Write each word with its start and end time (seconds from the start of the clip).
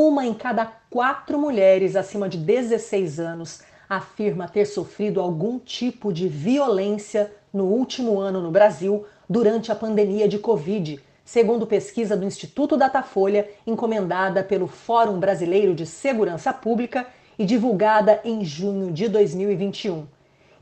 uma 0.00 0.24
em 0.24 0.32
cada 0.32 0.64
quatro 0.88 1.38
mulheres 1.38 1.94
acima 1.94 2.26
de 2.26 2.38
16 2.38 3.20
anos 3.20 3.60
afirma 3.86 4.48
ter 4.48 4.64
sofrido 4.64 5.20
algum 5.20 5.58
tipo 5.58 6.10
de 6.10 6.26
violência 6.26 7.30
no 7.52 7.64
último 7.64 8.18
ano 8.18 8.40
no 8.40 8.50
Brasil 8.50 9.04
durante 9.28 9.70
a 9.70 9.74
pandemia 9.74 10.26
de 10.26 10.38
Covid, 10.38 10.98
segundo 11.22 11.66
pesquisa 11.66 12.16
do 12.16 12.24
Instituto 12.24 12.78
Datafolha, 12.78 13.50
encomendada 13.66 14.42
pelo 14.42 14.66
Fórum 14.66 15.20
Brasileiro 15.20 15.74
de 15.74 15.84
Segurança 15.84 16.50
Pública 16.50 17.06
e 17.38 17.44
divulgada 17.44 18.20
em 18.24 18.42
junho 18.42 18.90
de 18.90 19.06
2021. 19.06 20.06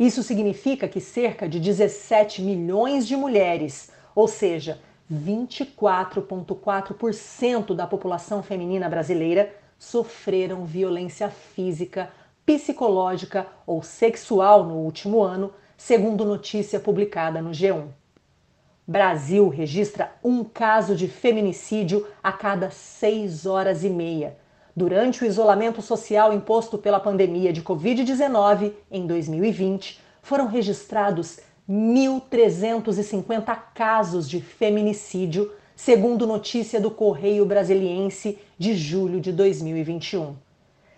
Isso 0.01 0.23
significa 0.23 0.89
que 0.89 1.01
cerca 1.01 1.49
de 1.49 1.61
17 1.61 2.43
milhões 2.43 3.07
de 3.07 3.17
mulheres, 3.17 3.91
ou 4.17 4.27
seja, 4.27 4.81
24,4% 5.13 7.75
da 7.75 7.87
população 7.87 8.43
feminina 8.43 8.89
brasileira, 8.89 9.55
sofreram 9.79 10.65
violência 10.65 11.29
física 11.31 12.11
psicológica 12.45 13.47
ou 13.67 13.83
sexual 13.83 14.65
no 14.65 14.77
último 14.77 15.23
ano, 15.23 15.53
segundo 15.77 16.25
notícia 16.25 16.81
publicada 16.81 17.43
no 17.43 17.51
G1. 17.51 17.89
Brasil 18.87 19.51
registra 19.51 20.15
um 20.25 20.43
caso 20.43 20.97
de 20.97 21.09
feminicídio 21.09 22.07
a 22.23 22.33
cada 22.33 22.71
seis 22.71 23.45
horas 23.45 23.85
e 23.85 23.91
meia. 23.91 24.39
Durante 24.75 25.23
o 25.23 25.27
isolamento 25.27 25.83
social 25.83 26.33
imposto 26.33 26.79
pela 26.79 26.99
pandemia 26.99 27.53
de 27.53 27.61
Covid-19 27.61 28.73
em 28.91 29.07
2020, 29.07 30.01
foram 30.23 30.47
registrados 30.47 31.41
1.350 31.69 33.59
casos 33.75 34.27
de 34.27 34.41
feminicídio, 34.41 35.53
segundo 35.77 36.27
notícia 36.27 36.81
do 36.81 36.91
Correio 36.91 37.45
Brasiliense 37.45 38.39
de 38.57 38.75
julho 38.75 39.21
de 39.21 39.31
2021. 39.33 40.35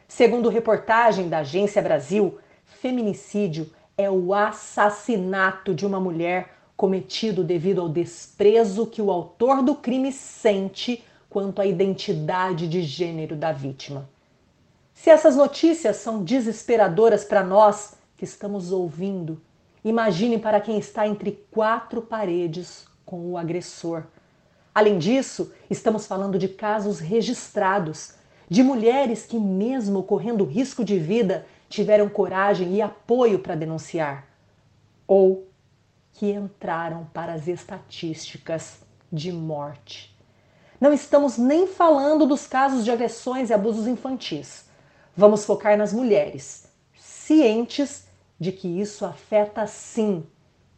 Segundo 0.07 0.49
reportagem 0.49 1.29
da 1.29 1.39
Agência 1.39 1.83
Brasil, 1.83 2.39
feminicídio 2.65 3.69
é 3.99 4.09
o 4.09 4.33
assassinato 4.33 5.75
de 5.75 5.85
uma 5.85 5.99
mulher 5.99 6.55
cometido 6.77 7.43
devido 7.43 7.81
ao 7.81 7.89
desprezo 7.89 8.87
que 8.87 9.03
o 9.03 9.11
autor 9.11 9.63
do 9.63 9.75
crime 9.75 10.13
sente 10.13 11.05
quanto 11.29 11.61
à 11.61 11.67
identidade 11.67 12.69
de 12.69 12.83
gênero 12.83 13.35
da 13.35 13.51
vítima. 13.51 14.09
Se 14.95 15.11
essas 15.11 15.35
notícias 15.35 15.97
são 15.97 16.23
desesperadoras 16.23 17.25
para 17.25 17.43
nós 17.43 17.95
que 18.17 18.25
estamos 18.25 18.71
ouvindo, 18.71 19.41
imagine 19.85 20.39
para 20.39 20.61
quem 20.61 20.79
está 20.79 21.07
entre 21.07 21.45
quatro 21.51 22.03
paredes 22.03 22.87
com 23.05 23.33
o 23.33 23.39
agressor. 23.39 24.05
Além 24.75 24.99
disso, 24.99 25.53
estamos 25.69 26.07
falando 26.07 26.39
de 26.39 26.49
casos 26.49 27.01
registrados 27.01 28.15
de 28.49 28.63
mulheres 28.63 29.27
que, 29.27 29.39
mesmo 29.39 30.03
correndo 30.03 30.45
risco 30.45 30.85
de 30.85 30.99
vida, 30.99 31.47
tiveram 31.69 32.09
coragem 32.09 32.75
e 32.75 32.83
apoio 32.83 33.39
para 33.39 33.55
denunciar, 33.55 34.27
ou 35.07 35.47
que 36.13 36.31
entraram 36.31 37.07
para 37.13 37.33
as 37.33 37.49
estatísticas 37.49 38.81
de 39.11 39.33
morte. 39.33 40.15
Não 40.81 40.93
estamos 40.93 41.37
nem 41.37 41.67
falando 41.67 42.27
dos 42.27 42.47
casos 42.47 42.85
de 42.85 42.91
agressões 42.91 43.51
e 43.51 43.55
abusos 43.55 43.87
infantis. 43.87 44.65
Vamos 45.17 45.45
focar 45.45 45.77
nas 45.77 45.93
mulheres, 45.93 46.69
cientes 46.97 48.10
de 48.41 48.51
que 48.51 48.67
isso 48.67 49.05
afeta 49.05 49.67
sim, 49.67 50.25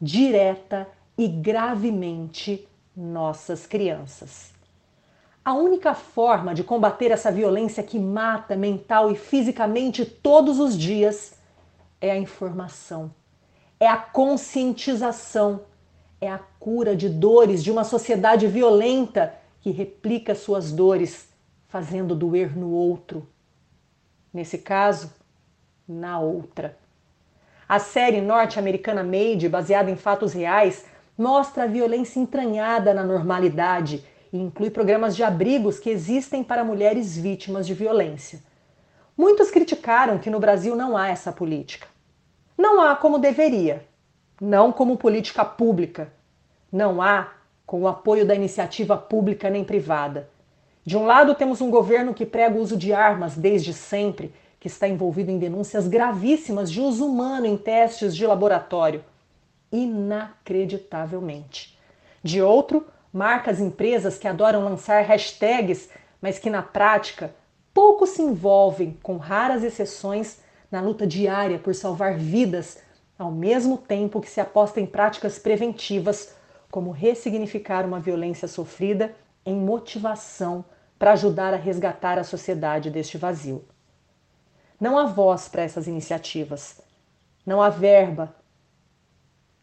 direta 0.01 0.89
e 1.17 1.29
gravemente 1.29 2.69
nossas 2.95 3.67
crianças. 3.67 4.53
A 5.45 5.55
única 5.55 5.95
forma 5.95 6.55
de 6.55 6.65
combater 6.65 7.13
essa 7.13 7.31
violência 7.31 7.83
que 7.83 7.99
mata 7.99 8.57
mental 8.57 9.11
e 9.11 9.17
fisicamente 9.17 10.05
todos 10.05 10.59
os 10.59 10.77
dias 10.77 11.35
é 12.01 12.11
a 12.11 12.19
informação, 12.19 13.13
é 13.79 13.87
a 13.87 13.97
conscientização, 13.97 15.63
é 16.21 16.29
a 16.29 16.39
cura 16.39 16.95
de 16.97 17.09
dores 17.09 17.63
de 17.63 17.71
uma 17.71 17.85
sociedade 17.85 18.47
violenta 18.47 19.35
que 19.61 19.71
replica 19.71 20.35
suas 20.35 20.73
dores, 20.73 21.29
fazendo 21.69 22.15
doer 22.15 22.57
no 22.57 22.71
outro. 22.71 23.29
Nesse 24.33 24.59
caso, 24.59 25.13
na 25.87 26.19
outra. 26.19 26.82
A 27.73 27.79
série 27.79 28.21
norte-americana 28.21 29.03
Made, 29.03 29.49
baseada 29.49 29.91
em 29.91 29.97
fatos 29.97 30.35
reais, 30.35 30.85
mostra 31.17 31.63
a 31.63 31.67
violência 31.67 32.21
entranhada 32.21 32.93
na 32.93 33.03
normalidade 33.03 34.05
e 34.31 34.39
inclui 34.39 34.69
programas 34.69 35.17
de 35.17 35.25
abrigos 35.25 35.79
que 35.79 35.89
existem 35.89 36.45
para 36.45 36.65
mulheres 36.65 37.17
vítimas 37.17 37.67
de 37.67 37.73
violência. 37.73 38.41
Muitos 39.17 39.51
criticaram 39.51 40.19
que 40.19 40.29
no 40.29 40.39
Brasil 40.39 40.77
não 40.77 40.99
há 40.99 41.09
essa 41.09 41.33
política. 41.33 41.87
Não 42.59 42.79
há 42.79 42.95
como 42.95 43.19
deveria, 43.19 43.87
não 44.39 44.71
como 44.71 44.99
política 44.99 45.43
pública, 45.43 46.13
não 46.71 47.01
há 47.01 47.33
com 47.65 47.81
o 47.81 47.89
apoio 47.89 48.27
da 48.27 48.35
iniciativa 48.35 48.99
pública 48.99 49.49
nem 49.49 49.65
privada. 49.65 50.29
De 50.85 50.95
um 50.95 51.07
lado, 51.07 51.35
temos 51.35 51.63
um 51.63 51.71
governo 51.71 52.13
que 52.13 52.27
prega 52.27 52.55
o 52.55 52.61
uso 52.61 52.77
de 52.77 52.93
armas 52.93 53.35
desde 53.35 53.73
sempre, 53.73 54.31
que 54.63 54.69
está 54.69 54.87
envolvido 54.87 55.29
em 55.29 55.41
denúncias 55.41 55.89
gravíssimas 55.89 56.71
de 56.71 56.81
uso 56.81 57.05
humano 57.05 57.47
em 57.47 57.57
testes 57.57 58.15
de 58.15 58.25
laboratório. 58.25 59.05
Inacreditavelmente. 59.73 61.77
De 62.23 62.41
outro, 62.41 62.87
marcas 63.13 63.59
empresas 63.59 64.21
que 64.21 64.29
adoram 64.29 64.63
lançar 64.63 65.03
hashtags, 65.03 65.89
mas 66.21 66.39
que 66.39 66.49
na 66.49 66.63
prática 66.63 67.35
pouco 67.75 68.07
se 68.07 68.23
envolvem, 68.23 68.97
com 69.03 69.17
raras 69.17 69.65
exceções, 69.65 70.39
na 70.71 70.81
luta 70.81 71.09
diária 71.09 71.59
por 71.59 71.75
salvar 71.75 72.17
vidas, 72.17 72.79
ao 73.19 73.33
mesmo 73.33 73.77
tempo 73.77 74.21
que 74.21 74.31
se 74.31 74.41
aposta 74.41 74.81
em 74.81 74.87
práticas 74.87 75.41
preventivas, 75.41 76.37
como 76.71 76.93
ressignificar 76.93 77.85
uma 77.85 77.99
violência 77.99 78.47
sofrida 78.47 79.13
em 79.45 79.57
motivação 79.57 80.65
para 81.01 81.15
ajudar 81.15 81.53
a 81.53 81.57
resgatar 81.57 82.17
a 82.17 82.23
sociedade 82.23 82.91
deste 82.91 83.19
vazio. 83.19 83.65
Não 84.83 84.99
há 84.99 85.07
voz 85.07 85.47
para 85.47 85.63
essas 85.63 85.87
iniciativas, 85.87 86.81
não 87.47 87.63
há 87.63 87.69
verba, 87.69 88.35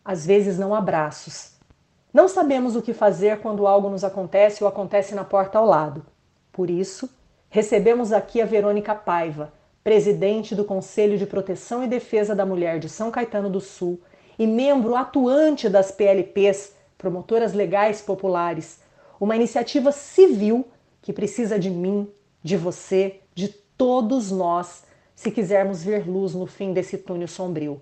às 0.06 0.25
vezes 0.25 0.57
não 0.57 0.74
há 0.74 0.80
braços. 0.80 1.56
Não 2.13 2.30
sabemos 2.30 2.74
o 2.78 2.81
que 2.81 2.94
fazer 2.94 3.41
quando 3.41 3.68
algo 3.68 3.90
nos 3.90 4.06
acontece 4.06 4.63
ou 4.63 4.69
acontece 4.69 5.13
na 5.13 5.25
porta 5.25 5.59
ao 5.59 5.66
lado. 5.66 6.06
Por 6.53 6.69
isso, 6.69 7.09
recebemos 7.50 8.13
aqui 8.13 8.41
a 8.41 8.46
Verônica 8.46 8.96
Paiva, 8.96 9.52
presidente 9.84 10.56
do 10.56 10.63
Conselho 10.63 11.18
de 11.18 11.25
Proteção 11.25 11.84
e 11.84 11.88
Defesa 11.88 12.34
da 12.34 12.46
Mulher 12.46 12.80
de 12.80 12.88
São 12.88 13.12
Caetano 13.12 13.50
do 13.50 13.59
Sul 13.59 14.00
e 14.40 14.47
membro 14.47 14.96
atuante 14.96 15.68
das 15.68 15.91
PLPs, 15.91 16.78
Promotoras 16.97 17.51
Legais 17.51 18.00
Populares, 18.01 18.80
uma 19.19 19.36
iniciativa 19.36 19.91
civil 19.91 20.66
que 21.01 21.12
precisa 21.12 21.59
de 21.59 21.69
mim, 21.69 22.09
de 22.41 22.56
você, 22.56 23.19
de 23.36 23.50
todos 23.50 24.31
nós, 24.31 24.88
se 25.19 25.31
quisermos 25.31 25.84
ver 25.84 26.07
luz 26.09 26.34
no 26.34 26.46
fim 26.46 26.72
desse 26.72 26.97
túnel 26.97 27.28
sombrio. 27.28 27.81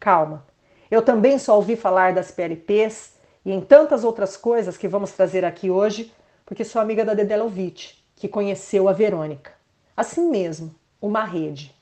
Calma, 0.00 0.46
eu 0.90 1.02
também 1.02 1.38
só 1.38 1.54
ouvi 1.54 1.76
falar 1.76 2.14
das 2.14 2.30
PLPs 2.30 3.12
e 3.44 3.52
em 3.52 3.60
tantas 3.60 4.04
outras 4.04 4.38
coisas 4.38 4.78
que 4.78 4.88
vamos 4.88 5.12
trazer 5.12 5.44
aqui 5.44 5.68
hoje, 5.68 6.10
porque 6.46 6.64
sou 6.64 6.80
amiga 6.80 7.04
da 7.04 7.12
Dedelovic, 7.12 7.92
que 8.16 8.26
conheceu 8.26 8.88
a 8.88 8.94
Verônica. 8.94 9.52
Assim 9.94 10.30
mesmo, 10.30 10.74
uma 10.98 11.24
rede. 11.24 11.74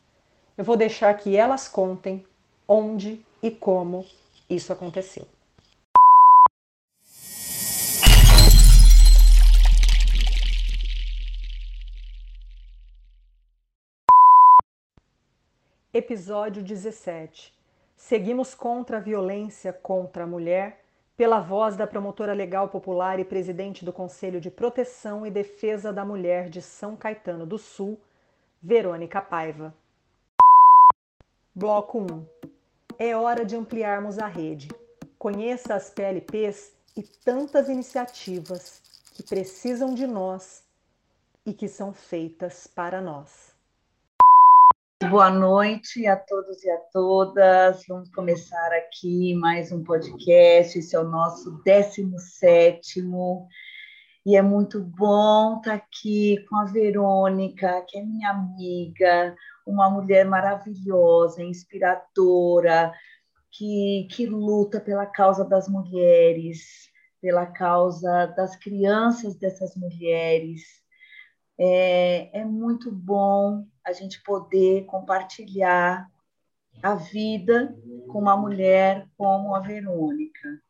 Eu 0.58 0.64
vou 0.64 0.76
deixar 0.76 1.14
que 1.14 1.36
elas 1.36 1.68
contem 1.68 2.24
onde 2.66 3.24
e 3.40 3.48
como 3.48 4.04
isso 4.50 4.72
aconteceu. 4.72 5.24
Episódio 15.96 16.62
17. 16.62 17.54
Seguimos 17.96 18.54
contra 18.54 18.98
a 18.98 19.00
violência 19.00 19.72
contra 19.72 20.24
a 20.24 20.26
mulher 20.26 20.84
pela 21.16 21.40
voz 21.40 21.74
da 21.74 21.86
promotora 21.86 22.34
legal 22.34 22.68
popular 22.68 23.18
e 23.18 23.24
presidente 23.24 23.82
do 23.82 23.94
Conselho 23.94 24.38
de 24.38 24.50
Proteção 24.50 25.24
e 25.26 25.30
Defesa 25.30 25.94
da 25.94 26.04
Mulher 26.04 26.50
de 26.50 26.60
São 26.60 26.96
Caetano 26.96 27.46
do 27.46 27.56
Sul, 27.56 27.98
Verônica 28.62 29.22
Paiva. 29.22 29.74
Bloco 31.54 32.00
1. 32.00 32.26
É 32.98 33.16
hora 33.16 33.42
de 33.42 33.56
ampliarmos 33.56 34.18
a 34.18 34.26
rede. 34.26 34.68
Conheça 35.18 35.74
as 35.74 35.88
PLPs 35.88 36.74
e 36.94 37.02
tantas 37.02 37.70
iniciativas 37.70 38.82
que 39.14 39.22
precisam 39.22 39.94
de 39.94 40.06
nós 40.06 40.62
e 41.46 41.54
que 41.54 41.68
são 41.68 41.94
feitas 41.94 42.66
para 42.66 43.00
nós. 43.00 43.55
Boa 45.02 45.30
noite 45.30 46.06
a 46.06 46.16
todos 46.16 46.64
e 46.64 46.70
a 46.70 46.78
todas. 46.90 47.84
Vamos 47.86 48.08
começar 48.10 48.72
aqui 48.72 49.34
mais 49.34 49.70
um 49.70 49.84
podcast. 49.84 50.78
Esse 50.78 50.96
é 50.96 50.98
o 50.98 51.04
nosso 51.04 51.62
17. 51.62 53.02
E 54.24 54.36
é 54.36 54.40
muito 54.40 54.82
bom 54.82 55.58
estar 55.58 55.74
aqui 55.74 56.42
com 56.48 56.56
a 56.56 56.64
Verônica, 56.64 57.84
que 57.86 57.98
é 57.98 58.02
minha 58.02 58.30
amiga, 58.30 59.36
uma 59.66 59.90
mulher 59.90 60.24
maravilhosa, 60.24 61.42
inspiradora, 61.42 62.90
que, 63.52 64.08
que 64.10 64.24
luta 64.24 64.80
pela 64.80 65.04
causa 65.04 65.44
das 65.44 65.68
mulheres, 65.68 66.90
pela 67.20 67.44
causa 67.44 68.28
das 68.28 68.56
crianças 68.56 69.36
dessas 69.36 69.76
mulheres. 69.76 70.62
É, 71.58 72.40
é 72.40 72.44
muito 72.46 72.90
bom 72.90 73.66
a 73.86 73.92
gente 73.92 74.20
poder 74.22 74.84
compartilhar 74.86 76.10
a 76.82 76.94
vida 76.96 77.74
com 78.08 78.18
uma 78.18 78.36
mulher 78.36 79.08
como 79.16 79.54
a 79.54 79.60
Verônica. 79.60 80.60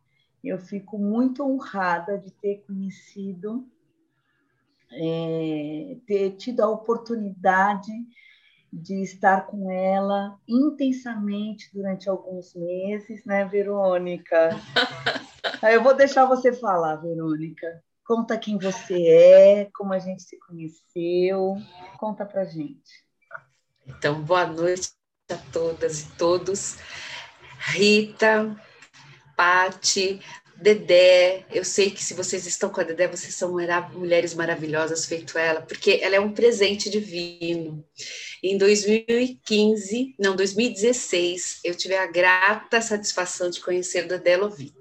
Eu 0.45 0.59
fico 0.59 0.99
muito 0.99 1.43
honrada 1.43 2.19
de 2.19 2.31
ter 2.31 2.63
conhecido, 2.67 3.67
é, 4.93 5.97
ter 6.07 6.33
tido 6.37 6.61
a 6.61 6.69
oportunidade 6.69 7.91
de 8.71 9.03
estar 9.03 9.47
com 9.47 9.71
ela 9.71 10.39
intensamente 10.47 11.71
durante 11.73 12.11
alguns 12.11 12.55
meses, 12.55 13.25
né, 13.25 13.47
Verônica? 13.47 14.51
Eu 15.73 15.83
vou 15.83 15.95
deixar 15.95 16.27
você 16.27 16.53
falar, 16.53 16.97
Verônica. 16.97 17.83
Conta 18.05 18.39
quem 18.39 18.59
você 18.59 19.09
é, 19.09 19.71
como 19.75 19.93
a 19.93 19.99
gente 19.99 20.23
se 20.23 20.39
conheceu. 20.39 21.57
Conta 21.99 22.25
pra 22.27 22.45
gente. 22.45 23.06
Então, 23.99 24.21
boa 24.23 24.47
noite 24.47 24.91
a 25.31 25.37
todas 25.51 26.01
e 26.01 26.07
todos. 26.19 26.77
Rita, 27.59 28.55
Pati, 29.35 30.21
Dedé, 30.55 31.47
eu 31.51 31.65
sei 31.65 31.91
que 31.91 32.05
se 32.05 32.15
vocês 32.15 32.47
estão 32.47 32.69
com 32.69 32.81
a 32.81 32.85
Dedé, 32.85 33.09
vocês 33.09 33.35
são 33.35 33.53
mulheres 33.93 34.35
maravilhosas, 34.35 35.07
feito 35.07 35.39
ela, 35.39 35.63
porque 35.63 35.99
ela 36.03 36.15
é 36.15 36.21
um 36.21 36.33
presente 36.33 36.91
divino. 36.91 37.85
Em 38.43 38.59
2015, 38.59 40.15
não, 40.19 40.37
2016, 40.37 41.61
eu 41.65 41.75
tive 41.75 41.97
a 41.97 42.07
grata 42.07 42.81
satisfação 42.83 43.49
de 43.49 43.61
conhecer 43.61 44.07
Dedé 44.07 44.37
Lovitch. 44.37 44.75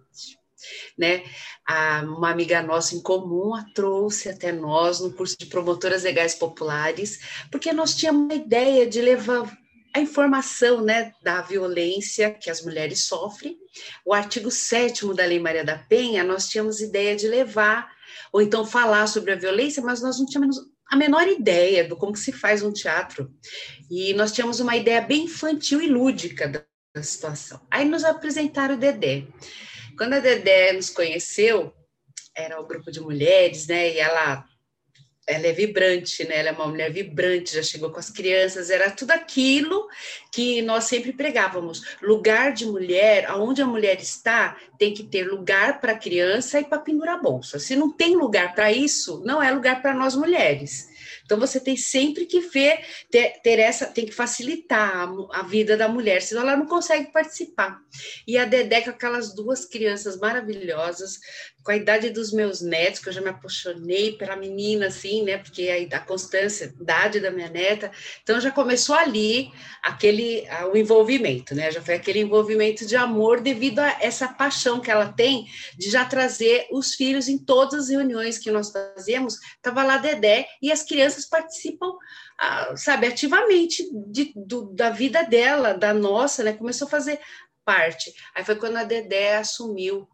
Né? 0.98 1.24
A, 1.68 2.02
uma 2.04 2.30
amiga 2.30 2.62
nossa 2.62 2.96
em 2.96 3.02
comum 3.02 3.54
a 3.54 3.66
trouxe 3.74 4.30
até 4.30 4.52
nós 4.52 5.02
no 5.02 5.12
curso 5.12 5.36
de 5.38 5.46
promotoras 5.46 6.04
legais 6.04 6.36
populares, 6.36 7.20
porque 7.52 7.74
nós 7.74 7.96
tínhamos 7.96 8.26
uma 8.26 8.34
ideia 8.34 8.88
de 8.88 9.02
levar 9.02 9.52
a 9.96 10.02
informação 10.02 10.82
né, 10.82 11.14
da 11.22 11.42
violência 11.42 12.32
que 12.32 12.50
as 12.50 12.62
mulheres 12.62 13.04
sofrem. 13.04 13.58
O 14.06 14.14
artigo 14.14 14.52
7 14.52 15.14
da 15.14 15.26
Lei 15.26 15.40
Maria 15.40 15.64
da 15.64 15.78
Penha, 15.78 16.22
nós 16.22 16.50
tínhamos 16.50 16.82
ideia 16.82 17.16
de 17.16 17.30
levar, 17.30 17.90
ou 18.32 18.42
então 18.42 18.66
falar 18.66 19.08
sobre 19.08 19.32
a 19.32 19.38
violência, 19.38 19.82
mas 19.82 20.02
nós 20.02 20.20
não 20.20 20.26
tínhamos 20.26 20.58
a 20.90 20.98
menor 20.98 21.26
ideia 21.28 21.88
do 21.88 21.96
como 21.96 22.16
se 22.16 22.34
faz 22.34 22.62
um 22.62 22.74
teatro. 22.74 23.34
E 23.90 24.14
nós 24.14 24.34
tínhamos 24.34 24.60
uma 24.60 24.76
ideia 24.76 25.00
bem 25.00 25.24
infantil 25.24 25.82
e 25.82 25.88
lúdica 25.88 26.68
da 26.94 27.04
situação. 27.04 27.62
Aí 27.72 27.86
nos 27.86 28.04
apresentaram 28.04 28.76
o 28.76 28.78
Dedé. 28.78 29.26
Quando 29.98 30.14
a 30.14 30.20
Dedé 30.20 30.74
nos 30.74 30.90
conheceu, 30.90 31.74
era 32.36 32.60
o 32.60 32.64
um 32.64 32.68
grupo 32.68 32.92
de 32.92 33.00
mulheres, 33.00 33.68
né? 33.68 33.94
E 33.94 34.00
ela 34.00 34.46
ela 35.28 35.48
é 35.48 35.52
vibrante, 35.52 36.24
né? 36.24 36.38
Ela 36.38 36.50
é 36.50 36.52
uma 36.52 36.68
mulher 36.68 36.92
vibrante, 36.92 37.56
já 37.56 37.64
chegou 37.64 37.90
com 37.90 38.00
as 38.00 38.12
crianças, 38.12 38.70
era 38.70 38.92
tudo 38.92 39.12
aquilo 39.12 39.88
que 40.32 40.62
nós 40.62 40.84
sempre 40.84 41.12
pregávamos. 41.12 41.98
Lugar 42.02 42.54
de 42.54 42.66
mulher, 42.66 43.26
aonde 43.26 43.62
a 43.62 43.66
mulher 43.66 44.00
está, 44.00 44.56
tem 44.78 44.94
que 44.94 45.04
ter 45.04 45.24
lugar 45.24 45.82
para 45.82 45.98
criança 45.98 46.60
e 46.60 46.64
para 46.64 46.78
pendurar 46.78 47.22
bolsa. 47.22 47.58
Se 47.58 47.76
não 47.76 47.92
tem 47.92 48.16
lugar 48.16 48.54
para 48.54 48.72
isso, 48.72 49.22
não 49.26 49.42
é 49.42 49.52
lugar 49.52 49.82
para 49.82 49.96
nós 49.96 50.16
mulheres. 50.16 50.90
Então 51.26 51.40
você 51.40 51.60
tem 51.60 51.76
sempre 51.76 52.26
que 52.26 52.40
ver, 52.40 52.86
ter, 53.10 53.42
ter 53.42 53.60
essa, 53.60 53.88
tem 53.88 54.06
que 54.06 54.12
facilitar 54.12 55.10
a, 55.10 55.40
a, 55.40 55.44
vida 55.44 55.76
da 55.76 55.88
mulher, 55.88 56.22
senão 56.22 56.44
ela 56.44 56.56
não 56.56 56.68
consegue 56.68 57.12
participar. 57.12 57.82
E 58.28 58.38
a 58.38 58.46
Dedé 58.46 58.82
com 58.82 58.92
aquelas 58.92 59.34
duas 59.34 59.66
crianças 59.66 60.18
maravilhosas, 60.18 61.20
com 61.66 61.72
a 61.72 61.76
idade 61.76 62.12
dos 62.12 62.32
meus 62.32 62.62
netos, 62.62 63.00
que 63.00 63.10
eu 63.10 63.14
já 63.14 63.22
me 63.22 63.30
apaixonei 63.30 64.12
pela 64.12 64.36
menina, 64.36 64.86
assim, 64.86 65.24
né? 65.24 65.40
Porque 65.40 65.90
a, 65.92 65.98
a 65.98 66.00
constância, 66.00 66.68
a 66.68 66.82
idade 66.82 67.20
da 67.20 67.32
minha 67.32 67.50
neta. 67.50 67.92
Então 68.22 68.40
já 68.40 68.52
começou 68.52 68.96
ali 68.96 69.52
aquele 69.82 70.48
o 70.72 70.78
envolvimento, 70.78 71.56
né? 71.56 71.72
Já 71.72 71.82
foi 71.82 71.96
aquele 71.96 72.20
envolvimento 72.20 72.86
de 72.86 72.96
amor 72.96 73.42
devido 73.42 73.80
a 73.80 73.98
essa 74.00 74.28
paixão 74.28 74.80
que 74.80 74.92
ela 74.92 75.12
tem 75.12 75.48
de 75.76 75.90
já 75.90 76.06
trazer 76.06 76.68
os 76.72 76.94
filhos 76.94 77.28
em 77.28 77.40
todas 77.40 77.86
as 77.86 77.90
reuniões 77.90 78.38
que 78.38 78.52
nós 78.52 78.72
fazemos. 78.72 79.40
Tava 79.60 79.84
lá 79.84 79.98
Dedé 79.98 80.48
e 80.62 80.72
as 80.72 80.84
crianças 80.84 81.26
participam, 81.28 81.92
ah, 82.40 82.76
sabe, 82.78 83.08
ativamente 83.08 83.84
de, 84.06 84.32
do, 84.36 84.66
da 84.76 84.92
vida 84.92 85.24
dela, 85.24 85.74
da 85.74 85.96
nossa, 85.96 86.44
né? 86.44 86.54
Começou 86.54 86.86
a 86.86 86.92
fazer 86.92 87.20
parte. 87.66 88.14
Aí 88.36 88.46
foi 88.46 88.56
quando 88.56 88.78
a 88.78 88.84
Dedé 88.84 89.38
assumiu 89.38 90.08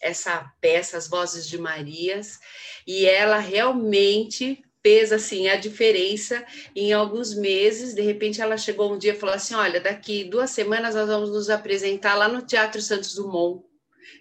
essa 0.00 0.52
peça, 0.60 0.96
As 0.96 1.08
Vozes 1.08 1.46
de 1.48 1.58
Marias, 1.58 2.38
e 2.86 3.06
ela 3.06 3.38
realmente 3.38 4.62
fez 4.82 5.12
assim 5.12 5.48
a 5.48 5.56
diferença 5.56 6.44
em 6.74 6.92
alguns 6.92 7.34
meses. 7.34 7.94
De 7.94 8.02
repente, 8.02 8.40
ela 8.40 8.56
chegou 8.56 8.92
um 8.92 8.98
dia 8.98 9.12
e 9.12 9.18
falou 9.18 9.34
assim: 9.34 9.54
Olha, 9.54 9.80
daqui 9.80 10.24
duas 10.24 10.50
semanas 10.50 10.94
nós 10.94 11.08
vamos 11.08 11.30
nos 11.30 11.50
apresentar 11.50 12.14
lá 12.14 12.28
no 12.28 12.42
Teatro 12.42 12.80
Santos 12.80 13.14
Dumont. 13.14 13.64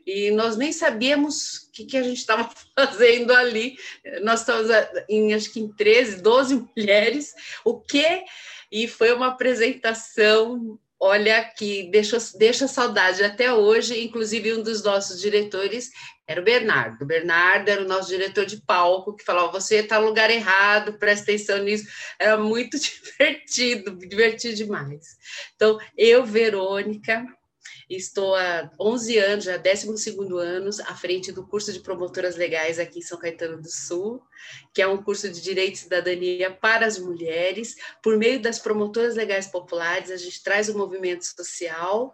E 0.05 0.31
nós 0.31 0.57
nem 0.57 0.71
sabíamos 0.71 1.67
o 1.67 1.71
que, 1.71 1.85
que 1.85 1.97
a 1.97 2.03
gente 2.03 2.17
estava 2.17 2.49
fazendo 2.77 3.31
ali. 3.33 3.77
Nós 4.21 4.41
estávamos 4.41 4.71
em 5.09 5.33
acho 5.33 5.51
que 5.51 5.59
em 5.59 5.67
13, 5.69 6.21
12 6.21 6.67
mulheres. 6.75 7.33
O 7.63 7.79
que? 7.79 8.23
E 8.71 8.87
foi 8.87 9.13
uma 9.13 9.27
apresentação 9.27 10.79
olha 10.99 11.43
que 11.43 11.89
deixa, 11.91 12.17
deixa 12.37 12.67
saudade 12.67 13.23
até 13.23 13.53
hoje, 13.53 14.03
inclusive 14.03 14.53
um 14.53 14.63
dos 14.63 14.83
nossos 14.83 15.21
diretores 15.21 15.89
era 16.27 16.41
o 16.41 16.43
Bernardo. 16.43 17.03
O 17.03 17.07
Bernardo 17.07 17.69
era 17.69 17.81
o 17.81 17.87
nosso 17.87 18.09
diretor 18.09 18.45
de 18.45 18.61
palco, 18.61 19.15
que 19.15 19.23
falava, 19.23 19.49
você 19.49 19.77
está 19.77 19.99
no 19.99 20.07
lugar 20.07 20.29
errado, 20.29 20.99
presta 20.99 21.23
atenção 21.23 21.59
nisso. 21.59 21.87
Era 22.19 22.37
muito 22.37 22.77
divertido, 22.77 23.95
divertido 23.95 24.55
demais. 24.55 25.15
Então, 25.55 25.79
eu, 25.97 26.25
Verônica, 26.25 27.25
Estou 27.89 28.35
há 28.35 28.69
11 28.77 29.17
anos, 29.17 29.45
já 29.45 29.55
12 29.55 30.17
anos, 30.39 30.79
à 30.81 30.93
frente 30.93 31.31
do 31.31 31.47
curso 31.47 31.71
de 31.71 31.79
promotoras 31.79 32.35
legais 32.35 32.79
aqui 32.79 32.99
em 32.99 33.01
São 33.01 33.17
Caetano 33.17 33.61
do 33.61 33.69
Sul, 33.69 34.21
que 34.73 34.81
é 34.81 34.87
um 34.87 35.01
curso 35.01 35.29
de 35.29 35.41
direito 35.41 35.75
e 35.75 35.77
cidadania 35.77 36.51
para 36.51 36.85
as 36.85 36.99
mulheres. 36.99 37.75
Por 38.03 38.17
meio 38.17 38.41
das 38.41 38.59
promotoras 38.59 39.15
legais 39.15 39.47
populares, 39.47 40.11
a 40.11 40.17
gente 40.17 40.43
traz 40.43 40.67
o 40.67 40.77
movimento 40.77 41.23
social 41.23 42.13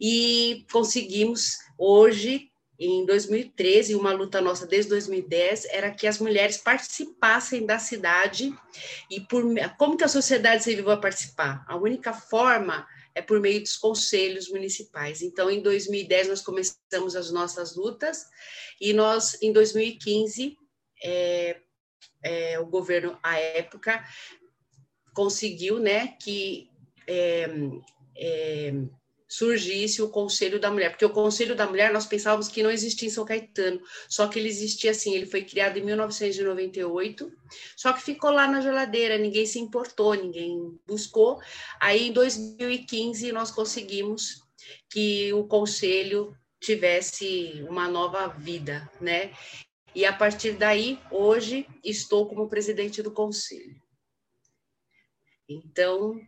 e 0.00 0.64
conseguimos 0.70 1.58
hoje 1.76 2.52
em 2.78 3.04
2013, 3.04 3.96
uma 3.96 4.12
luta 4.12 4.40
nossa 4.40 4.64
desde 4.64 4.90
2010 4.90 5.64
era 5.64 5.90
que 5.90 6.06
as 6.06 6.20
mulheres 6.20 6.58
participassem 6.58 7.66
da 7.66 7.76
cidade 7.76 8.54
e 9.10 9.20
por 9.20 9.42
como 9.76 9.96
que 9.96 10.04
a 10.04 10.08
sociedade 10.08 10.62
civil 10.62 10.84
vai 10.84 11.00
participar? 11.00 11.64
A 11.66 11.74
única 11.74 12.12
forma 12.12 12.86
é 13.18 13.22
por 13.22 13.40
meio 13.40 13.60
dos 13.60 13.76
conselhos 13.76 14.48
municipais. 14.48 15.22
Então, 15.22 15.50
em 15.50 15.60
2010, 15.60 16.28
nós 16.28 16.40
começamos 16.40 17.16
as 17.16 17.32
nossas 17.32 17.74
lutas, 17.74 18.24
e 18.80 18.92
nós, 18.92 19.36
em 19.42 19.52
2015, 19.52 20.56
é, 21.02 21.60
é, 22.22 22.60
o 22.60 22.66
governo, 22.66 23.18
à 23.20 23.36
época, 23.38 24.04
conseguiu 25.12 25.80
né, 25.80 26.16
que 26.22 26.70
é, 27.08 27.48
é 28.16 28.72
surgisse 29.28 30.00
o 30.00 30.08
Conselho 30.08 30.58
da 30.58 30.70
Mulher, 30.70 30.90
porque 30.90 31.04
o 31.04 31.10
Conselho 31.10 31.54
da 31.54 31.66
Mulher 31.66 31.92
nós 31.92 32.06
pensávamos 32.06 32.48
que 32.48 32.62
não 32.62 32.70
existia 32.70 33.06
em 33.06 33.10
São 33.10 33.24
Caetano, 33.24 33.80
só 34.08 34.26
que 34.26 34.38
ele 34.38 34.48
existia 34.48 34.92
assim, 34.92 35.14
ele 35.14 35.26
foi 35.26 35.44
criado 35.44 35.78
em 35.78 35.84
1998, 35.84 37.30
só 37.76 37.92
que 37.92 38.02
ficou 38.02 38.30
lá 38.30 38.48
na 38.48 38.60
geladeira, 38.60 39.18
ninguém 39.18 39.44
se 39.44 39.58
importou, 39.58 40.14
ninguém 40.14 40.78
buscou. 40.86 41.38
Aí 41.78 42.08
em 42.08 42.12
2015 42.12 43.30
nós 43.32 43.50
conseguimos 43.50 44.42
que 44.90 45.32
o 45.34 45.44
conselho 45.44 46.34
tivesse 46.60 47.64
uma 47.68 47.88
nova 47.88 48.28
vida, 48.28 48.90
né? 49.00 49.32
E 49.94 50.04
a 50.04 50.12
partir 50.12 50.52
daí, 50.52 50.98
hoje 51.10 51.66
estou 51.84 52.28
como 52.28 52.48
presidente 52.48 53.02
do 53.02 53.10
conselho. 53.10 53.80
Então, 55.48 56.20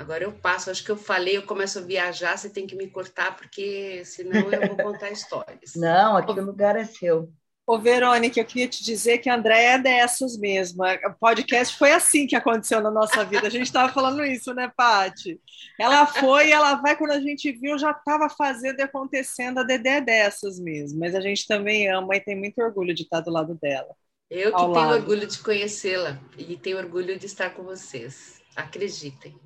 Agora 0.00 0.24
eu 0.24 0.32
passo, 0.32 0.70
acho 0.70 0.82
que 0.82 0.90
eu 0.90 0.96
falei, 0.96 1.36
eu 1.36 1.42
começo 1.42 1.78
a 1.78 1.82
viajar, 1.82 2.34
você 2.34 2.48
tem 2.48 2.66
que 2.66 2.74
me 2.74 2.88
cortar, 2.88 3.36
porque 3.36 4.02
senão 4.06 4.50
eu 4.50 4.68
vou 4.68 4.76
contar 4.78 5.10
histórias. 5.12 5.74
Não, 5.76 6.16
aqui 6.16 6.32
o 6.40 6.42
lugar 6.42 6.74
é 6.74 6.86
seu. 6.86 7.30
Ô, 7.66 7.78
Verônica, 7.78 8.40
eu 8.40 8.44
queria 8.46 8.66
te 8.66 8.82
dizer 8.82 9.18
que 9.18 9.28
a 9.28 9.34
Andréia 9.34 9.74
é 9.74 9.78
dessas 9.78 10.38
mesmo. 10.38 10.82
O 10.82 11.14
podcast 11.20 11.76
foi 11.76 11.92
assim 11.92 12.26
que 12.26 12.34
aconteceu 12.34 12.80
na 12.80 12.90
nossa 12.90 13.22
vida. 13.26 13.46
A 13.46 13.50
gente 13.50 13.66
estava 13.66 13.92
falando 13.92 14.24
isso, 14.24 14.54
né, 14.54 14.72
Pati? 14.74 15.38
Ela 15.78 16.06
foi, 16.06 16.50
ela 16.50 16.76
vai, 16.76 16.96
quando 16.96 17.10
a 17.10 17.20
gente 17.20 17.52
viu, 17.52 17.78
já 17.78 17.90
estava 17.90 18.30
fazendo 18.30 18.80
e 18.80 18.82
acontecendo. 18.82 19.58
A 19.58 19.64
Dedé 19.64 19.98
é 19.98 20.00
dessas 20.00 20.58
mesmo. 20.58 20.98
Mas 20.98 21.14
a 21.14 21.20
gente 21.20 21.46
também 21.46 21.92
ama 21.92 22.16
e 22.16 22.20
tem 22.20 22.34
muito 22.34 22.58
orgulho 22.62 22.94
de 22.94 23.02
estar 23.02 23.20
do 23.20 23.30
lado 23.30 23.54
dela. 23.60 23.94
Eu 24.30 24.50
que 24.50 24.72
tenho 24.72 24.94
orgulho 24.94 25.26
de 25.26 25.38
conhecê-la 25.40 26.18
e 26.38 26.56
tenho 26.56 26.78
orgulho 26.78 27.18
de 27.18 27.26
estar 27.26 27.50
com 27.50 27.64
vocês. 27.64 28.40
Acreditem. 28.56 29.38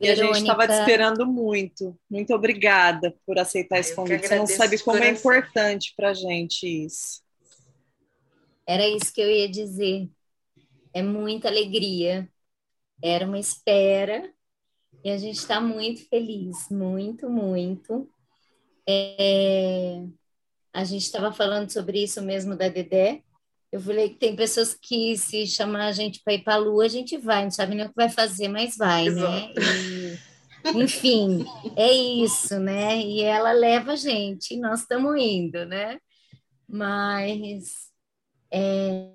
E 0.00 0.08
a 0.08 0.14
gente 0.14 0.38
estava 0.38 0.66
te 0.66 0.74
esperando 0.74 1.26
muito. 1.26 1.98
Muito 2.08 2.32
obrigada 2.32 3.16
por 3.26 3.38
aceitar 3.38 3.80
esse 3.80 3.94
convite. 3.94 4.28
Você 4.28 4.36
não 4.36 4.46
sabe 4.46 4.78
como 4.78 4.98
é 4.98 5.10
importante 5.10 5.92
para 5.96 6.10
a 6.10 6.14
gente 6.14 6.66
isso. 6.66 7.20
Era 8.66 8.86
isso 8.86 9.12
que 9.12 9.20
eu 9.20 9.30
ia 9.30 9.48
dizer. 9.48 10.08
É 10.94 11.02
muita 11.02 11.48
alegria. 11.48 12.28
Era 13.02 13.26
uma 13.26 13.38
espera 13.38 14.32
e 15.04 15.10
a 15.10 15.16
gente 15.16 15.38
está 15.38 15.60
muito 15.60 16.08
feliz, 16.08 16.68
muito, 16.70 17.30
muito. 17.30 18.08
É... 18.86 20.02
A 20.72 20.84
gente 20.84 21.02
estava 21.02 21.32
falando 21.32 21.70
sobre 21.70 22.02
isso 22.02 22.20
mesmo 22.22 22.56
da 22.56 22.68
Dedé. 22.68 23.22
Eu 23.70 23.80
falei 23.80 24.08
que 24.08 24.16
tem 24.16 24.34
pessoas 24.34 24.74
que 24.74 25.16
se 25.16 25.46
chamar 25.46 25.86
a 25.86 25.92
gente 25.92 26.22
para 26.24 26.34
ir 26.34 26.42
para 26.42 26.54
a 26.54 26.58
Lua, 26.58 26.86
a 26.86 26.88
gente 26.88 27.18
vai, 27.18 27.44
não 27.44 27.50
sabe 27.50 27.74
nem 27.74 27.84
o 27.84 27.88
que 27.90 27.94
vai 27.94 28.08
fazer, 28.08 28.48
mas 28.48 28.76
vai, 28.76 29.10
né? 29.10 29.10
Exato. 29.10 29.60
né? 29.60 30.18
E, 30.74 30.82
enfim, 30.82 31.44
é 31.76 31.92
isso, 31.92 32.58
né? 32.58 32.98
E 32.98 33.22
ela 33.22 33.52
leva 33.52 33.92
a 33.92 33.96
gente, 33.96 34.54
e 34.54 34.58
nós 34.58 34.80
estamos 34.80 35.20
indo, 35.20 35.66
né? 35.66 35.98
Mas 36.66 37.88
é, 38.50 39.10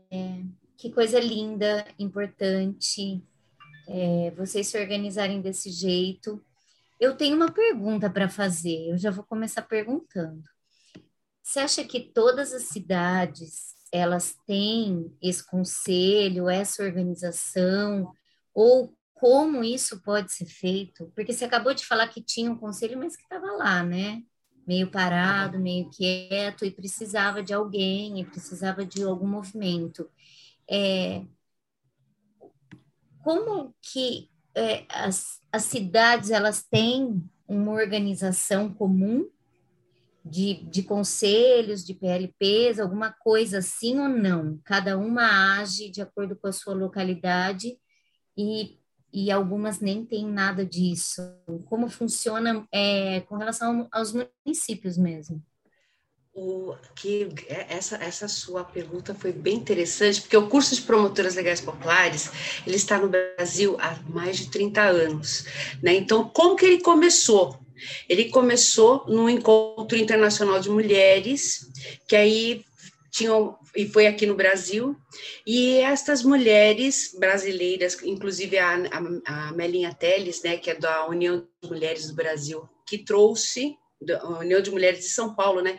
que 0.78 0.92
coisa 0.92 1.20
linda, 1.20 1.86
importante, 1.98 3.24
é, 3.88 4.32
vocês 4.32 4.68
se 4.68 4.78
organizarem 4.78 5.42
desse 5.42 5.72
jeito. 5.72 6.44
Eu 7.00 7.16
tenho 7.16 7.36
uma 7.36 7.52
pergunta 7.52 8.10
para 8.10 8.30
fazer, 8.30 8.90
eu 8.90 8.98
já 8.98 9.10
vou 9.10 9.24
começar 9.24 9.64
perguntando. 9.64 10.44
Você 11.42 11.60
acha 11.60 11.84
que 11.84 12.00
todas 12.00 12.54
as 12.54 12.64
cidades 12.64 13.73
elas 13.94 14.36
têm 14.48 15.16
esse 15.22 15.46
conselho, 15.46 16.50
essa 16.50 16.82
organização, 16.82 18.12
ou 18.52 18.92
como 19.14 19.64
isso 19.64 20.02
pode 20.02 20.34
ser 20.34 20.48
feito? 20.48 21.12
Porque 21.16 21.32
você 21.32 21.46
acabou 21.46 21.76
de 21.76 21.86
falar 21.86 22.08
que 22.08 22.20
tinha 22.20 22.52
um 22.52 22.58
conselho, 22.58 22.98
mas 22.98 23.16
que 23.16 23.22
estava 23.22 23.46
lá, 23.52 23.84
né? 23.84 24.24
Meio 24.66 24.90
parado, 24.90 25.60
meio 25.60 25.92
quieto, 25.92 26.66
e 26.66 26.72
precisava 26.72 27.44
de 27.44 27.54
alguém, 27.54 28.20
e 28.20 28.26
precisava 28.26 28.84
de 28.84 29.04
algum 29.04 29.28
movimento. 29.28 30.10
É, 30.68 31.24
como 33.24 33.76
que 33.80 34.28
é, 34.56 34.86
as, 34.90 35.40
as 35.52 35.66
cidades 35.66 36.32
elas 36.32 36.64
têm 36.64 37.24
uma 37.48 37.74
organização 37.74 38.74
comum 38.74 39.30
de, 40.24 40.64
de 40.70 40.84
conselhos, 40.84 41.84
de 41.84 41.94
PLPs, 41.94 42.80
alguma 42.80 43.12
coisa 43.12 43.58
assim 43.58 44.00
ou 44.00 44.08
não? 44.08 44.60
Cada 44.64 44.98
uma 44.98 45.60
age 45.60 45.90
de 45.90 46.02
acordo 46.02 46.36
com 46.36 46.48
a 46.48 46.54
sua 46.54 46.74
localidade 46.74 47.78
e, 48.38 48.80
e 49.12 49.30
algumas 49.30 49.80
nem 49.80 50.06
têm 50.06 50.26
nada 50.26 50.66
disso. 50.66 51.22
Como 51.66 51.90
funciona 51.90 52.66
é, 52.72 53.22
com 53.22 53.36
relação 53.36 53.88
aos 53.92 54.14
municípios 54.14 54.98
mesmo? 54.98 55.44
O, 56.36 56.76
que 56.96 57.30
é, 57.48 57.76
essa, 57.76 57.96
essa 57.98 58.28
sua 58.28 58.64
pergunta 58.64 59.14
foi 59.14 59.32
bem 59.32 59.58
interessante, 59.58 60.22
porque 60.22 60.36
o 60.36 60.50
curso 60.50 60.74
de 60.74 60.82
promotoras 60.82 61.36
legais 61.36 61.62
populares, 61.62 62.32
ele 62.66 62.76
está 62.76 62.98
no 62.98 63.08
Brasil 63.08 63.78
há 63.80 64.00
mais 64.10 64.38
de 64.38 64.50
30 64.50 64.82
anos, 64.82 65.46
né? 65.80 65.94
Então, 65.94 66.28
como 66.28 66.56
que 66.56 66.66
ele 66.66 66.82
começou? 66.82 67.63
Ele 68.08 68.30
começou 68.30 69.06
num 69.08 69.30
encontro 69.30 69.98
internacional 69.98 70.60
de 70.60 70.70
mulheres, 70.70 71.68
que 72.08 72.16
aí 72.16 72.64
tinham 73.12 73.58
e 73.76 73.88
foi 73.88 74.06
aqui 74.06 74.26
no 74.26 74.36
Brasil, 74.36 74.96
e 75.48 75.78
estas 75.78 76.24
mulheres 76.24 77.16
brasileiras, 77.18 77.98
inclusive 78.04 78.58
a, 78.58 78.76
a, 79.26 79.48
a 79.50 79.52
Melinha 79.54 79.94
Teles, 79.94 80.44
né, 80.44 80.58
que 80.58 80.70
é 80.70 80.76
da 80.76 81.08
União 81.08 81.48
de 81.62 81.70
Mulheres 81.70 82.08
do 82.08 82.14
Brasil, 82.14 82.70
que 82.88 83.00
trouxe 83.00 83.76
a 84.22 84.40
União 84.40 84.62
de 84.62 84.70
Mulheres 84.70 85.00
de 85.00 85.10
São 85.10 85.34
Paulo, 85.34 85.62
né, 85.62 85.78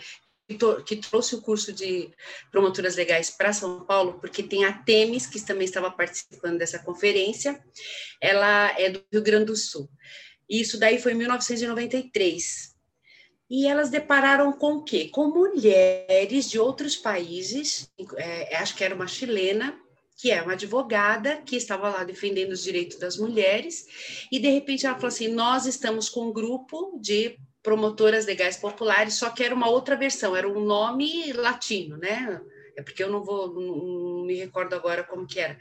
que 0.86 0.96
trouxe 0.96 1.36
o 1.36 1.40
curso 1.40 1.72
de 1.72 2.10
promotoras 2.50 2.96
legais 2.96 3.30
para 3.30 3.52
São 3.52 3.84
Paulo, 3.84 4.18
porque 4.20 4.42
tem 4.42 4.64
a 4.64 4.72
Temes, 4.72 5.26
que 5.26 5.40
também 5.40 5.64
estava 5.64 5.90
participando 5.90 6.58
dessa 6.58 6.78
conferência, 6.80 7.62
ela 8.20 8.74
é 8.78 8.90
do 8.90 9.02
Rio 9.12 9.22
Grande 9.22 9.46
do 9.46 9.56
Sul. 9.56 9.88
Isso 10.48 10.78
daí 10.78 10.98
foi 10.98 11.12
em 11.12 11.16
1993. 11.16 12.74
E 13.50 13.66
elas 13.66 13.90
depararam 13.90 14.52
com 14.52 14.76
o 14.76 14.82
quê? 14.82 15.08
Com 15.08 15.28
mulheres 15.28 16.48
de 16.48 16.58
outros 16.58 16.96
países, 16.96 17.90
é, 18.16 18.56
acho 18.56 18.74
que 18.74 18.82
era 18.82 18.94
uma 18.94 19.06
chilena, 19.06 19.78
que 20.16 20.30
é 20.30 20.40
uma 20.42 20.52
advogada 20.52 21.42
que 21.42 21.56
estava 21.56 21.90
lá 21.90 22.04
defendendo 22.04 22.52
os 22.52 22.62
direitos 22.62 22.98
das 22.98 23.18
mulheres, 23.18 24.26
e 24.30 24.38
de 24.38 24.48
repente 24.48 24.86
ela 24.86 24.94
falou 24.94 25.08
assim: 25.08 25.28
Nós 25.28 25.66
estamos 25.66 26.08
com 26.08 26.28
um 26.28 26.32
grupo 26.32 26.98
de 27.00 27.38
promotoras 27.62 28.26
legais 28.26 28.56
populares, 28.56 29.14
só 29.14 29.30
que 29.30 29.42
era 29.42 29.54
uma 29.54 29.68
outra 29.68 29.96
versão, 29.96 30.34
era 30.34 30.48
um 30.48 30.64
nome 30.64 31.32
latino, 31.32 31.96
né? 31.96 32.40
É 32.76 32.82
porque 32.82 33.02
eu 33.02 33.10
não 33.10 33.22
vou, 33.22 33.52
não 33.54 34.24
me 34.24 34.34
recordo 34.34 34.74
agora 34.74 35.04
como 35.04 35.26
que 35.26 35.38
era. 35.38 35.56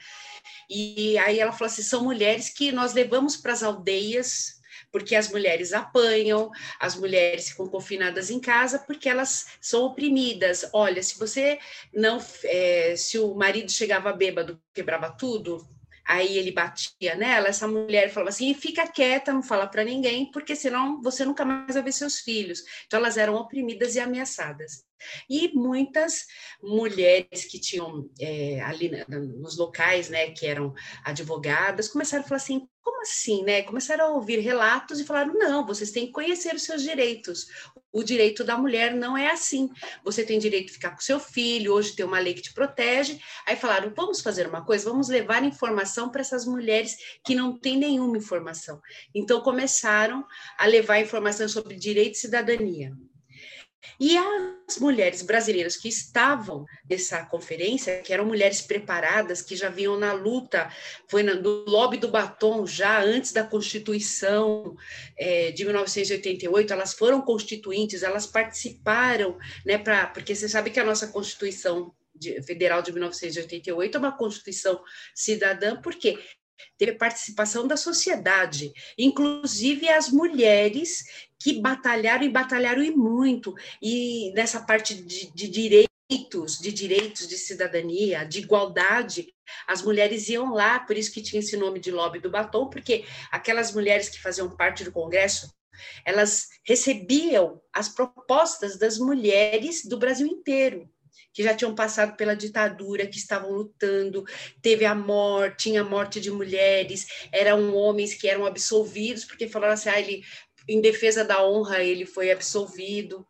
E 0.69 1.17
aí 1.19 1.39
ela 1.39 1.51
falou 1.51 1.67
assim: 1.67 1.83
são 1.83 2.03
mulheres 2.03 2.49
que 2.49 2.71
nós 2.71 2.93
levamos 2.93 3.37
para 3.37 3.53
as 3.53 3.63
aldeias 3.63 4.62
porque 4.93 5.15
as 5.15 5.27
mulheres 5.29 5.73
apanham, 5.73 6.51
as 6.79 6.95
mulheres 6.95 7.49
ficam 7.49 7.67
confinadas 7.67 8.29
em 8.29 8.39
casa 8.39 8.77
porque 8.77 9.09
elas 9.09 9.47
são 9.59 9.85
oprimidas. 9.85 10.69
Olha, 10.71 11.01
se 11.01 11.17
você 11.17 11.57
não, 11.91 12.23
é, 12.43 12.95
se 12.95 13.17
o 13.17 13.33
marido 13.33 13.71
chegava 13.71 14.13
bêbado, 14.13 14.61
quebrava 14.71 15.09
tudo, 15.09 15.67
aí 16.05 16.37
ele 16.37 16.51
batia 16.51 17.15
nela, 17.15 17.47
essa 17.47 17.67
mulher 17.67 18.09
falava 18.11 18.29
assim, 18.29 18.53
fica 18.53 18.85
quieta, 18.87 19.33
não 19.33 19.41
fala 19.41 19.65
para 19.65 19.83
ninguém, 19.83 20.31
porque 20.31 20.55
senão 20.55 21.01
você 21.01 21.25
nunca 21.25 21.43
mais 21.43 21.73
vai 21.73 21.81
ver 21.81 21.91
seus 21.91 22.19
filhos. 22.19 22.63
Então 22.85 22.99
elas 22.99 23.17
eram 23.17 23.33
oprimidas 23.33 23.95
e 23.95 23.99
ameaçadas. 23.99 24.85
E 25.29 25.51
muitas 25.53 26.25
mulheres 26.61 27.45
que 27.45 27.59
tinham 27.59 28.09
é, 28.19 28.61
ali 28.61 28.91
nos 29.07 29.57
locais, 29.57 30.09
né, 30.09 30.31
que 30.31 30.45
eram 30.45 30.73
advogadas, 31.03 31.87
começaram 31.87 32.23
a 32.23 32.27
falar 32.27 32.37
assim, 32.37 32.67
como 32.83 33.01
assim, 33.01 33.43
né? 33.43 33.63
Começaram 33.63 34.05
a 34.05 34.09
ouvir 34.09 34.39
relatos 34.39 34.99
e 34.99 35.05
falaram: 35.05 35.33
não, 35.33 35.65
vocês 35.65 35.91
têm 35.91 36.07
que 36.07 36.11
conhecer 36.11 36.53
os 36.53 36.63
seus 36.63 36.83
direitos. 36.83 37.47
O 37.91 38.03
direito 38.03 38.43
da 38.43 38.57
mulher 38.57 38.93
não 38.93 39.15
é 39.15 39.31
assim. 39.31 39.69
Você 40.03 40.25
tem 40.25 40.37
direito 40.37 40.67
de 40.67 40.73
ficar 40.73 40.91
com 40.91 40.99
seu 40.99 41.19
filho, 41.19 41.73
hoje 41.73 41.95
tem 41.95 42.05
uma 42.05 42.19
lei 42.19 42.33
que 42.33 42.41
te 42.41 42.53
protege. 42.53 43.19
Aí 43.47 43.55
falaram: 43.55 43.93
vamos 43.95 44.19
fazer 44.19 44.47
uma 44.47 44.65
coisa, 44.65 44.89
vamos 44.89 45.07
levar 45.07 45.43
informação 45.43 46.09
para 46.09 46.21
essas 46.21 46.45
mulheres 46.45 46.97
que 47.25 47.33
não 47.33 47.57
têm 47.57 47.77
nenhuma 47.77 48.17
informação. 48.17 48.81
Então 49.15 49.41
começaram 49.41 50.25
a 50.57 50.65
levar 50.65 50.99
informação 50.99 51.47
sobre 51.47 51.75
direito 51.75 52.15
e 52.15 52.19
cidadania. 52.19 52.91
E 53.99 54.17
as 54.17 54.77
mulheres 54.79 55.21
brasileiras 55.21 55.75
que 55.75 55.87
estavam 55.87 56.65
nessa 56.89 57.25
conferência, 57.25 58.01
que 58.01 58.13
eram 58.13 58.25
mulheres 58.25 58.61
preparadas, 58.61 59.41
que 59.41 59.55
já 59.55 59.69
vinham 59.69 59.97
na 59.97 60.13
luta, 60.13 60.71
foi 61.07 61.23
no 61.23 61.65
lobby 61.65 61.97
do 61.97 62.07
batom 62.07 62.65
já 62.65 63.01
antes 63.01 63.31
da 63.31 63.43
Constituição 63.43 64.75
é, 65.17 65.51
de 65.51 65.63
1988, 65.63 66.73
elas 66.73 66.93
foram 66.93 67.21
constituintes, 67.21 68.03
elas 68.03 68.25
participaram, 68.25 69.37
né, 69.65 69.77
pra, 69.77 70.07
porque 70.07 70.35
você 70.35 70.47
sabe 70.47 70.69
que 70.69 70.79
a 70.79 70.85
nossa 70.85 71.07
Constituição 71.07 71.93
de, 72.15 72.41
Federal 72.43 72.81
de 72.81 72.91
1988 72.91 73.95
é 73.95 73.99
uma 73.99 74.17
Constituição 74.17 74.81
cidadã, 75.13 75.79
porque 75.81 76.19
teve 76.77 76.93
participação 76.93 77.67
da 77.67 77.77
sociedade, 77.77 78.71
inclusive 78.97 79.89
as 79.89 80.09
mulheres 80.09 81.03
que 81.39 81.59
batalharam 81.59 82.23
e 82.23 82.29
batalharam 82.29 82.83
e 82.83 82.91
muito, 82.91 83.53
e 83.81 84.31
nessa 84.33 84.61
parte 84.61 84.95
de, 84.95 85.31
de 85.31 85.47
direitos, 85.47 86.59
de 86.59 86.71
direitos 86.71 87.27
de 87.27 87.37
cidadania, 87.37 88.23
de 88.23 88.39
igualdade, 88.39 89.33
as 89.67 89.81
mulheres 89.81 90.29
iam 90.29 90.53
lá, 90.53 90.79
por 90.79 90.97
isso 90.97 91.11
que 91.11 91.21
tinha 91.21 91.39
esse 91.39 91.57
nome 91.57 91.79
de 91.79 91.91
lobby 91.91 92.19
do 92.19 92.29
batom, 92.29 92.69
porque 92.69 93.05
aquelas 93.31 93.73
mulheres 93.73 94.09
que 94.09 94.21
faziam 94.21 94.49
parte 94.55 94.83
do 94.83 94.91
Congresso, 94.91 95.53
elas 96.05 96.47
recebiam 96.63 97.61
as 97.73 97.89
propostas 97.89 98.77
das 98.77 98.97
mulheres 98.97 99.83
do 99.83 99.97
Brasil 99.97 100.27
inteiro 100.27 100.89
que 101.33 101.43
já 101.43 101.55
tinham 101.55 101.73
passado 101.73 102.15
pela 102.15 102.35
ditadura, 102.35 103.07
que 103.07 103.17
estavam 103.17 103.51
lutando, 103.51 104.23
teve 104.61 104.85
a 104.85 104.93
morte, 104.93 105.63
tinha 105.63 105.83
morte 105.83 106.19
de 106.19 106.29
mulheres, 106.29 107.07
eram 107.31 107.75
homens 107.75 108.13
que 108.13 108.27
eram 108.27 108.45
absolvidos, 108.45 109.25
porque 109.25 109.47
falaram 109.47 109.73
assim, 109.73 109.89
ah, 109.89 109.99
ele 109.99 110.23
em 110.67 110.79
defesa 110.79 111.25
da 111.25 111.45
honra, 111.45 111.83
ele 111.83 112.05
foi 112.05 112.31
absolvido. 112.31 113.25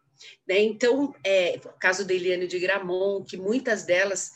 Né? 0.47 0.59
Então, 0.59 1.13
é, 1.23 1.59
o 1.65 1.69
caso 1.79 2.05
da 2.05 2.13
Eliane 2.13 2.47
de 2.47 2.59
Gramont, 2.59 3.25
que 3.27 3.37
muitas 3.37 3.83
delas 3.83 4.31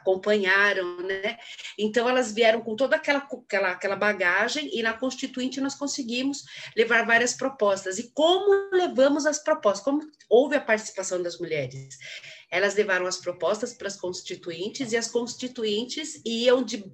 acompanharam, 0.00 0.98
né? 1.02 1.36
Então 1.76 2.08
elas 2.08 2.32
vieram 2.32 2.60
com 2.60 2.76
toda 2.76 2.96
aquela, 2.96 3.18
aquela, 3.18 3.70
aquela 3.72 3.96
bagagem 3.96 4.70
e 4.72 4.82
na 4.82 4.92
Constituinte 4.92 5.60
nós 5.60 5.74
conseguimos 5.74 6.44
levar 6.76 7.04
várias 7.04 7.34
propostas. 7.34 7.98
E 7.98 8.12
como 8.12 8.70
levamos 8.72 9.26
as 9.26 9.42
propostas? 9.42 9.84
Como 9.84 10.00
houve 10.28 10.56
a 10.56 10.60
participação 10.60 11.20
das 11.20 11.38
mulheres? 11.38 11.98
Elas 12.52 12.74
levaram 12.74 13.06
as 13.06 13.16
propostas 13.16 13.72
para 13.72 13.88
as 13.88 13.96
constituintes 13.96 14.92
e 14.92 14.96
as 14.96 15.10
constituintes 15.10 16.20
iam 16.24 16.62
de 16.62 16.84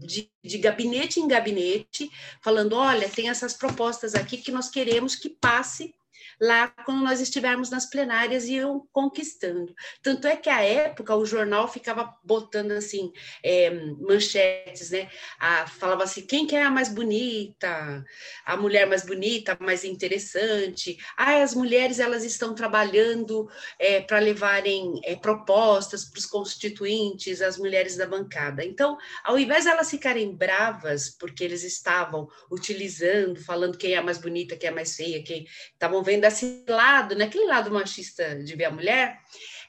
de, 0.00 0.30
de, 0.44 0.58
gabinete 0.58 1.18
em 1.18 1.26
gabinete, 1.26 2.08
falando: 2.40 2.76
olha, 2.76 3.08
tem 3.08 3.28
essas 3.28 3.54
propostas 3.54 4.14
aqui 4.14 4.36
que 4.36 4.52
nós 4.52 4.70
queremos 4.70 5.16
que 5.16 5.28
passe 5.28 5.92
lá 6.40 6.68
quando 6.84 7.02
nós 7.02 7.20
estivermos 7.20 7.70
nas 7.70 7.86
plenárias 7.86 8.44
e 8.44 8.54
iam 8.54 8.86
conquistando. 8.92 9.74
Tanto 10.02 10.26
é 10.26 10.36
que 10.36 10.48
à 10.48 10.62
época 10.62 11.14
o 11.16 11.26
jornal 11.26 11.66
ficava 11.68 12.14
botando 12.22 12.72
assim 12.72 13.12
é, 13.42 13.70
manchetes, 13.70 14.90
né? 14.90 15.10
A, 15.38 15.66
falava 15.66 16.04
assim 16.04 16.24
quem 16.26 16.46
que 16.46 16.54
é 16.54 16.62
a 16.62 16.70
mais 16.70 16.88
bonita, 16.88 18.04
a 18.44 18.56
mulher 18.56 18.86
mais 18.86 19.04
bonita, 19.04 19.56
mais 19.60 19.84
interessante. 19.84 20.96
Ah, 21.16 21.42
as 21.42 21.54
mulheres 21.54 21.98
elas 21.98 22.24
estão 22.24 22.54
trabalhando 22.54 23.48
é, 23.78 24.00
para 24.00 24.18
levarem 24.18 25.00
é, 25.04 25.16
propostas 25.16 26.04
para 26.04 26.18
os 26.18 26.26
constituintes, 26.26 27.42
as 27.42 27.58
mulheres 27.58 27.96
da 27.96 28.06
bancada. 28.06 28.64
Então, 28.64 28.96
ao 29.24 29.38
invés 29.38 29.64
de 29.64 29.70
elas 29.70 29.90
ficarem 29.90 30.34
bravas 30.34 31.10
porque 31.10 31.42
eles 31.42 31.64
estavam 31.64 32.28
utilizando, 32.50 33.40
falando 33.42 33.76
quem 33.76 33.94
é 33.94 33.96
a 33.96 34.02
mais 34.02 34.18
bonita, 34.18 34.56
quem 34.56 34.68
é 34.68 34.72
a 34.72 34.74
mais 34.74 34.94
feia, 34.94 35.22
quem 35.22 35.46
estavam 35.72 36.02
vendo 36.02 36.27
desse 36.28 36.64
lado, 36.68 37.14
naquele 37.14 37.46
lado 37.46 37.70
machista 37.70 38.36
de 38.36 38.54
ver 38.54 38.66
a 38.66 38.70
mulher, 38.70 39.18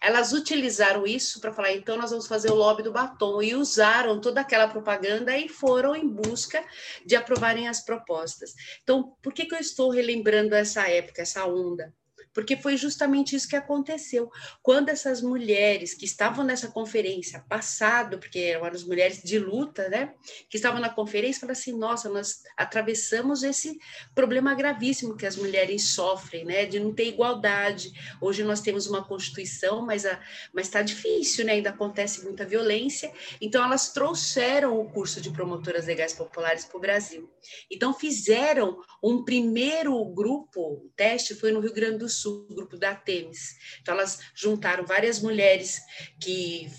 elas 0.02 0.32
utilizaram 0.32 1.06
isso 1.06 1.42
para 1.42 1.52
falar, 1.52 1.74
então 1.74 1.98
nós 1.98 2.12
vamos 2.12 2.28
fazer 2.28 2.50
o 2.52 2.56
lobby 2.56 2.84
do 2.84 2.92
batom, 2.92 3.42
e 3.42 3.56
usaram 3.56 4.22
toda 4.22 4.42
aquela 4.42 4.68
propaganda 4.68 5.38
e 5.38 5.50
foram 5.50 5.96
em 5.96 6.08
busca 6.08 6.64
de 7.06 7.16
aprovarem 7.16 7.68
as 7.68 7.82
propostas. 7.82 8.54
Então, 8.84 9.16
por 9.22 9.34
que, 9.34 9.46
que 9.46 9.56
eu 9.56 9.60
estou 9.60 9.90
relembrando 9.90 10.56
essa 10.56 10.88
época, 10.88 11.22
essa 11.22 11.46
onda? 11.46 11.94
Porque 12.40 12.56
foi 12.56 12.78
justamente 12.78 13.36
isso 13.36 13.50
que 13.50 13.56
aconteceu. 13.56 14.32
Quando 14.64 14.88
essas 14.88 15.22
mulheres 15.22 15.94
que 15.94 16.06
estavam 16.06 16.46
nessa 16.46 16.70
conferência 16.70 17.44
passado, 17.50 18.18
porque 18.18 18.40
eram 18.40 18.66
as 18.66 18.84
mulheres 18.84 19.22
de 19.22 19.38
luta, 19.38 19.90
né, 19.90 20.14
que 20.50 20.56
estavam 20.56 20.80
na 20.80 20.90
conferência, 20.90 21.42
falaram 21.42 21.60
assim: 21.60 21.78
nossa, 21.78 22.08
nós 22.08 22.42
atravessamos 22.56 23.44
esse 23.44 23.78
problema 24.16 24.56
gravíssimo 24.56 25.18
que 25.18 25.26
as 25.26 25.36
mulheres 25.36 25.90
sofrem, 25.90 26.46
né, 26.46 26.66
de 26.66 26.80
não 26.80 26.94
ter 26.94 27.10
igualdade. 27.10 27.92
Hoje 28.22 28.42
nós 28.42 28.62
temos 28.62 28.88
uma 28.88 29.04
constituição, 29.04 29.86
mas 29.86 30.06
a, 30.06 30.18
mas 30.54 30.68
está 30.68 30.82
difícil, 30.82 31.46
né, 31.46 31.54
ainda 31.54 31.72
acontece 31.72 32.24
muita 32.24 32.46
violência. 32.46 33.12
Então 33.42 33.62
elas 33.62 33.92
trouxeram 33.92 34.80
o 34.80 34.90
curso 34.90 35.20
de 35.20 35.30
promotoras 35.30 35.88
legais 35.88 36.14
populares 36.14 36.64
para 36.64 36.78
o 36.78 36.82
Brasil. 36.82 37.30
Então 37.70 37.94
fizeram 37.94 38.82
um 39.04 39.26
primeiro 39.26 40.06
grupo, 40.06 40.62
o 40.62 40.90
teste 40.96 41.36
foi 41.36 41.52
no 41.52 41.60
Rio 41.60 41.74
Grande 41.74 41.98
do 41.98 42.08
Sul 42.08 42.29
Sul, 42.30 42.46
grupo 42.50 42.78
da 42.78 42.94
Temis. 42.94 43.56
Então, 43.82 43.94
elas 43.96 44.20
juntaram 44.36 44.86
várias 44.86 45.20
mulheres 45.20 45.82
que 46.20 46.70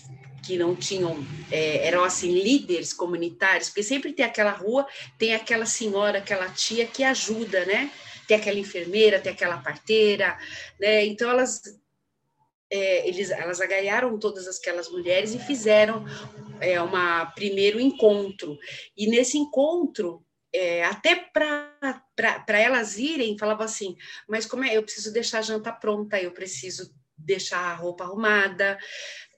que 0.43 0.57
não 0.57 0.75
tinham, 0.75 1.23
é, 1.51 1.87
eram 1.87 2.03
assim, 2.03 2.31
líderes 2.31 2.91
comunitários, 2.91 3.69
porque 3.69 3.83
sempre 3.83 4.11
tem 4.11 4.25
aquela 4.25 4.49
rua, 4.49 4.87
tem 5.15 5.35
aquela 5.35 5.67
senhora, 5.67 6.17
aquela 6.17 6.49
tia 6.49 6.87
que 6.87 7.03
ajuda, 7.03 7.63
né? 7.65 7.91
Tem 8.27 8.37
aquela 8.37 8.57
enfermeira, 8.57 9.19
tem 9.19 9.31
aquela 9.31 9.59
parteira, 9.59 10.35
né? 10.79 11.05
Então 11.05 11.29
elas, 11.29 11.61
é, 12.71 13.07
eles, 13.07 13.29
elas 13.29 13.61
agaiaram 13.61 14.17
todas 14.17 14.47
aquelas 14.47 14.89
mulheres 14.89 15.35
e 15.35 15.39
fizeram 15.39 16.03
é, 16.59 16.81
uma 16.81 17.27
primeiro 17.27 17.79
encontro. 17.79 18.57
E 18.97 19.07
nesse 19.07 19.37
encontro 19.37 20.25
é, 20.53 20.83
até 20.83 21.15
para 21.15 22.59
elas 22.59 22.97
irem, 22.97 23.37
falava 23.37 23.63
assim, 23.63 23.95
mas 24.27 24.45
como 24.45 24.63
é, 24.63 24.75
eu 24.75 24.83
preciso 24.83 25.11
deixar 25.13 25.39
a 25.39 25.43
janta 25.43 25.71
pronta, 25.71 26.21
eu 26.21 26.31
preciso 26.31 26.93
deixar 27.17 27.59
a 27.59 27.75
roupa 27.75 28.03
arrumada, 28.03 28.77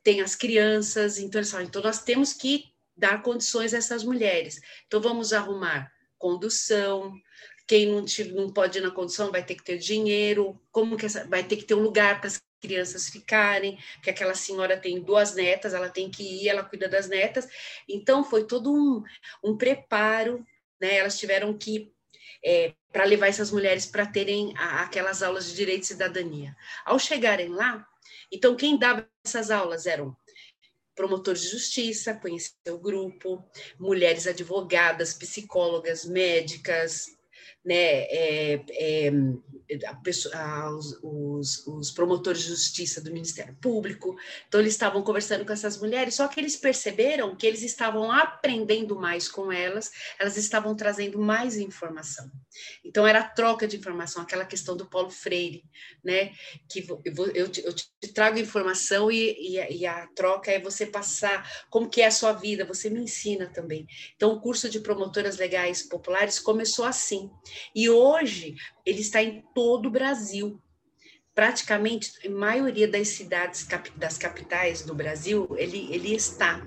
tem 0.04 0.22
as 0.22 0.36
crianças, 0.36 1.18
então 1.18 1.40
eles 1.40 1.52
falam, 1.52 1.66
então 1.66 1.82
nós 1.82 2.04
temos 2.04 2.34
que 2.34 2.66
dar 2.96 3.22
condições 3.22 3.74
a 3.74 3.78
essas 3.78 4.04
mulheres. 4.04 4.60
Então 4.88 5.02
vamos 5.02 5.34
arrumar 5.34 5.92
condução, 6.18 7.14
quem 7.68 7.88
não, 7.88 8.06
não 8.34 8.52
pode 8.52 8.78
ir 8.78 8.82
na 8.82 8.92
condução 8.92 9.32
vai 9.32 9.44
ter 9.44 9.56
que 9.56 9.64
ter 9.64 9.78
dinheiro, 9.78 10.60
como 10.72 10.98
que 10.98 11.06
essa, 11.06 11.26
vai 11.28 11.44
ter 11.44 11.58
que 11.58 11.66
ter 11.66 11.76
um 11.76 11.82
lugar 11.82 12.20
para 12.20 12.28
as 12.28 12.42
crianças 12.62 13.10
ficarem, 13.10 13.78
que 14.02 14.10
aquela 14.10 14.34
senhora 14.34 14.78
tem 14.78 15.02
duas 15.02 15.36
netas, 15.36 15.74
ela 15.74 15.90
tem 15.90 16.10
que 16.10 16.24
ir, 16.24 16.48
ela 16.48 16.64
cuida 16.64 16.88
das 16.88 17.10
netas. 17.10 17.48
Então 17.88 18.24
foi 18.24 18.46
todo 18.46 18.74
um, 18.74 19.04
um 19.44 19.58
preparo 19.58 20.46
né? 20.84 20.98
Elas 20.98 21.18
tiveram 21.18 21.58
que 21.58 21.94
é, 22.44 22.74
para 22.92 23.06
levar 23.06 23.28
essas 23.28 23.50
mulheres 23.52 23.86
para 23.86 24.06
terem 24.06 24.54
a, 24.58 24.84
aquelas 24.84 25.24
aulas 25.24 25.46
de 25.46 25.56
direito 25.56 25.84
e 25.84 25.88
cidadania. 25.88 26.54
Ao 26.84 27.00
chegarem 27.00 27.48
lá, 27.48 27.88
então 28.30 28.54
quem 28.58 28.78
dava 28.78 29.10
essas 29.26 29.50
aulas 29.50 29.86
eram 29.86 30.14
promotores 30.94 31.42
de 31.42 31.48
justiça, 31.48 32.14
conhecer 32.14 32.54
o 32.70 32.78
grupo, 32.78 33.42
mulheres 33.80 34.28
advogadas, 34.28 35.14
psicólogas, 35.14 36.04
médicas, 36.04 37.06
né, 37.64 37.76
é, 37.76 38.66
é, 38.70 39.12
a 39.88 39.96
pessoa, 39.96 40.36
a, 40.36 40.70
os, 41.02 41.66
os, 41.66 41.92
promotores 41.92 42.42
de 42.42 42.50
justiça 42.50 43.02
do 43.02 43.12
Ministério 43.12 43.56
Público, 43.62 44.16
então 44.48 44.60
eles 44.60 44.74
estavam 44.74 45.02
conversando 45.02 45.46
com 45.46 45.54
essas 45.54 45.78
mulheres, 45.78 46.16
só 46.16 46.28
que 46.28 46.40
eles 46.40 46.56
perceberam 46.56 47.36
que 47.36 47.48
eles 47.48 47.64
estavam 47.64 48.12
aprendendo 48.12 49.00
mais 49.00 49.28
com 49.28 49.52
elas, 49.52 49.92
elas 50.20 50.38
estavam 50.38 50.76
trazendo 50.76 51.20
mais 51.20 51.58
informação. 51.58 52.30
Então 52.84 53.08
era 53.08 53.20
a 53.20 53.28
troca 53.28 53.68
de 53.68 53.78
informação, 53.78 54.22
aquela 54.22 54.46
questão 54.46 54.76
do 54.76 54.90
Paulo 54.90 55.10
Freire, 55.10 55.64
né, 56.04 56.32
que 56.70 56.86
eu, 56.90 57.32
eu, 57.34 57.50
te, 57.50 57.64
eu 57.66 57.74
te, 57.74 57.88
trago 58.14 58.38
informação 58.38 59.10
e, 59.10 59.32
e, 59.40 59.78
e, 59.78 59.86
a 59.86 60.08
troca 60.08 60.52
é 60.52 60.60
você 60.60 60.86
passar 60.86 61.50
como 61.70 61.90
que 61.90 62.02
é 62.02 62.08
a 62.08 62.12
sua 62.12 62.34
vida, 62.34 62.66
você 62.66 62.90
me 62.90 63.00
ensina 63.00 63.48
também. 63.48 63.88
Então 64.16 64.34
o 64.34 64.42
curso 64.42 64.70
de 64.70 64.80
promotoras 64.80 65.38
legais 65.38 65.84
populares 65.84 66.40
começou 66.40 66.86
assim, 66.86 67.32
e 67.76 67.90
hoje 67.90 68.56
ele 68.86 69.02
está 69.02 69.22
em 69.22 69.44
todo 69.54 69.88
o 69.88 69.92
Brasil. 69.92 70.60
Praticamente, 71.36 72.12
em 72.24 72.30
maioria 72.30 72.88
das 72.88 73.08
cidades, 73.08 73.68
das 73.96 74.20
capitais 74.20 74.84
do 74.84 74.94
Brasil, 74.94 75.48
ele, 75.58 75.92
ele 75.92 76.14
está. 76.14 76.62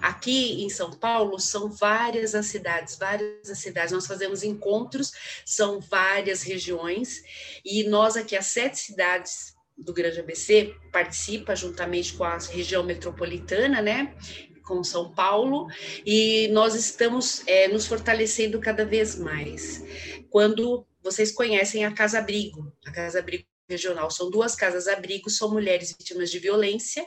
Aqui 0.00 0.62
em 0.62 0.70
São 0.70 0.92
Paulo, 0.92 1.40
são 1.40 1.68
várias 1.68 2.32
as 2.32 2.46
cidades, 2.46 2.96
várias 2.96 3.50
as 3.50 3.58
cidades. 3.58 3.92
Nós 3.92 4.06
fazemos 4.06 4.44
encontros, 4.44 5.12
são 5.44 5.80
várias 5.80 6.42
regiões, 6.42 7.22
e 7.64 7.82
nós 7.88 8.16
aqui, 8.16 8.36
as 8.36 8.46
sete 8.46 8.78
cidades 8.78 9.54
do 9.76 9.92
Grande 9.92 10.20
ABC, 10.20 10.76
participa 10.92 11.56
juntamente 11.56 12.14
com 12.14 12.22
a 12.22 12.38
região 12.38 12.84
metropolitana, 12.84 13.82
né? 13.82 14.14
Com 14.64 14.82
São 14.82 15.12
Paulo 15.12 15.68
e 16.04 16.48
nós 16.48 16.74
estamos 16.74 17.46
é, 17.46 17.68
nos 17.68 17.86
fortalecendo 17.86 18.58
cada 18.58 18.84
vez 18.84 19.16
mais. 19.16 19.84
Quando 20.30 20.86
vocês 21.02 21.30
conhecem 21.30 21.84
a 21.84 21.92
Casa 21.92 22.18
Abrigo, 22.18 22.72
a 22.86 22.90
Casa 22.90 23.18
Abrigo 23.18 23.44
Regional, 23.68 24.10
são 24.10 24.30
duas 24.30 24.54
casas 24.54 24.86
abrigo, 24.88 25.30
são 25.30 25.50
mulheres 25.50 25.94
vítimas 25.96 26.30
de 26.30 26.38
violência, 26.38 27.06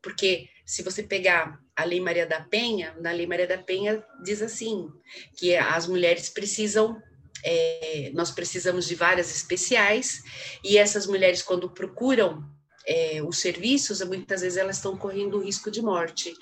porque 0.00 0.48
se 0.64 0.82
você 0.82 1.02
pegar 1.02 1.58
a 1.74 1.84
Lei 1.84 2.00
Maria 2.00 2.26
da 2.26 2.40
Penha, 2.40 2.94
na 2.98 3.10
Lei 3.10 3.26
Maria 3.26 3.46
da 3.46 3.58
Penha 3.58 4.02
diz 4.22 4.40
assim, 4.40 4.88
que 5.36 5.54
as 5.54 5.86
mulheres 5.86 6.30
precisam 6.30 7.00
é, 7.44 8.10
nós 8.14 8.30
precisamos 8.30 8.86
de 8.88 8.94
várias 8.94 9.34
especiais, 9.34 10.22
e 10.64 10.78
essas 10.78 11.06
mulheres, 11.06 11.42
quando 11.42 11.70
procuram 11.70 12.42
é, 12.86 13.22
os 13.22 13.38
serviços, 13.38 14.00
muitas 14.02 14.40
vezes 14.42 14.56
elas 14.56 14.76
estão 14.76 14.96
correndo 14.96 15.42
risco 15.42 15.70
de 15.70 15.82
morte. 15.82 16.32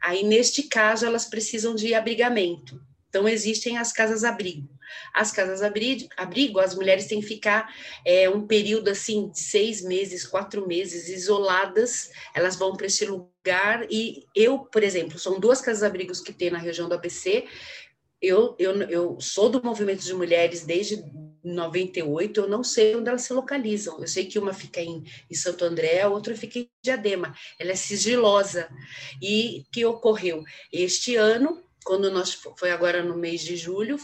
Aí, 0.00 0.22
neste 0.22 0.62
caso, 0.62 1.04
elas 1.04 1.24
precisam 1.26 1.74
de 1.74 1.92
abrigamento. 1.94 2.80
Então, 3.08 3.28
existem 3.28 3.78
as 3.78 3.92
casas-abrigo. 3.92 4.68
As 5.14 5.32
casas-abrigo, 5.32 6.60
as 6.60 6.74
mulheres 6.74 7.06
têm 7.06 7.20
que 7.20 7.26
ficar 7.26 7.74
é, 8.04 8.28
um 8.28 8.46
período 8.46 8.88
assim 8.88 9.30
de 9.30 9.40
seis 9.40 9.82
meses, 9.82 10.26
quatro 10.26 10.66
meses, 10.66 11.08
isoladas. 11.08 12.10
Elas 12.34 12.56
vão 12.56 12.76
para 12.76 12.86
esse 12.86 13.04
lugar. 13.06 13.86
E 13.90 14.24
eu, 14.34 14.60
por 14.60 14.82
exemplo, 14.82 15.18
são 15.18 15.40
duas 15.40 15.60
casas-abrigos 15.60 16.20
que 16.20 16.32
tem 16.32 16.50
na 16.50 16.58
região 16.58 16.88
do 16.88 16.94
ABC. 16.94 17.46
Eu, 18.20 18.54
eu, 18.58 18.82
eu 18.82 19.20
sou 19.20 19.48
do 19.48 19.62
movimento 19.62 20.04
de 20.04 20.14
mulheres 20.14 20.64
desde 20.64 21.02
98, 21.54 22.40
eu 22.40 22.48
não 22.48 22.62
sei 22.62 22.96
onde 22.96 23.08
elas 23.08 23.22
se 23.22 23.32
localizam. 23.32 24.00
Eu 24.00 24.08
sei 24.08 24.26
que 24.26 24.38
uma 24.38 24.52
fica 24.52 24.80
em, 24.80 25.04
em 25.30 25.34
Santo 25.34 25.64
André, 25.64 26.00
a 26.00 26.08
outra 26.08 26.36
fica 26.36 26.58
em 26.58 26.70
Diadema. 26.82 27.34
Ela 27.58 27.72
é 27.72 27.76
sigilosa. 27.76 28.68
E 29.20 29.64
que 29.72 29.84
ocorreu 29.84 30.44
este 30.72 31.16
ano, 31.16 31.62
quando 31.84 32.10
nós 32.10 32.32
foi 32.56 32.70
agora 32.70 33.02
no 33.02 33.16
mês 33.16 33.40
de 33.40 33.56
julho, 33.56 33.98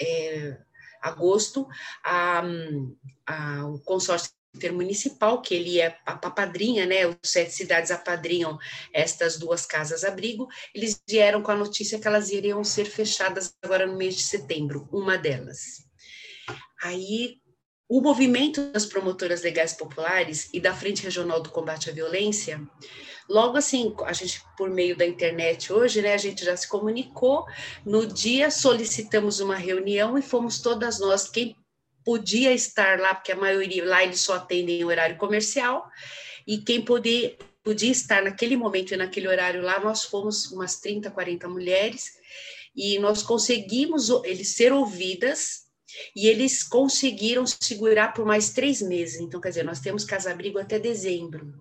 é, 0.00 0.58
agosto, 1.00 1.66
a, 2.04 2.42
a, 3.26 3.66
o 3.66 3.78
consórcio 3.80 4.30
intermunicipal, 4.54 5.40
que 5.40 5.54
ele 5.54 5.80
é 5.80 5.96
a, 6.04 6.16
padrinha, 6.30 6.84
né, 6.86 7.06
os 7.06 7.16
sete 7.22 7.52
cidades 7.52 7.90
apadrinham 7.90 8.58
estas 8.92 9.38
duas 9.38 9.64
casas 9.64 10.04
abrigo, 10.04 10.48
eles 10.74 11.00
vieram 11.08 11.42
com 11.42 11.50
a 11.50 11.56
notícia 11.56 11.98
que 11.98 12.08
elas 12.08 12.30
iriam 12.30 12.64
ser 12.64 12.86
fechadas 12.86 13.54
agora 13.62 13.86
no 13.86 13.96
mês 13.96 14.16
de 14.16 14.22
setembro, 14.22 14.88
uma 14.92 15.16
delas. 15.16 15.87
Aí 16.82 17.40
o 17.88 18.02
movimento 18.02 18.70
das 18.70 18.84
promotoras 18.84 19.42
legais 19.42 19.72
populares 19.72 20.50
e 20.52 20.60
da 20.60 20.74
Frente 20.74 21.02
Regional 21.02 21.40
do 21.40 21.48
Combate 21.48 21.88
à 21.88 21.92
Violência, 21.92 22.60
logo 23.28 23.56
assim, 23.56 23.94
a 24.04 24.12
gente, 24.12 24.42
por 24.58 24.68
meio 24.68 24.94
da 24.94 25.06
internet 25.06 25.72
hoje, 25.72 26.02
né, 26.02 26.12
a 26.12 26.18
gente 26.18 26.44
já 26.44 26.54
se 26.54 26.68
comunicou, 26.68 27.46
no 27.86 28.06
dia 28.06 28.50
solicitamos 28.50 29.40
uma 29.40 29.56
reunião 29.56 30.18
e 30.18 30.22
fomos 30.22 30.60
todas 30.60 31.00
nós, 31.00 31.30
quem 31.30 31.56
podia 32.04 32.52
estar 32.52 33.00
lá, 33.00 33.14
porque 33.14 33.32
a 33.32 33.36
maioria 33.36 33.84
lá 33.84 34.04
eles 34.04 34.20
só 34.20 34.34
atendem 34.34 34.80
em 34.80 34.84
horário 34.84 35.16
comercial, 35.16 35.90
e 36.46 36.58
quem 36.58 36.82
podia, 36.82 37.38
podia 37.62 37.90
estar 37.90 38.22
naquele 38.22 38.56
momento 38.56 38.92
e 38.92 38.98
naquele 38.98 39.28
horário 39.28 39.62
lá, 39.62 39.80
nós 39.80 40.04
fomos 40.04 40.52
umas 40.52 40.78
30, 40.78 41.10
40 41.10 41.48
mulheres, 41.48 42.12
e 42.76 42.98
nós 42.98 43.22
conseguimos 43.22 44.10
eles 44.24 44.54
ser 44.54 44.72
ouvidas 44.72 45.67
e 46.14 46.26
eles 46.26 46.62
conseguiram 46.62 47.44
segurar 47.46 48.12
por 48.12 48.24
mais 48.24 48.50
três 48.50 48.82
meses. 48.82 49.20
Então, 49.20 49.40
quer 49.40 49.50
dizer, 49.50 49.64
nós 49.64 49.80
temos 49.80 50.04
casa-abrigo 50.04 50.58
até 50.58 50.78
dezembro. 50.78 51.52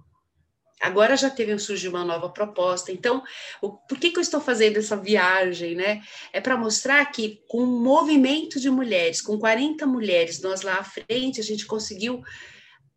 Agora 0.79 1.17
já 1.17 1.29
teve 1.29 1.57
surgiu 1.57 1.89
uma 1.89 2.05
nova 2.05 2.29
proposta. 2.29 2.91
Então, 2.91 3.23
o, 3.61 3.71
por 3.71 3.97
que, 3.97 4.11
que 4.11 4.19
eu 4.19 4.21
estou 4.21 4.39
fazendo 4.39 4.77
essa 4.77 4.95
viagem, 4.95 5.75
né? 5.75 6.03
É 6.31 6.39
para 6.39 6.55
mostrar 6.55 7.03
que 7.11 7.41
com 7.47 7.63
um 7.63 7.81
movimento 7.81 8.59
de 8.59 8.69
mulheres, 8.69 9.19
com 9.19 9.39
40 9.39 9.87
mulheres, 9.87 10.39
nós 10.39 10.61
lá 10.61 10.75
à 10.75 10.83
frente, 10.83 11.39
a 11.39 11.43
gente 11.43 11.65
conseguiu 11.65 12.21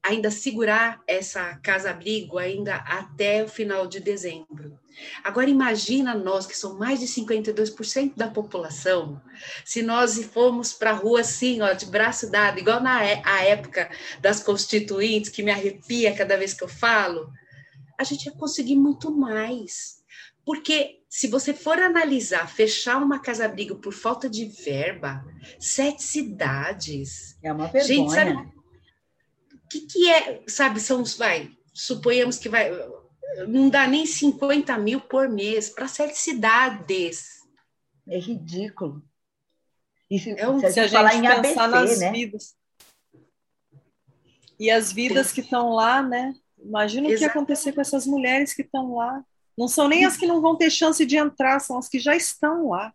ainda 0.03 0.31
segurar 0.31 1.03
essa 1.07 1.57
casa-abrigo 1.57 2.39
ainda 2.39 2.77
até 2.77 3.45
o 3.45 3.49
final 3.49 3.87
de 3.87 4.01
dezembro. 4.01 4.79
Agora 5.23 5.49
imagina 5.49 6.15
nós, 6.15 6.47
que 6.47 6.57
somos 6.57 6.79
mais 6.79 7.01
de 7.01 7.07
52% 7.07 8.15
da 8.17 8.29
população, 8.29 9.21
se 9.65 9.83
nós 9.83 10.23
formos 10.25 10.73
para 10.73 10.91
a 10.91 10.95
rua 10.95 11.21
assim, 11.21 11.61
ó, 11.61 11.73
de 11.73 11.87
braço 11.87 12.31
dado, 12.31 12.59
igual 12.59 12.81
na 12.81 13.05
é, 13.05 13.23
a 13.25 13.45
época 13.45 13.91
das 14.21 14.43
constituintes, 14.43 15.31
que 15.31 15.43
me 15.43 15.51
arrepia 15.51 16.15
cada 16.15 16.37
vez 16.37 16.53
que 16.53 16.65
eu 16.65 16.69
falo, 16.69 17.31
a 17.99 18.05
gente 18.05 18.27
ia 18.27 18.33
conseguir 18.33 18.77
muito 18.77 19.11
mais. 19.11 20.01
Porque 20.45 21.01
se 21.09 21.29
você 21.29 21.53
for 21.53 21.79
analisar, 21.79 22.49
fechar 22.49 22.97
uma 22.97 23.19
casa-abrigo 23.19 23.77
por 23.77 23.93
falta 23.93 24.29
de 24.29 24.47
verba, 24.47 25.25
sete 25.59 26.03
cidades. 26.03 27.37
É 27.43 27.53
uma 27.53 27.67
vergonha. 27.67 27.87
Gente, 27.87 28.13
sabe, 28.13 28.60
que, 29.71 29.83
que 29.83 30.11
é, 30.11 30.43
sabe, 30.49 30.81
são 30.81 31.01
os, 31.01 31.17
vai, 31.17 31.51
suponhamos 31.73 32.39
que 32.39 32.49
vai, 32.49 32.71
não 33.47 33.71
dá 33.71 33.87
nem 33.87 34.05
50 34.05 34.77
mil 34.79 35.01
por 35.01 35.29
mês 35.29 35.71
para 35.71 35.87
sete 35.87 36.19
cidades. 36.19 37.41
É 38.09 38.19
ridículo. 38.19 39.03
E 40.11 40.19
se, 40.19 40.31
é 40.37 40.49
um, 40.49 40.59
se 40.59 40.67
a 40.67 40.71
gente, 40.71 40.91
falar 40.91 41.15
em 41.15 41.23
pensar 41.23 41.65
ABC, 41.65 41.91
nas 41.91 42.01
né? 42.01 42.13
vidas. 42.13 42.55
E 44.59 44.71
as 44.71 44.93
vidas 44.93 45.33
que 45.33 45.41
estão 45.41 45.73
lá, 45.73 46.03
né? 46.03 46.35
Imagina 46.59 47.07
Exatamente. 47.07 47.15
o 47.15 47.19
que 47.19 47.25
ia 47.25 47.29
acontecer 47.29 47.73
com 47.73 47.81
essas 47.81 48.07
mulheres 48.07 48.53
que 48.53 48.63
estão 48.63 48.97
lá. 48.97 49.25
Não 49.57 49.69
são 49.69 49.89
nem 49.89 50.05
as 50.05 50.17
que 50.17 50.27
não 50.27 50.41
vão 50.41 50.57
ter 50.57 50.71
chance 50.71 51.07
de 51.07 51.17
entrar, 51.17 51.61
são 51.61 51.79
as 51.79 51.89
que 51.89 51.99
já 51.99 52.17
estão 52.17 52.69
lá. 52.69 52.93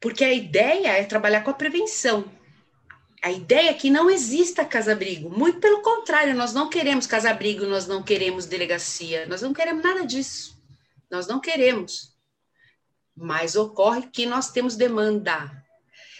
Porque 0.00 0.24
a 0.24 0.32
ideia 0.32 0.88
é 0.88 1.04
trabalhar 1.04 1.42
com 1.42 1.50
a 1.50 1.54
prevenção. 1.54 2.24
A 3.22 3.30
ideia 3.30 3.70
é 3.70 3.74
que 3.74 3.88
não 3.88 4.10
exista 4.10 4.64
casa-abrigo. 4.64 5.30
Muito 5.30 5.60
pelo 5.60 5.80
contrário, 5.80 6.34
nós 6.34 6.52
não 6.52 6.68
queremos 6.68 7.06
casa-abrigo, 7.06 7.64
nós 7.66 7.86
não 7.86 8.02
queremos 8.02 8.46
delegacia, 8.46 9.26
nós 9.26 9.40
não 9.40 9.52
queremos 9.52 9.84
nada 9.84 10.04
disso. 10.04 10.60
Nós 11.08 11.28
não 11.28 11.40
queremos. 11.40 12.16
Mas 13.14 13.54
ocorre 13.54 14.08
que 14.08 14.26
nós 14.26 14.50
temos 14.50 14.74
demanda. 14.74 15.62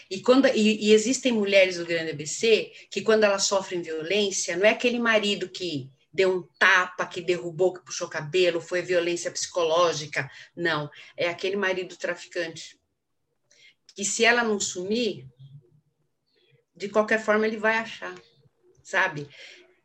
E, 0.09 0.21
quando, 0.21 0.47
e, 0.47 0.87
e 0.87 0.93
existem 0.93 1.33
mulheres 1.33 1.77
do 1.77 1.85
Grande 1.85 2.11
ABC 2.11 2.71
que, 2.89 3.01
quando 3.01 3.25
elas 3.25 3.43
sofrem 3.43 3.81
violência, 3.81 4.55
não 4.55 4.65
é 4.65 4.69
aquele 4.69 4.99
marido 4.99 5.49
que 5.49 5.91
deu 6.13 6.37
um 6.37 6.47
tapa, 6.57 7.05
que 7.05 7.19
derrubou, 7.19 7.73
que 7.73 7.83
puxou 7.83 8.07
cabelo, 8.07 8.61
foi 8.61 8.81
violência 8.81 9.29
psicológica. 9.29 10.31
Não, 10.55 10.89
é 11.17 11.27
aquele 11.27 11.57
marido 11.57 11.97
traficante. 11.97 12.79
Que 13.93 14.05
se 14.05 14.23
ela 14.23 14.43
não 14.43 14.59
sumir, 14.59 15.27
de 16.75 16.89
qualquer 16.89 17.21
forma 17.21 17.45
ele 17.45 17.57
vai 17.57 17.77
achar, 17.77 18.15
sabe? 18.83 19.27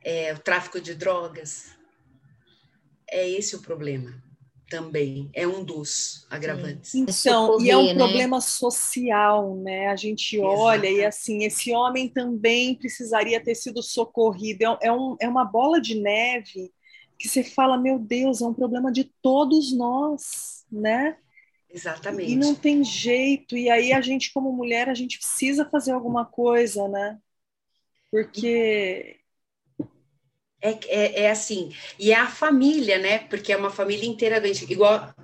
É, 0.04 0.32
o 0.34 0.38
tráfico 0.38 0.80
de 0.80 0.94
drogas. 0.94 1.76
É 3.10 3.28
esse 3.28 3.56
o 3.56 3.62
problema 3.62 4.22
também, 4.68 5.30
é 5.34 5.46
um 5.46 5.64
dos 5.64 6.26
agravantes. 6.30 6.90
Sim. 6.90 7.06
Então, 7.08 7.60
e 7.60 7.70
é 7.70 7.76
um 7.76 7.86
né? 7.86 7.94
problema 7.94 8.40
social, 8.40 9.56
né? 9.56 9.88
A 9.88 9.96
gente 9.96 10.38
olha 10.38 10.86
Exato. 10.86 11.00
e 11.00 11.04
assim, 11.04 11.44
esse 11.44 11.72
homem 11.72 12.08
também 12.08 12.74
precisaria 12.74 13.42
ter 13.42 13.54
sido 13.54 13.82
socorrido. 13.82 14.64
É, 14.64 14.88
é, 14.88 14.92
um, 14.92 15.16
é 15.20 15.28
uma 15.28 15.44
bola 15.44 15.80
de 15.80 15.94
neve 15.94 16.70
que 17.18 17.28
você 17.28 17.42
fala, 17.42 17.78
meu 17.78 17.98
Deus, 17.98 18.40
é 18.40 18.46
um 18.46 18.54
problema 18.54 18.92
de 18.92 19.04
todos 19.22 19.76
nós, 19.76 20.64
né? 20.70 21.16
Exatamente. 21.70 22.32
E 22.32 22.36
não 22.36 22.54
tem 22.54 22.82
jeito. 22.82 23.56
E 23.56 23.68
aí 23.68 23.92
a 23.92 24.00
gente, 24.00 24.32
como 24.32 24.52
mulher, 24.52 24.88
a 24.88 24.94
gente 24.94 25.18
precisa 25.18 25.68
fazer 25.68 25.92
alguma 25.92 26.24
coisa, 26.24 26.88
né? 26.88 27.18
Porque. 28.10 29.16
É, 30.60 30.70
é, 30.86 31.22
é 31.24 31.30
assim. 31.30 31.72
E 31.98 32.10
é 32.10 32.16
a 32.16 32.26
família, 32.26 32.98
né? 32.98 33.18
Porque 33.20 33.52
é 33.52 33.56
uma 33.56 33.70
família 33.70 34.08
inteira 34.08 34.40
doente. 34.40 34.70
Igual. 34.70 35.14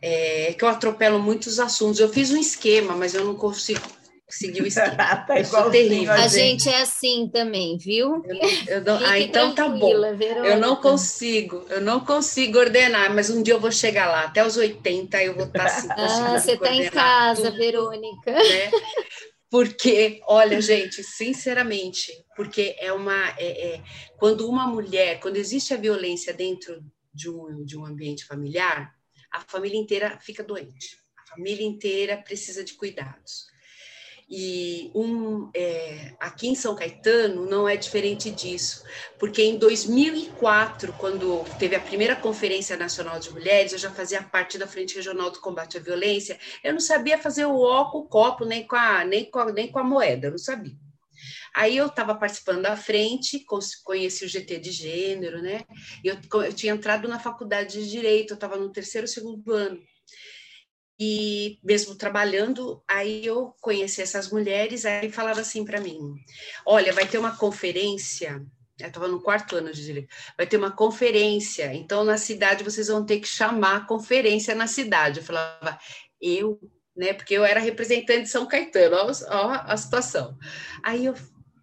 É, 0.00 0.54
que 0.54 0.64
eu 0.64 0.68
atropelo 0.68 1.18
muitos 1.18 1.58
assuntos. 1.58 1.98
Eu 1.98 2.08
fiz 2.08 2.30
um 2.30 2.36
esquema, 2.36 2.94
mas 2.94 3.14
eu 3.14 3.24
não 3.24 3.34
consigo 3.34 3.80
seguir 4.28 4.62
o 4.62 4.66
esquema. 4.68 5.24
tá 5.26 5.40
igual 5.40 5.70
terrível. 5.70 6.12
A 6.12 6.28
gente 6.28 6.68
é 6.68 6.82
assim 6.82 7.28
também, 7.32 7.78
viu? 7.78 8.22
Eu, 8.24 8.76
eu 8.76 8.80
não, 8.82 8.98
ah, 9.04 9.18
então 9.18 9.54
tá 9.54 9.68
bom. 9.68 10.16
Verônica. 10.16 10.46
Eu 10.46 10.58
não 10.58 10.76
consigo, 10.76 11.64
eu 11.70 11.80
não 11.80 12.00
consigo 12.00 12.58
ordenar, 12.58 13.14
mas 13.14 13.30
um 13.30 13.42
dia 13.42 13.54
eu 13.54 13.60
vou 13.60 13.72
chegar 13.72 14.06
lá. 14.08 14.24
Até 14.24 14.44
os 14.46 14.56
80 14.56 15.22
eu 15.22 15.34
vou 15.34 15.46
estar 15.46 15.64
tá 15.64 15.64
assim. 15.66 15.88
Ah, 15.90 16.38
você 16.38 16.52
está 16.52 16.72
em 16.72 16.88
casa, 16.90 17.50
tudo, 17.50 17.56
Verônica. 17.56 18.32
Né? 18.32 18.70
Porque, 19.50 20.20
olha, 20.26 20.60
gente, 20.60 21.02
sinceramente, 21.02 22.12
porque 22.36 22.76
é 22.78 22.92
uma. 22.92 23.30
É, 23.38 23.76
é, 23.76 23.82
quando 24.18 24.46
uma 24.46 24.66
mulher, 24.66 25.20
quando 25.20 25.36
existe 25.36 25.72
a 25.72 25.78
violência 25.78 26.34
dentro 26.34 26.84
de 27.14 27.30
um, 27.30 27.64
de 27.64 27.76
um 27.76 27.86
ambiente 27.86 28.26
familiar, 28.26 28.94
a 29.32 29.40
família 29.40 29.78
inteira 29.78 30.18
fica 30.20 30.42
doente. 30.42 30.98
A 31.16 31.34
família 31.34 31.66
inteira 31.66 32.18
precisa 32.18 32.62
de 32.62 32.74
cuidados. 32.74 33.46
E 34.30 34.90
um, 34.94 35.50
é, 35.54 36.14
aqui 36.20 36.48
em 36.48 36.54
São 36.54 36.74
Caetano 36.74 37.46
não 37.46 37.66
é 37.66 37.76
diferente 37.76 38.30
disso, 38.30 38.84
porque 39.18 39.42
em 39.42 39.56
2004, 39.56 40.92
quando 40.98 41.44
teve 41.58 41.74
a 41.74 41.80
primeira 41.80 42.14
Conferência 42.14 42.76
Nacional 42.76 43.18
de 43.18 43.30
Mulheres, 43.30 43.72
eu 43.72 43.78
já 43.78 43.90
fazia 43.90 44.22
parte 44.22 44.58
da 44.58 44.66
Frente 44.66 44.96
Regional 44.96 45.30
do 45.30 45.40
Combate 45.40 45.78
à 45.78 45.80
Violência, 45.80 46.38
eu 46.62 46.74
não 46.74 46.80
sabia 46.80 47.16
fazer 47.16 47.46
o 47.46 47.58
ó 47.58 47.90
com 47.90 48.00
o 48.00 48.06
copo, 48.06 48.44
nem 48.44 48.66
com 48.66 48.76
a, 48.76 49.02
nem 49.02 49.30
com 49.30 49.38
a, 49.38 49.50
nem 49.50 49.72
com 49.72 49.78
a 49.78 49.84
moeda, 49.84 50.26
eu 50.26 50.32
não 50.32 50.38
sabia. 50.38 50.76
Aí 51.54 51.76
eu 51.76 51.86
estava 51.86 52.14
participando 52.14 52.62
da 52.62 52.76
frente, 52.76 53.44
conheci 53.82 54.24
o 54.26 54.28
GT 54.28 54.58
de 54.58 54.70
gênero, 54.70 55.40
né? 55.40 55.62
Eu, 56.04 56.16
eu 56.44 56.52
tinha 56.52 56.74
entrado 56.74 57.08
na 57.08 57.18
faculdade 57.18 57.82
de 57.82 57.90
Direito, 57.90 58.32
eu 58.32 58.34
estava 58.34 58.56
no 58.56 58.70
terceiro, 58.70 59.08
segundo 59.08 59.50
ano. 59.52 59.80
E 61.00 61.58
mesmo 61.62 61.94
trabalhando, 61.94 62.82
aí 62.88 63.24
eu 63.24 63.54
conheci 63.60 64.02
essas 64.02 64.30
mulheres, 64.30 64.84
aí 64.84 65.10
falava 65.10 65.40
assim 65.40 65.64
para 65.64 65.80
mim: 65.80 66.14
olha, 66.66 66.92
vai 66.92 67.06
ter 67.06 67.18
uma 67.18 67.36
conferência. 67.36 68.44
Eu 68.80 68.88
estava 68.88 69.08
no 69.08 69.20
quarto 69.20 69.56
ano 69.56 69.72
de 69.72 69.84
direito. 69.84 70.08
Vai 70.36 70.46
ter 70.46 70.56
uma 70.56 70.70
conferência, 70.70 71.72
então 71.74 72.04
na 72.04 72.16
cidade 72.16 72.64
vocês 72.64 72.88
vão 72.88 73.04
ter 73.04 73.20
que 73.20 73.26
chamar 73.28 73.76
a 73.76 73.86
conferência 73.86 74.54
na 74.54 74.66
cidade. 74.66 75.18
Eu 75.18 75.24
falava, 75.24 75.78
eu, 76.20 76.60
né? 76.96 77.12
Porque 77.12 77.34
eu 77.34 77.44
era 77.44 77.60
representante 77.60 78.22
de 78.22 78.28
São 78.28 78.46
Caetano, 78.46 78.96
ó, 78.96 79.12
ó 79.30 79.50
a 79.66 79.76
situação. 79.76 80.36
Aí 80.82 81.06
eu 81.06 81.14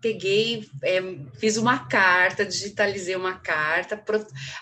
peguei, 0.02 0.70
é, 0.84 1.02
fiz 1.40 1.58
uma 1.58 1.88
carta, 1.88 2.46
digitalizei 2.46 3.16
uma 3.16 3.40
carta, 3.40 4.02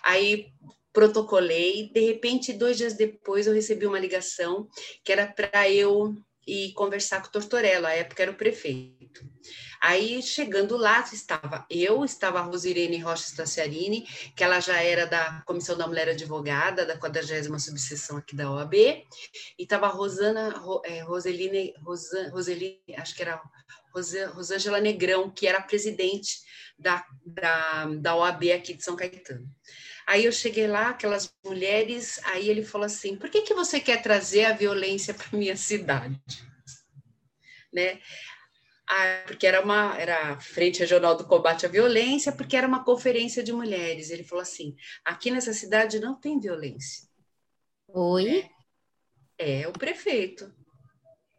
aí 0.01 0.53
protocolei. 0.93 1.89
De 1.91 1.99
repente, 1.99 2.53
dois 2.53 2.77
dias 2.77 2.93
depois, 2.93 3.47
eu 3.47 3.53
recebi 3.53 3.85
uma 3.85 3.99
ligação 3.99 4.69
que 5.03 5.11
era 5.11 5.27
para 5.27 5.69
eu 5.69 6.15
ir 6.45 6.73
conversar 6.73 7.21
com 7.21 7.27
o 7.27 7.31
Tortorella, 7.31 7.89
à 7.89 7.93
época 7.93 8.21
era 8.21 8.31
o 8.31 8.35
prefeito. 8.35 9.25
Aí, 9.81 10.21
chegando 10.21 10.77
lá, 10.77 11.01
estava 11.11 11.65
eu, 11.69 12.05
estava 12.05 12.39
a 12.39 12.43
Rosirene 12.43 12.99
Rocha 12.99 13.23
Staciarini, 13.23 14.07
que 14.35 14.43
ela 14.43 14.59
já 14.59 14.81
era 14.81 15.05
da 15.05 15.41
Comissão 15.45 15.77
da 15.77 15.87
Mulher 15.87 16.09
Advogada, 16.09 16.85
da 16.85 16.97
40 16.97 17.59
subseção 17.59 18.17
aqui 18.17 18.35
da 18.35 18.49
OAB, 18.49 18.73
e 18.75 19.05
estava 19.57 19.87
a 19.87 19.89
Rosana, 19.89 20.53
é, 20.85 21.01
Roseline, 21.01 21.73
Roseline, 21.83 22.81
acho 22.97 23.15
que 23.15 23.21
era 23.21 23.41
Rosângela 24.33 24.79
Negrão, 24.79 25.29
que 25.29 25.47
era 25.47 25.61
presidente 25.61 26.41
da, 26.77 27.05
da, 27.25 27.85
da 27.85 28.15
OAB 28.15 28.51
aqui 28.51 28.73
de 28.73 28.83
São 28.83 28.95
Caetano. 28.95 29.47
Aí 30.05 30.25
eu 30.25 30.31
cheguei 30.31 30.67
lá, 30.67 30.89
aquelas 30.89 31.33
mulheres, 31.45 32.19
aí 32.25 32.49
ele 32.49 32.63
falou 32.63 32.85
assim: 32.85 33.15
por 33.15 33.29
que, 33.29 33.41
que 33.41 33.53
você 33.53 33.79
quer 33.79 34.01
trazer 34.01 34.45
a 34.45 34.53
violência 34.53 35.13
para 35.13 35.37
minha 35.37 35.55
cidade? 35.55 36.19
Né? 37.71 37.99
Ah, 38.87 39.23
porque 39.25 39.47
era 39.47 39.61
uma 39.61 39.97
era 39.97 40.33
a 40.33 40.39
Frente 40.39 40.79
Regional 40.79 41.15
do 41.15 41.25
Combate 41.25 41.65
à 41.65 41.69
Violência, 41.69 42.31
porque 42.31 42.55
era 42.55 42.67
uma 42.67 42.83
conferência 42.83 43.41
de 43.41 43.53
mulheres. 43.53 44.09
Ele 44.09 44.23
falou 44.23 44.41
assim: 44.41 44.75
aqui 45.03 45.31
nessa 45.31 45.53
cidade 45.53 45.99
não 45.99 46.19
tem 46.19 46.39
violência. 46.39 47.07
Oi? 47.87 48.45
É, 49.37 49.61
é 49.61 49.67
o 49.67 49.73
prefeito. 49.73 50.53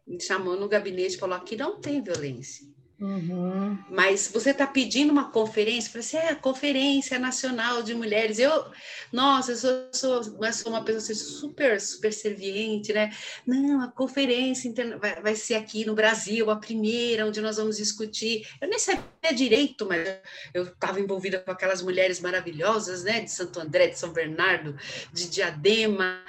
Me 0.05 0.19
chamou 0.21 0.59
no 0.59 0.67
gabinete 0.67 1.15
e 1.15 1.19
falou: 1.19 1.37
aqui 1.37 1.55
não 1.55 1.79
tem 1.79 2.01
violência. 2.01 2.74
Uhum. 2.99 3.77
Mas 3.89 4.29
você 4.33 4.51
está 4.51 4.65
pedindo 4.65 5.11
uma 5.11 5.29
conferência, 5.29 5.91
para 5.91 6.01
ser 6.01 6.17
é 6.17 6.29
a 6.29 6.35
Conferência 6.35 7.19
Nacional 7.19 7.83
de 7.83 7.93
Mulheres. 7.93 8.39
Eu, 8.39 8.65
nossa, 9.11 9.51
eu 9.51 9.57
sou, 9.57 9.89
sou, 9.91 10.45
eu 10.45 10.53
sou 10.53 10.71
uma 10.71 10.83
pessoa 10.83 11.03
assim, 11.03 11.13
super, 11.13 11.81
super 11.81 12.13
serviente, 12.13 12.93
né? 12.93 13.11
Não, 13.45 13.81
a 13.81 13.91
conferência 13.91 14.71
vai, 14.97 15.21
vai 15.21 15.35
ser 15.35 15.55
aqui 15.55 15.83
no 15.85 15.93
Brasil, 15.93 16.49
a 16.49 16.55
primeira, 16.55 17.25
onde 17.25 17.41
nós 17.41 17.57
vamos 17.57 17.75
discutir. 17.77 18.47
Eu 18.61 18.69
nem 18.69 18.79
sabia 18.79 19.03
direito, 19.35 19.85
mas 19.85 20.07
eu 20.53 20.63
estava 20.63 20.99
envolvida 20.99 21.39
com 21.39 21.51
aquelas 21.51 21.81
mulheres 21.81 22.21
maravilhosas, 22.21 23.03
né? 23.03 23.19
De 23.19 23.31
Santo 23.31 23.59
André, 23.59 23.87
de 23.87 23.99
São 23.99 24.13
Bernardo, 24.13 24.77
de 25.11 25.29
Diadema. 25.29 26.23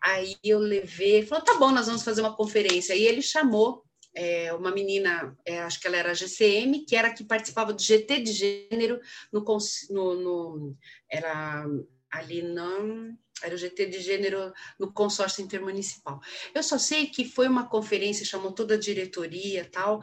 Aí 0.00 0.36
eu 0.42 0.58
levei, 0.58 1.26
falou: 1.26 1.44
tá 1.44 1.58
bom, 1.58 1.70
nós 1.70 1.86
vamos 1.86 2.02
fazer 2.02 2.22
uma 2.22 2.34
conferência. 2.34 2.94
Aí 2.94 3.04
ele 3.04 3.20
chamou 3.20 3.84
é, 4.18 4.52
uma 4.52 4.72
menina, 4.72 5.36
é, 5.44 5.60
acho 5.60 5.80
que 5.80 5.86
ela 5.86 5.96
era 5.96 6.12
GCM, 6.12 6.84
que 6.84 6.96
era 6.96 7.14
que 7.14 7.22
participava 7.22 7.72
do 7.72 7.80
GT 7.80 8.20
de 8.20 8.32
gênero 8.32 9.00
no, 9.32 9.44
no, 9.90 10.14
no 10.14 10.76
era 11.08 11.64
ali 12.10 12.42
não 12.42 13.16
era 13.42 13.54
o 13.54 13.58
GT 13.58 13.86
de 13.86 14.00
gênero 14.00 14.52
no 14.78 14.92
consórcio 14.92 15.42
intermunicipal. 15.44 16.20
Eu 16.52 16.62
só 16.62 16.76
sei 16.76 17.06
que 17.06 17.24
foi 17.24 17.46
uma 17.46 17.68
conferência, 17.68 18.26
chamou 18.26 18.50
toda 18.50 18.74
a 18.74 18.78
diretoria 18.78 19.64
tal, 19.70 20.00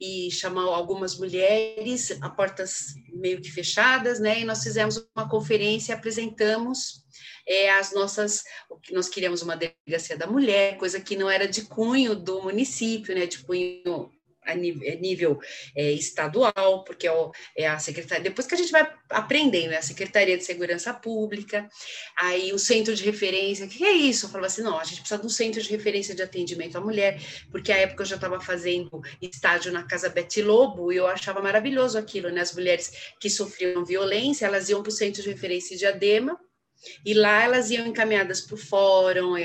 e 0.00 0.30
chamou 0.30 0.74
algumas 0.74 1.18
mulheres 1.18 2.10
a 2.20 2.28
portas 2.28 2.94
meio 3.12 3.40
que 3.40 3.50
fechadas, 3.50 4.18
né? 4.18 4.40
E 4.40 4.44
nós 4.44 4.62
fizemos 4.62 5.06
uma 5.16 5.28
conferência, 5.28 5.94
apresentamos 5.94 7.04
é, 7.46 7.70
as 7.70 7.92
nossas, 7.92 8.42
nós 8.90 9.08
queríamos 9.08 9.42
uma 9.42 9.56
delegacia 9.56 10.16
da 10.16 10.26
mulher, 10.26 10.76
coisa 10.78 11.00
que 11.00 11.16
não 11.16 11.30
era 11.30 11.46
de 11.46 11.62
cunho 11.62 12.14
do 12.14 12.42
município, 12.42 13.14
né? 13.14 13.26
De 13.26 13.38
cunho 13.44 14.10
a 14.44 14.54
nível, 14.54 14.92
a 14.92 14.96
nível 14.96 15.40
é, 15.74 15.92
estadual, 15.92 16.84
porque 16.84 17.06
é, 17.06 17.12
o, 17.12 17.32
é, 17.56 17.66
a 17.66 17.78
secretaria, 17.78 18.24
depois 18.24 18.46
que 18.46 18.54
a 18.54 18.58
gente 18.58 18.70
vai 18.70 18.90
aprendendo, 19.10 19.72
é 19.72 19.76
a 19.76 19.82
Secretaria 19.82 20.36
de 20.36 20.44
Segurança 20.44 20.92
Pública, 20.92 21.68
aí 22.16 22.52
o 22.52 22.58
centro 22.58 22.94
de 22.94 23.04
referência, 23.04 23.66
o 23.66 23.68
que 23.68 23.84
é 23.84 23.92
isso? 23.92 24.26
Eu 24.26 24.30
falava 24.30 24.46
assim, 24.46 24.62
não, 24.62 24.78
a 24.78 24.84
gente 24.84 25.00
precisa 25.00 25.20
de 25.20 25.26
um 25.26 25.30
centro 25.30 25.62
de 25.62 25.70
referência 25.70 26.14
de 26.14 26.22
atendimento 26.22 26.76
à 26.76 26.80
mulher, 26.80 27.20
porque 27.50 27.72
à 27.72 27.76
época 27.78 28.02
eu 28.02 28.06
já 28.06 28.16
estava 28.16 28.40
fazendo 28.40 29.02
estágio 29.20 29.72
na 29.72 29.84
Casa 29.84 30.08
Betty 30.08 30.42
Lobo, 30.42 30.92
e 30.92 30.96
eu 30.96 31.06
achava 31.06 31.40
maravilhoso 31.40 31.98
aquilo, 31.98 32.30
né, 32.30 32.40
as 32.40 32.54
mulheres 32.54 32.92
que 33.20 33.30
sofriam 33.30 33.84
violência, 33.84 34.46
elas 34.46 34.68
iam 34.68 34.82
para 34.82 34.90
o 34.90 34.92
centro 34.92 35.22
de 35.22 35.28
referência 35.28 35.76
de 35.76 35.86
Adema, 35.86 36.38
e 37.04 37.14
lá 37.14 37.42
elas 37.42 37.70
iam 37.70 37.86
encaminhadas 37.86 38.40
para 38.40 38.54
o 38.54 38.58
fórum, 38.58 39.36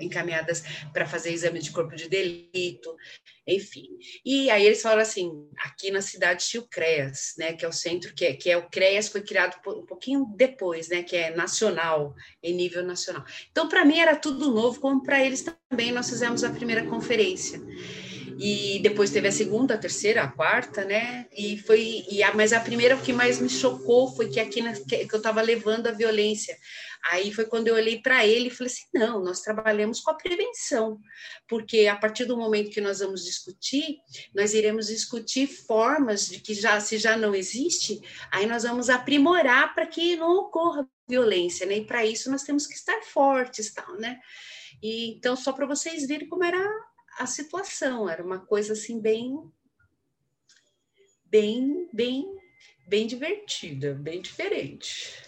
encaminhadas 0.00 0.62
para 0.92 1.06
fazer 1.06 1.32
exame 1.32 1.60
de 1.60 1.70
corpo 1.70 1.94
de 1.94 2.08
delito, 2.08 2.96
enfim. 3.48 3.88
E 4.24 4.50
aí 4.50 4.66
eles 4.66 4.82
falaram 4.82 5.02
assim, 5.02 5.48
aqui 5.58 5.90
na 5.90 6.02
cidade 6.02 6.46
tinha 6.46 6.60
o 6.60 6.68
CREAS, 6.68 7.34
né, 7.38 7.54
que 7.54 7.64
é 7.64 7.68
o 7.68 7.72
centro, 7.72 8.14
que 8.14 8.24
é, 8.26 8.34
que 8.34 8.50
é 8.50 8.56
o 8.56 8.68
CREAS, 8.68 9.08
foi 9.08 9.22
criado 9.22 9.56
um 9.66 9.86
pouquinho 9.86 10.26
depois, 10.36 10.88
né, 10.88 11.02
que 11.02 11.16
é 11.16 11.34
nacional, 11.34 12.14
em 12.42 12.54
nível 12.54 12.84
nacional. 12.84 13.24
Então, 13.50 13.68
para 13.68 13.84
mim 13.84 13.98
era 13.98 14.14
tudo 14.14 14.52
novo, 14.52 14.80
como 14.80 15.02
para 15.02 15.24
eles 15.24 15.42
também, 15.42 15.90
nós 15.90 16.10
fizemos 16.10 16.44
a 16.44 16.50
primeira 16.50 16.84
conferência 16.84 17.60
e 18.38 18.78
depois 18.80 19.10
teve 19.10 19.26
a 19.26 19.32
segunda, 19.32 19.74
a 19.74 19.78
terceira, 19.78 20.22
a 20.22 20.28
quarta, 20.28 20.84
né? 20.84 21.26
E 21.36 21.58
foi, 21.58 22.04
e 22.08 22.22
a, 22.22 22.32
mas 22.34 22.52
a 22.52 22.60
primeira 22.60 22.94
o 22.94 23.00
que 23.00 23.12
mais 23.12 23.40
me 23.40 23.48
chocou 23.48 24.14
foi 24.14 24.28
que 24.28 24.38
aqui 24.38 24.62
na, 24.62 24.72
que 24.74 25.08
eu 25.10 25.16
estava 25.16 25.42
levando 25.42 25.88
a 25.88 25.92
violência. 25.92 26.56
Aí 27.10 27.32
foi 27.32 27.46
quando 27.46 27.68
eu 27.68 27.74
olhei 27.74 28.02
para 28.02 28.26
ele 28.26 28.48
e 28.48 28.50
falei 28.50 28.70
assim: 28.72 28.86
não, 28.92 29.22
nós 29.22 29.40
trabalhamos 29.40 30.00
com 30.00 30.10
a 30.10 30.14
prevenção, 30.14 31.00
porque 31.48 31.86
a 31.86 31.96
partir 31.96 32.26
do 32.26 32.36
momento 32.36 32.70
que 32.70 32.80
nós 32.80 32.98
vamos 32.98 33.24
discutir, 33.24 33.98
nós 34.34 34.52
iremos 34.52 34.88
discutir 34.88 35.46
formas 35.46 36.28
de 36.28 36.40
que 36.40 36.52
já 36.52 36.78
se 36.80 36.98
já 36.98 37.16
não 37.16 37.34
existe, 37.34 38.00
aí 38.30 38.46
nós 38.46 38.62
vamos 38.62 38.90
aprimorar 38.90 39.74
para 39.74 39.86
que 39.86 40.16
não 40.16 40.36
ocorra 40.36 40.88
violência, 41.08 41.64
né? 41.64 41.78
E 41.78 41.86
para 41.86 42.04
isso 42.04 42.30
nós 42.30 42.42
temos 42.42 42.66
que 42.66 42.74
estar 42.74 43.00
fortes, 43.02 43.72
tal, 43.72 43.94
né? 43.94 44.20
E 44.82 45.14
então 45.14 45.34
só 45.34 45.52
para 45.52 45.66
vocês 45.66 46.06
verem 46.06 46.28
como 46.28 46.44
era 46.44 46.62
a 47.18 47.26
situação, 47.26 48.08
era 48.08 48.22
uma 48.22 48.40
coisa 48.40 48.74
assim 48.74 49.00
bem 49.00 49.34
bem 51.24 51.88
bem 51.92 52.26
bem 52.86 53.06
divertida, 53.06 53.94
bem 53.94 54.20
diferente. 54.20 55.27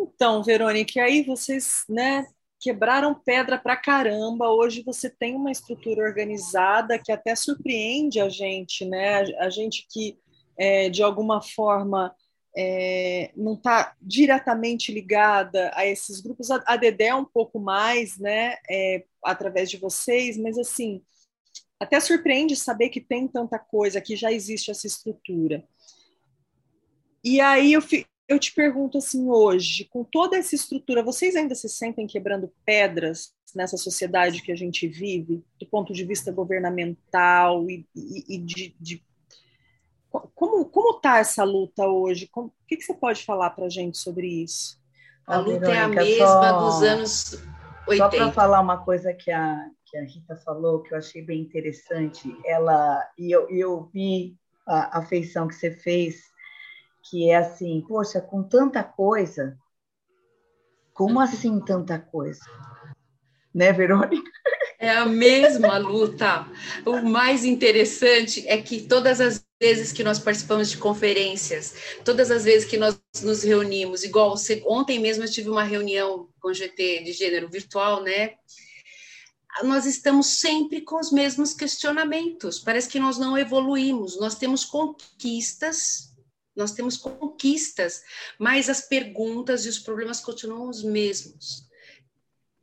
Então, 0.00 0.44
Verônica, 0.44 1.02
aí 1.02 1.24
vocês, 1.24 1.84
né, 1.88 2.24
quebraram 2.60 3.14
pedra 3.14 3.58
para 3.58 3.76
caramba. 3.76 4.48
Hoje 4.48 4.82
você 4.82 5.10
tem 5.10 5.34
uma 5.34 5.50
estrutura 5.50 6.02
organizada 6.02 6.98
que 6.98 7.10
até 7.10 7.34
surpreende 7.34 8.20
a 8.20 8.28
gente, 8.28 8.84
né? 8.84 9.22
A, 9.38 9.50
gente 9.50 9.86
que 9.90 10.16
é, 10.56 10.88
de 10.88 11.02
alguma 11.02 11.42
forma 11.42 12.14
é, 12.56 13.32
não 13.36 13.54
está 13.54 13.94
diretamente 14.00 14.92
ligada 14.92 15.70
a 15.74 15.86
esses 15.86 16.20
grupos. 16.20 16.50
A, 16.50 16.62
a 16.66 16.76
Dedé 16.76 17.06
é 17.06 17.14
um 17.14 17.24
pouco 17.24 17.58
mais, 17.58 18.18
né? 18.18 18.56
É, 18.70 19.04
através 19.24 19.70
de 19.70 19.76
vocês, 19.76 20.36
mas 20.36 20.58
assim, 20.58 21.02
até 21.80 21.98
surpreende 22.00 22.56
saber 22.56 22.88
que 22.88 23.00
tem 23.00 23.26
tanta 23.28 23.58
coisa, 23.58 24.00
que 24.00 24.16
já 24.16 24.32
existe 24.32 24.70
essa 24.70 24.86
estrutura. 24.86 25.64
E 27.22 27.40
aí 27.40 27.72
eu, 27.72 27.82
eu 28.28 28.38
te 28.38 28.52
pergunto 28.52 28.98
assim 28.98 29.28
hoje, 29.28 29.84
com 29.84 30.04
toda 30.04 30.36
essa 30.36 30.54
estrutura, 30.54 31.02
vocês 31.02 31.34
ainda 31.34 31.54
se 31.54 31.68
sentem 31.68 32.06
quebrando 32.06 32.52
pedras 32.64 33.32
nessa 33.54 33.76
sociedade 33.76 34.42
que 34.42 34.52
a 34.52 34.56
gente 34.56 34.86
vive, 34.86 35.42
do 35.58 35.66
ponto 35.66 35.92
de 35.92 36.04
vista 36.04 36.30
governamental 36.30 37.68
e, 37.70 37.86
e, 37.96 38.36
e 38.36 38.38
de, 38.38 38.76
de, 38.78 39.02
como 40.34 40.66
como 40.66 40.96
está 40.96 41.18
essa 41.18 41.42
luta 41.42 41.86
hoje? 41.86 42.28
Como, 42.28 42.48
o 42.48 42.66
que, 42.66 42.76
que 42.76 42.84
você 42.84 42.94
pode 42.94 43.24
falar 43.24 43.50
para 43.50 43.66
a 43.66 43.70
gente 43.70 43.96
sobre 43.96 44.26
isso? 44.26 44.78
A 45.26 45.38
luta 45.38 45.70
é 45.70 45.78
a 45.78 45.88
mesma 45.88 46.26
só, 46.26 46.58
dos 46.58 46.82
anos 46.82 47.32
80. 47.86 47.96
Só 47.96 48.08
para 48.08 48.32
falar 48.32 48.60
uma 48.60 48.78
coisa 48.84 49.12
que 49.14 49.30
a 49.30 49.70
que 49.90 49.96
a 49.96 50.04
Rita 50.04 50.36
falou, 50.36 50.82
que 50.82 50.92
eu 50.92 50.98
achei 50.98 51.22
bem 51.22 51.40
interessante, 51.40 52.36
ela 52.44 53.02
e 53.18 53.30
eu, 53.34 53.48
eu 53.48 53.88
vi 53.92 54.36
a 54.66 54.98
afeição 54.98 55.48
que 55.48 55.54
você 55.54 55.70
fez, 55.70 56.24
que 57.08 57.30
é 57.30 57.36
assim, 57.36 57.80
poxa, 57.86 58.20
com 58.20 58.42
tanta 58.42 58.82
coisa, 58.82 59.56
como 60.92 61.20
assim 61.20 61.60
tanta 61.60 61.98
coisa? 61.98 62.40
Né, 63.54 63.72
Verônica? 63.72 64.30
É 64.78 64.90
a 64.90 65.06
mesma 65.06 65.76
luta. 65.78 66.46
O 66.86 67.02
mais 67.02 67.44
interessante 67.44 68.46
é 68.46 68.62
que 68.62 68.82
todas 68.82 69.20
as 69.20 69.44
vezes 69.60 69.90
que 69.90 70.04
nós 70.04 70.20
participamos 70.20 70.70
de 70.70 70.76
conferências, 70.76 71.74
todas 72.04 72.30
as 72.30 72.44
vezes 72.44 72.68
que 72.68 72.76
nós 72.76 73.00
nos 73.22 73.42
reunimos, 73.42 74.04
igual 74.04 74.34
ontem 74.66 75.00
mesmo 75.00 75.24
eu 75.24 75.30
tive 75.30 75.50
uma 75.50 75.64
reunião 75.64 76.28
com 76.40 76.48
o 76.48 76.54
GT 76.54 77.02
de 77.02 77.12
gênero 77.12 77.48
virtual, 77.48 78.04
né? 78.04 78.34
nós 79.64 79.86
estamos 79.86 80.26
sempre 80.38 80.80
com 80.82 81.00
os 81.00 81.10
mesmos 81.10 81.52
questionamentos. 81.54 82.58
Parece 82.58 82.88
que 82.88 83.00
nós 83.00 83.18
não 83.18 83.36
evoluímos. 83.36 84.18
Nós 84.18 84.34
temos 84.36 84.64
conquistas, 84.64 86.07
nós 86.58 86.72
temos 86.72 86.96
conquistas, 86.96 88.02
mas 88.36 88.68
as 88.68 88.80
perguntas 88.80 89.64
e 89.64 89.68
os 89.68 89.78
problemas 89.78 90.20
continuam 90.20 90.68
os 90.68 90.82
mesmos. 90.82 91.68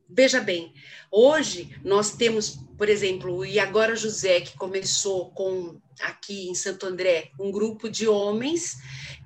Veja 0.08 0.42
bem, 0.42 0.74
hoje 1.10 1.76
nós 1.84 2.12
temos, 2.12 2.60
por 2.78 2.90
exemplo, 2.90 3.44
E 3.46 3.58
Agora 3.58 3.96
José, 3.96 4.42
que 4.42 4.56
começou 4.58 5.32
com 5.32 5.80
aqui 6.02 6.50
em 6.50 6.54
Santo 6.54 6.86
André, 6.86 7.32
um 7.40 7.50
grupo 7.52 7.90
de 7.90 8.06
homens 8.06 8.76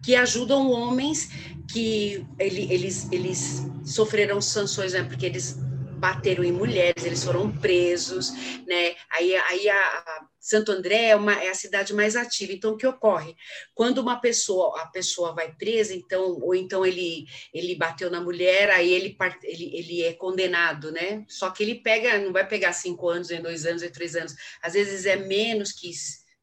que 0.04 0.16
ajudam 0.16 0.70
homens 0.70 1.30
que 1.74 2.24
ele, 2.38 2.72
eles, 2.72 3.12
eles 3.12 3.64
sofreram 3.84 4.40
sanções, 4.40 4.94
né, 4.94 5.04
porque 5.04 5.26
eles 5.26 5.58
bateram 6.00 6.44
em 6.44 6.52
mulheres, 6.52 7.04
eles 7.04 7.24
foram 7.24 7.52
presos, 7.52 8.32
né? 8.66 8.96
Aí, 9.12 9.36
aí 9.36 9.70
a, 9.70 9.76
a 9.76 10.28
Santo 10.40 10.72
André 10.72 11.10
é, 11.10 11.16
uma, 11.16 11.34
é 11.34 11.50
a 11.50 11.54
cidade 11.54 11.94
mais 11.94 12.16
ativa. 12.16 12.54
Então, 12.54 12.72
o 12.72 12.78
que 12.78 12.88
ocorre? 12.88 13.36
Quando 13.76 14.00
uma 14.00 14.20
pessoa, 14.20 14.82
a 14.82 14.88
pessoa 14.88 15.34
vai 15.34 15.54
presa, 15.54 15.94
então, 15.94 16.40
ou 16.42 16.56
então 16.56 16.86
ele, 16.86 17.28
ele 17.54 17.76
bateu 17.76 18.10
na 18.10 18.22
mulher, 18.22 18.70
aí 18.72 18.92
ele, 18.92 19.16
ele, 19.44 19.72
ele 19.76 20.04
é 20.04 20.14
condenado, 20.14 20.92
né? 20.92 21.26
Só 21.28 21.50
que 21.52 21.62
ele 21.62 21.76
pega, 21.76 22.18
não 22.20 22.32
vai 22.32 22.48
pegar 22.48 22.74
cinco 22.74 23.10
anos, 23.10 23.30
em 23.30 23.42
dois 23.42 23.66
anos, 23.66 23.84
em 23.84 23.90
três 23.90 24.16
anos, 24.16 24.34
às 24.64 24.74
vezes 24.74 25.06
é 25.06 25.18
menos 25.18 25.72
que 25.72 25.92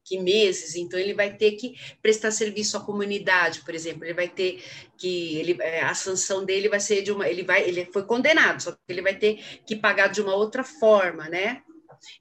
que 0.07 0.17
meses, 0.17 0.75
então 0.75 0.97
ele 0.97 1.13
vai 1.13 1.35
ter 1.35 1.51
que 1.51 1.75
prestar 2.01 2.31
serviço 2.31 2.77
à 2.77 2.79
comunidade, 2.79 3.61
por 3.61 3.75
exemplo, 3.75 4.05
ele 4.05 4.13
vai 4.13 4.29
ter 4.29 4.63
que 4.97 5.35
ele, 5.37 5.57
é, 5.61 5.81
a 5.81 5.93
sanção 5.93 6.45
dele 6.45 6.69
vai 6.69 6.79
ser 6.79 7.01
de 7.01 7.11
uma, 7.11 7.27
ele 7.27 7.43
vai, 7.43 7.67
ele 7.67 7.85
foi 7.91 8.03
condenado, 8.03 8.63
só 8.63 8.71
que 8.71 8.79
ele 8.87 9.01
vai 9.01 9.15
ter 9.15 9.43
que 9.65 9.75
pagar 9.75 10.07
de 10.07 10.21
uma 10.21 10.33
outra 10.33 10.63
forma, 10.63 11.27
né? 11.27 11.61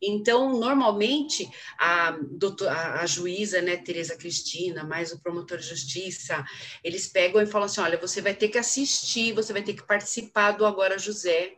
Então, 0.02 0.58
normalmente, 0.58 1.48
a, 1.78 2.18
doutor, 2.30 2.68
a, 2.68 3.02
a 3.02 3.06
juíza, 3.06 3.60
né, 3.60 3.76
Tereza 3.76 4.16
Cristina, 4.16 4.82
mais 4.82 5.12
o 5.12 5.20
promotor 5.20 5.58
de 5.58 5.66
justiça, 5.66 6.44
eles 6.82 7.06
pegam 7.06 7.40
e 7.42 7.46
falam 7.46 7.66
assim: 7.66 7.80
olha, 7.80 7.98
você 7.98 8.20
vai 8.20 8.34
ter 8.34 8.48
que 8.48 8.58
assistir, 8.58 9.32
você 9.32 9.52
vai 9.52 9.62
ter 9.62 9.74
que 9.74 9.86
participar 9.86 10.52
do 10.52 10.64
Agora 10.64 10.98
José, 10.98 11.56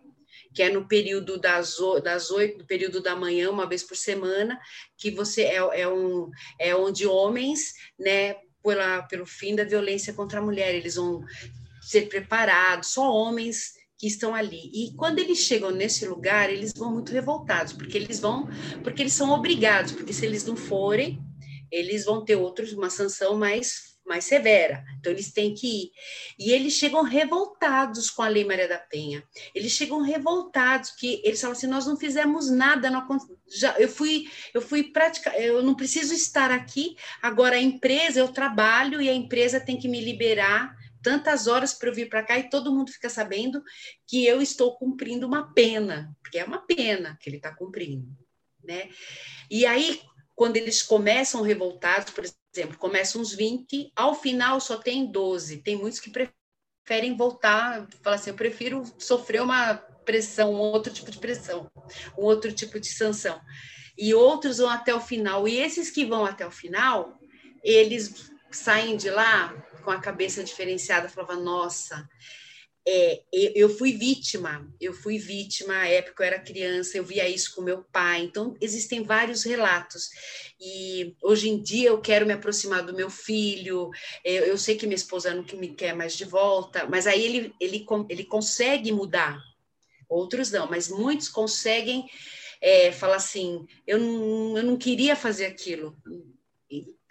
que 0.58 0.62
é 0.64 0.70
no 0.70 0.88
período 0.88 1.38
das, 1.38 1.76
das 2.02 2.32
8, 2.32 2.58
no 2.58 2.66
período 2.66 3.00
da 3.00 3.14
manhã, 3.14 3.48
uma 3.48 3.64
vez 3.64 3.84
por 3.84 3.96
semana, 3.96 4.58
que 4.96 5.08
você 5.08 5.42
é, 5.42 5.82
é, 5.82 5.88
um, 5.88 6.28
é 6.58 6.74
onde 6.74 7.06
homens, 7.06 7.74
né, 7.96 8.34
pela, 8.60 9.02
pelo 9.02 9.24
fim 9.24 9.54
da 9.54 9.62
violência 9.62 10.12
contra 10.12 10.40
a 10.40 10.42
mulher, 10.42 10.74
eles 10.74 10.96
vão 10.96 11.22
ser 11.80 12.08
preparados, 12.08 12.88
só 12.88 13.08
homens 13.08 13.74
que 13.96 14.08
estão 14.08 14.34
ali. 14.34 14.68
E 14.74 14.96
quando 14.96 15.20
eles 15.20 15.38
chegam 15.38 15.70
nesse 15.70 16.04
lugar, 16.08 16.50
eles 16.50 16.72
vão 16.76 16.90
muito 16.90 17.12
revoltados, 17.12 17.72
porque 17.72 17.96
eles 17.96 18.18
vão, 18.18 18.48
porque 18.82 19.00
eles 19.00 19.12
são 19.12 19.30
obrigados, 19.30 19.92
porque 19.92 20.12
se 20.12 20.26
eles 20.26 20.44
não 20.44 20.56
forem, 20.56 21.22
eles 21.70 22.04
vão 22.04 22.24
ter 22.24 22.34
outros 22.34 22.72
uma 22.72 22.90
sanção 22.90 23.38
mais 23.38 23.87
mais 24.08 24.24
severa. 24.24 24.84
Então 24.98 25.12
eles 25.12 25.30
têm 25.30 25.54
que 25.54 25.66
ir. 25.66 25.92
E 26.38 26.50
eles 26.50 26.72
chegam 26.72 27.02
revoltados 27.02 28.10
com 28.10 28.22
a 28.22 28.28
Lei 28.28 28.44
Maria 28.44 28.66
da 28.66 28.78
Penha. 28.78 29.22
Eles 29.54 29.72
chegam 29.72 30.00
revoltados 30.00 30.90
que 30.90 31.20
eles 31.22 31.40
falam 31.40 31.56
assim: 31.56 31.66
"Nós 31.66 31.86
não 31.86 31.96
fizemos 31.96 32.50
nada, 32.50 32.90
não, 32.90 33.06
já 33.54 33.78
eu 33.78 33.88
fui 33.88 34.28
eu 34.54 34.62
fui 34.62 34.84
prática, 34.84 35.30
eu 35.38 35.62
não 35.62 35.74
preciso 35.74 36.14
estar 36.14 36.50
aqui. 36.50 36.96
Agora 37.22 37.56
a 37.56 37.60
empresa 37.60 38.18
eu 38.18 38.28
trabalho 38.28 39.00
e 39.00 39.08
a 39.08 39.14
empresa 39.14 39.60
tem 39.60 39.78
que 39.78 39.88
me 39.88 40.00
liberar 40.00 40.74
tantas 41.02 41.46
horas 41.46 41.72
para 41.72 41.88
eu 41.88 41.94
vir 41.94 42.08
para 42.08 42.22
cá 42.22 42.38
e 42.38 42.50
todo 42.50 42.74
mundo 42.74 42.90
fica 42.90 43.08
sabendo 43.08 43.62
que 44.06 44.24
eu 44.26 44.42
estou 44.42 44.76
cumprindo 44.76 45.26
uma 45.26 45.52
pena, 45.52 46.14
porque 46.22 46.38
é 46.38 46.44
uma 46.44 46.58
pena 46.58 47.16
que 47.20 47.28
ele 47.28 47.36
está 47.36 47.54
cumprindo, 47.54 48.08
né? 48.62 48.88
E 49.50 49.64
aí, 49.64 50.00
quando 50.34 50.56
eles 50.56 50.82
começam 50.82 51.42
revoltados, 51.42 52.12
por 52.12 52.24
exemplo, 52.24 52.38
começam 52.66 53.20
uns 53.20 53.34
20, 53.34 53.92
ao 53.94 54.14
final 54.14 54.60
só 54.60 54.76
tem 54.76 55.10
12. 55.10 55.58
Tem 55.58 55.76
muitos 55.76 56.00
que 56.00 56.10
preferem 56.10 57.16
voltar, 57.16 57.86
falar 58.02 58.16
assim, 58.16 58.30
eu 58.30 58.36
prefiro 58.36 58.82
sofrer 58.98 59.42
uma 59.42 59.74
pressão, 60.04 60.54
um 60.54 60.58
outro 60.58 60.92
tipo 60.92 61.10
de 61.10 61.18
pressão, 61.18 61.70
um 62.16 62.22
outro 62.22 62.52
tipo 62.52 62.80
de 62.80 62.88
sanção. 62.88 63.40
E 63.96 64.14
outros 64.14 64.58
vão 64.58 64.70
até 64.70 64.94
o 64.94 65.00
final. 65.00 65.46
E 65.46 65.58
esses 65.58 65.90
que 65.90 66.04
vão 66.04 66.24
até 66.24 66.46
o 66.46 66.50
final, 66.50 67.18
eles 67.62 68.30
saem 68.50 68.96
de 68.96 69.10
lá 69.10 69.54
com 69.84 69.90
a 69.90 70.00
cabeça 70.00 70.42
diferenciada, 70.44 71.08
falava, 71.08 71.36
nossa, 71.36 72.08
é, 72.90 73.22
eu 73.30 73.68
fui 73.68 73.92
vítima, 73.92 74.66
eu 74.80 74.94
fui 74.94 75.18
vítima, 75.18 75.74
à 75.74 75.86
época 75.88 76.22
eu 76.22 76.26
era 76.26 76.40
criança, 76.40 76.96
eu 76.96 77.04
via 77.04 77.28
isso 77.28 77.54
com 77.54 77.60
meu 77.60 77.84
pai, 77.92 78.22
então 78.22 78.56
existem 78.62 79.02
vários 79.02 79.44
relatos, 79.44 80.08
e 80.58 81.14
hoje 81.22 81.50
em 81.50 81.62
dia 81.62 81.90
eu 81.90 82.00
quero 82.00 82.24
me 82.24 82.32
aproximar 82.32 82.82
do 82.82 82.94
meu 82.94 83.10
filho, 83.10 83.90
eu, 84.24 84.44
eu 84.44 84.56
sei 84.56 84.74
que 84.74 84.86
minha 84.86 84.96
esposa 84.96 85.34
não 85.34 85.44
me 85.58 85.74
quer 85.74 85.94
mais 85.94 86.16
de 86.16 86.24
volta, 86.24 86.86
mas 86.86 87.06
aí 87.06 87.22
ele, 87.22 87.54
ele, 87.60 87.84
ele 88.08 88.24
consegue 88.24 88.90
mudar, 88.90 89.38
outros 90.08 90.50
não, 90.50 90.66
mas 90.66 90.88
muitos 90.88 91.28
conseguem 91.28 92.08
é, 92.58 92.90
falar 92.90 93.16
assim, 93.16 93.66
eu 93.86 93.98
não, 93.98 94.56
eu 94.56 94.62
não 94.62 94.78
queria 94.78 95.14
fazer 95.14 95.44
aquilo, 95.44 95.94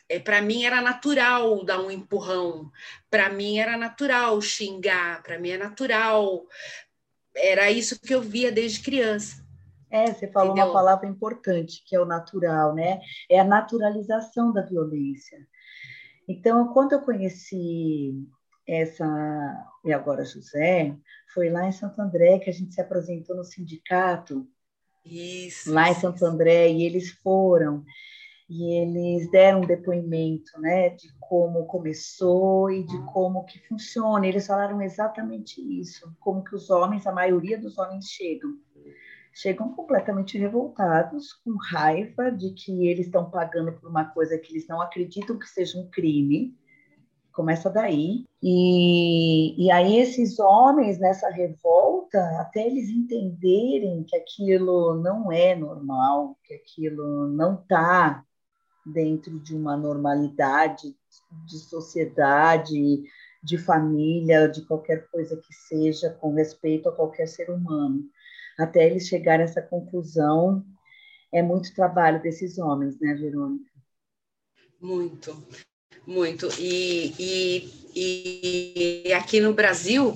é, 0.09 0.19
para 0.19 0.41
mim 0.41 0.63
era 0.63 0.81
natural 0.81 1.63
dar 1.65 1.81
um 1.81 1.91
empurrão, 1.91 2.71
para 3.09 3.29
mim 3.29 3.59
era 3.59 3.77
natural 3.77 4.41
xingar, 4.41 5.21
para 5.23 5.37
mim 5.37 5.49
é 5.49 5.57
natural. 5.57 6.45
Era 7.35 7.69
isso 7.69 7.99
que 7.99 8.13
eu 8.13 8.21
via 8.21 8.51
desde 8.51 8.81
criança. 8.81 9.45
É, 9.89 10.07
você 10.07 10.27
falou 10.27 10.51
Entendeu? 10.51 10.65
uma 10.71 10.73
palavra 10.73 11.07
importante, 11.07 11.83
que 11.85 11.95
é 11.95 11.99
o 11.99 12.05
natural, 12.05 12.73
né? 12.73 12.99
É 13.29 13.39
a 13.39 13.43
naturalização 13.43 14.51
da 14.51 14.61
violência. 14.61 15.47
Então, 16.27 16.73
quando 16.73 16.93
eu 16.93 17.01
conheci 17.01 18.13
essa, 18.67 19.05
e 19.85 19.93
agora 19.93 20.25
José, 20.25 20.93
foi 21.33 21.49
lá 21.49 21.65
em 21.65 21.71
Santo 21.71 22.01
André 22.01 22.39
que 22.39 22.49
a 22.49 22.53
gente 22.53 22.73
se 22.73 22.81
apresentou 22.81 23.35
no 23.35 23.45
sindicato. 23.45 24.45
Isso. 25.05 25.71
Lá 25.71 25.89
em 25.89 25.95
Santo 25.95 26.25
André, 26.25 26.69
e 26.69 26.83
eles 26.83 27.11
foram 27.11 27.85
e 28.49 28.73
eles 28.73 29.29
deram 29.29 29.59
um 29.61 29.65
depoimento, 29.65 30.59
né, 30.59 30.89
de 30.89 31.11
como 31.19 31.65
começou 31.65 32.71
e 32.71 32.83
de 32.83 32.97
como 33.11 33.43
que 33.43 33.59
funciona. 33.67 34.25
Eles 34.25 34.47
falaram 34.47 34.81
exatamente 34.81 35.61
isso, 35.61 36.15
como 36.19 36.43
que 36.43 36.55
os 36.55 36.69
homens, 36.69 37.05
a 37.05 37.11
maioria 37.11 37.57
dos 37.57 37.77
homens 37.77 38.05
chegam, 38.05 38.57
chegam 39.33 39.73
completamente 39.73 40.37
revoltados, 40.37 41.33
com 41.33 41.55
raiva 41.71 42.31
de 42.31 42.53
que 42.53 42.87
eles 42.87 43.07
estão 43.07 43.29
pagando 43.29 43.73
por 43.73 43.89
uma 43.89 44.05
coisa 44.05 44.37
que 44.37 44.53
eles 44.53 44.67
não 44.67 44.81
acreditam 44.81 45.37
que 45.37 45.47
seja 45.47 45.77
um 45.77 45.89
crime. 45.89 46.55
Começa 47.33 47.69
daí. 47.69 48.25
E, 48.41 49.63
e 49.63 49.69
aí 49.69 49.97
esses 49.97 50.39
homens 50.39 50.97
nessa 50.99 51.29
revolta, 51.29 52.19
até 52.39 52.65
eles 52.65 52.89
entenderem 52.89 54.03
que 54.05 54.15
aquilo 54.15 54.95
não 54.95 55.31
é 55.31 55.53
normal, 55.53 56.35
que 56.43 56.53
aquilo 56.53 57.27
não 57.27 57.55
está 57.55 58.23
dentro 58.93 59.39
de 59.39 59.55
uma 59.55 59.75
normalidade 59.75 60.95
de 61.45 61.59
sociedade, 61.59 63.03
de 63.43 63.57
família, 63.57 64.47
de 64.47 64.65
qualquer 64.65 65.07
coisa 65.09 65.37
que 65.37 65.53
seja, 65.53 66.09
com 66.09 66.33
respeito 66.33 66.89
a 66.89 66.91
qualquer 66.91 67.27
ser 67.27 67.49
humano. 67.49 68.03
Até 68.57 68.85
eles 68.85 69.07
chegarem 69.07 69.45
a 69.45 69.49
essa 69.49 69.61
conclusão, 69.61 70.65
é 71.31 71.41
muito 71.41 71.73
trabalho 71.75 72.21
desses 72.21 72.57
homens, 72.57 72.99
né, 72.99 73.13
Verônica? 73.13 73.69
Muito, 74.81 75.43
muito. 76.05 76.47
E, 76.59 77.13
e, 77.19 79.03
e 79.05 79.13
aqui 79.13 79.39
no 79.39 79.53
Brasil, 79.53 80.15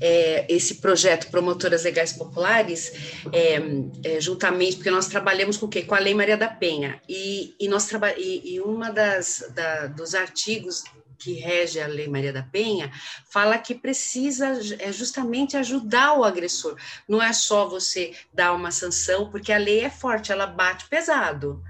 é, 0.00 0.46
esse 0.48 0.76
projeto 0.76 1.30
Promotoras 1.30 1.84
Legais 1.84 2.12
Populares, 2.12 2.92
é, 3.32 3.60
é, 4.04 4.20
juntamente, 4.20 4.76
porque 4.76 4.90
nós 4.90 5.08
trabalhamos 5.08 5.56
com 5.56 5.66
o 5.66 5.68
quê? 5.68 5.82
Com 5.82 5.94
a 5.94 5.98
Lei 5.98 6.14
Maria 6.14 6.36
da 6.36 6.48
Penha. 6.48 7.00
E, 7.08 7.54
e 7.58 7.68
nós 7.68 7.90
e, 8.16 8.54
e 8.54 8.60
uma 8.60 8.90
das 8.90 9.44
da, 9.54 9.86
dos 9.86 10.14
artigos 10.14 10.84
que 11.18 11.32
rege 11.32 11.80
a 11.80 11.86
Lei 11.86 12.08
Maria 12.08 12.32
da 12.32 12.42
Penha, 12.42 12.92
fala 13.30 13.58
que 13.58 13.74
precisa 13.74 14.60
é 14.78 14.92
justamente 14.92 15.56
ajudar 15.56 16.14
o 16.14 16.24
agressor. 16.24 16.76
Não 17.08 17.22
é 17.22 17.32
só 17.32 17.66
você 17.66 18.12
dar 18.32 18.52
uma 18.52 18.70
sanção, 18.70 19.30
porque 19.30 19.52
a 19.52 19.58
lei 19.58 19.80
é 19.80 19.90
forte, 19.90 20.32
ela 20.32 20.46
bate 20.46 20.88
pesado. 20.88 21.62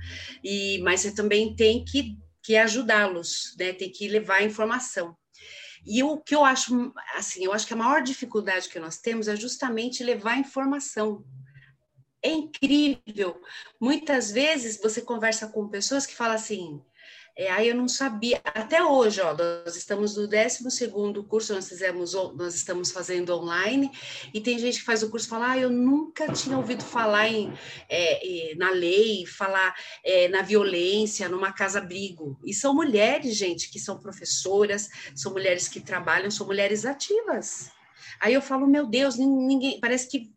E 0.43 0.81
mas 0.83 1.01
você 1.01 1.13
também 1.13 1.55
tem 1.55 1.85
que, 1.85 2.17
que 2.43 2.57
ajudá-los, 2.57 3.55
né? 3.59 3.73
Tem 3.73 3.91
que 3.91 4.09
levar 4.09 4.43
informação. 4.43 5.17
E 5.87 6.03
o 6.03 6.19
que 6.19 6.35
eu 6.35 6.45
acho, 6.45 6.93
assim, 7.15 7.45
eu 7.45 7.53
acho 7.53 7.67
que 7.67 7.73
a 7.73 7.77
maior 7.77 8.03
dificuldade 8.03 8.69
que 8.69 8.81
nós 8.81 8.99
temos 8.99 9.29
é 9.29 9.37
justamente 9.37 10.03
levar 10.03 10.37
informação. 10.37 11.25
É 12.21 12.31
incrível. 12.31 13.41
Muitas 13.81 14.33
vezes 14.33 14.81
você 14.81 15.01
conversa 15.01 15.47
com 15.47 15.69
pessoas 15.69 16.05
que 16.05 16.15
falam 16.15 16.35
assim: 16.35 16.83
é, 17.39 17.51
aí 17.51 17.69
eu 17.69 17.75
não 17.75 17.87
sabia. 17.87 18.41
Até 18.43 18.83
hoje, 18.83 19.21
ó, 19.21 19.37
nós 19.37 19.77
estamos 19.77 20.17
no 20.17 20.27
12 20.27 20.65
curso, 21.29 21.53
nós 21.53 21.69
fizemos, 21.69 22.15
nós 22.15 22.55
estamos 22.55 22.91
fazendo 22.91 23.35
online, 23.35 23.91
e 24.33 24.41
tem 24.41 24.59
gente 24.59 24.79
que 24.79 24.85
faz 24.85 25.03
o 25.03 25.11
curso 25.11 25.27
e 25.27 25.29
fala: 25.29 25.51
ah, 25.51 25.59
eu 25.59 25.69
nunca 25.69 26.33
tinha 26.33 26.57
ouvido 26.57 26.83
falar 26.83 27.29
em, 27.29 27.53
é, 27.91 28.55
na 28.57 28.71
lei, 28.71 29.27
falar 29.27 29.75
é, 30.03 30.29
na 30.29 30.41
violência, 30.41 31.29
numa 31.29 31.53
casa-abrigo. 31.53 32.41
E 32.43 32.55
são 32.55 32.75
mulheres, 32.75 33.37
gente, 33.37 33.71
que 33.71 33.79
são 33.79 33.99
professoras, 33.99 34.89
são 35.15 35.33
mulheres 35.33 35.69
que 35.69 35.81
trabalham, 35.81 36.31
são 36.31 36.47
mulheres 36.47 36.87
ativas. 36.87 37.71
Aí 38.19 38.33
eu 38.33 38.41
falo, 38.41 38.67
meu 38.67 38.87
Deus, 38.87 39.19
ninguém, 39.19 39.79
parece 39.79 40.09
que 40.09 40.33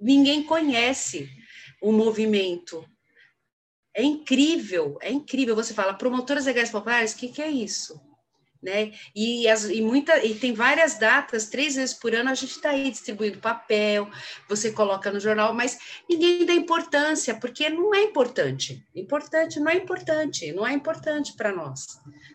ninguém 0.00 0.42
conhece 0.42 1.30
o 1.80 1.92
movimento. 1.92 2.84
É 3.94 4.02
incrível, 4.02 4.98
é 5.00 5.10
incrível. 5.10 5.54
Você 5.56 5.74
fala, 5.74 5.94
promotoras 5.94 6.46
legais 6.46 6.70
populares, 6.70 7.12
o 7.12 7.16
que, 7.16 7.28
que 7.28 7.42
é 7.42 7.48
isso? 7.48 8.00
Né? 8.62 8.92
E, 9.16 9.48
as, 9.48 9.64
e, 9.64 9.80
muita, 9.80 10.24
e 10.24 10.34
tem 10.34 10.52
várias 10.52 10.98
datas, 10.98 11.48
três 11.48 11.76
vezes 11.76 11.94
por 11.94 12.14
ano 12.14 12.28
a 12.28 12.34
gente 12.34 12.50
está 12.50 12.70
aí 12.70 12.90
distribuindo 12.90 13.38
papel, 13.38 14.06
você 14.46 14.70
coloca 14.70 15.10
no 15.10 15.18
jornal, 15.18 15.54
mas 15.54 15.78
ninguém 16.08 16.44
dá 16.44 16.52
importância, 16.52 17.34
porque 17.34 17.70
não 17.70 17.94
é 17.94 18.02
importante. 18.02 18.86
Importante 18.94 19.58
não 19.58 19.70
é 19.70 19.76
importante, 19.76 20.52
não 20.52 20.66
é 20.66 20.74
importante 20.74 21.32
para 21.34 21.52
nós, 21.52 21.86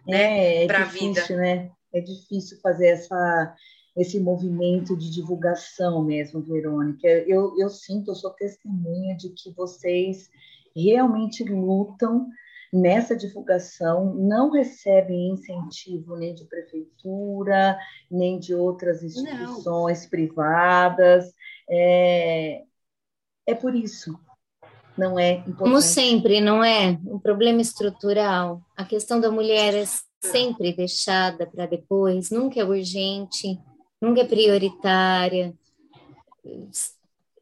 né? 0.08 0.18
É, 0.18 0.64
é 0.64 0.68
para 0.68 0.82
a 0.82 0.86
vida. 0.86 1.24
Né? 1.30 1.70
É 1.94 2.02
difícil 2.02 2.60
fazer 2.60 2.88
essa, 2.88 3.56
esse 3.96 4.20
movimento 4.20 4.98
de 4.98 5.12
divulgação 5.12 6.04
mesmo, 6.04 6.42
Verônica. 6.42 7.08
Eu, 7.08 7.56
eu 7.60 7.70
sinto, 7.70 8.10
eu 8.10 8.16
sou 8.16 8.32
testemunha 8.32 9.16
de 9.16 9.30
que 9.30 9.52
vocês 9.52 10.28
realmente 10.76 11.44
lutam 11.44 12.28
nessa 12.76 13.16
divulgação, 13.16 14.14
não 14.16 14.52
recebem 14.52 15.30
incentivo 15.30 16.18
nem 16.18 16.36
de 16.36 16.44
prefeitura, 16.46 17.78
nem 18.12 18.38
de 18.38 18.54
outras 18.54 19.02
instituições 19.02 20.04
não. 20.04 20.10
privadas. 20.10 21.34
É, 21.70 22.64
é 23.48 23.56
por 23.56 23.74
isso. 23.74 24.20
não 24.98 25.18
é 25.18 25.34
importante. 25.34 25.58
Como 25.58 25.82
sempre, 25.82 26.42
não 26.42 26.64
é? 26.64 27.00
Um 27.06 27.20
problema 27.20 27.62
estrutural. 27.62 28.62
A 28.76 28.84
questão 28.84 29.20
da 29.20 29.32
mulher 29.32 29.74
é 29.74 29.86
sempre 30.22 30.74
deixada 30.74 31.46
para 31.46 31.66
depois, 31.66 32.30
nunca 32.30 32.60
é 32.60 32.64
urgente, 32.64 33.60
nunca 34.02 34.22
é 34.22 34.26
prioritária. 34.26 35.54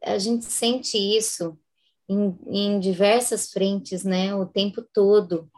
A 0.04 0.18
gente 0.18 0.46
sente 0.46 0.98
isso 0.98 1.58
em, 2.08 2.38
em 2.48 2.80
diversas 2.80 3.52
frentes, 3.52 4.04
né? 4.04 4.36
O 4.36 4.46
tempo 4.46 4.82
todo. 4.94 5.50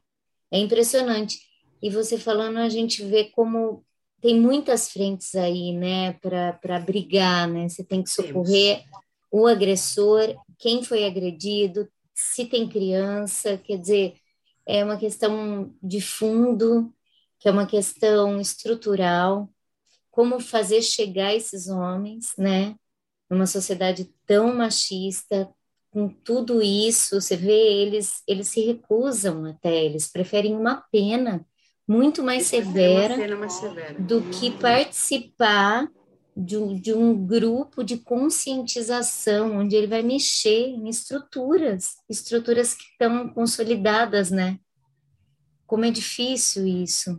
É 0.51 0.59
impressionante. 0.59 1.39
E 1.81 1.89
você 1.89 2.17
falando, 2.17 2.57
a 2.57 2.69
gente 2.69 3.03
vê 3.03 3.25
como 3.25 3.83
tem 4.21 4.39
muitas 4.39 4.89
frentes 4.89 5.35
aí, 5.35 5.71
né, 5.71 6.13
para 6.13 6.79
brigar, 6.79 7.47
né? 7.47 7.69
Você 7.69 7.83
tem 7.83 8.01
que 8.01 8.09
socorrer 8.09 8.83
o 9.31 9.45
agressor, 9.45 10.35
quem 10.57 10.81
foi 10.81 11.05
agredido, 11.05 11.87
se 12.13 12.45
tem 12.45 12.67
criança, 12.67 13.57
quer 13.57 13.77
dizer, 13.77 14.15
é 14.65 14.83
uma 14.83 14.97
questão 14.97 15.75
de 15.83 15.99
fundo, 15.99 16.91
que 17.37 17.47
é 17.47 17.51
uma 17.51 17.67
questão 17.67 18.39
estrutural, 18.39 19.49
como 20.09 20.39
fazer 20.39 20.81
chegar 20.81 21.35
esses 21.35 21.67
homens, 21.67 22.33
né, 22.37 22.75
numa 23.29 23.45
sociedade 23.45 24.09
tão 24.25 24.55
machista, 24.55 25.53
com 25.95 26.09
tudo 26.09 26.61
isso, 26.61 27.21
você 27.21 27.37
vê 27.37 27.53
eles, 27.53 28.21
eles 28.27 28.49
se 28.49 28.59
recusam 28.59 29.45
até, 29.45 29.85
eles 29.85 30.11
preferem 30.11 30.53
uma 30.53 30.83
pena 30.91 31.47
muito 31.87 32.21
mais 32.21 32.47
severa, 32.47 33.37
mais 33.37 33.53
severa, 33.53 33.97
do 33.97 34.21
que 34.23 34.51
participar 34.51 35.89
de 36.35 36.57
um, 36.57 36.77
de 36.77 36.93
um 36.93 37.25
grupo 37.25 37.81
de 37.81 37.95
conscientização, 37.95 39.57
onde 39.57 39.73
ele 39.73 39.87
vai 39.87 40.01
mexer 40.01 40.67
em 40.67 40.89
estruturas, 40.89 41.95
estruturas 42.09 42.73
que 42.73 42.83
estão 42.83 43.29
consolidadas, 43.29 44.29
né? 44.29 44.59
Como 45.65 45.85
é 45.85 45.91
difícil 45.91 46.67
isso. 46.67 47.17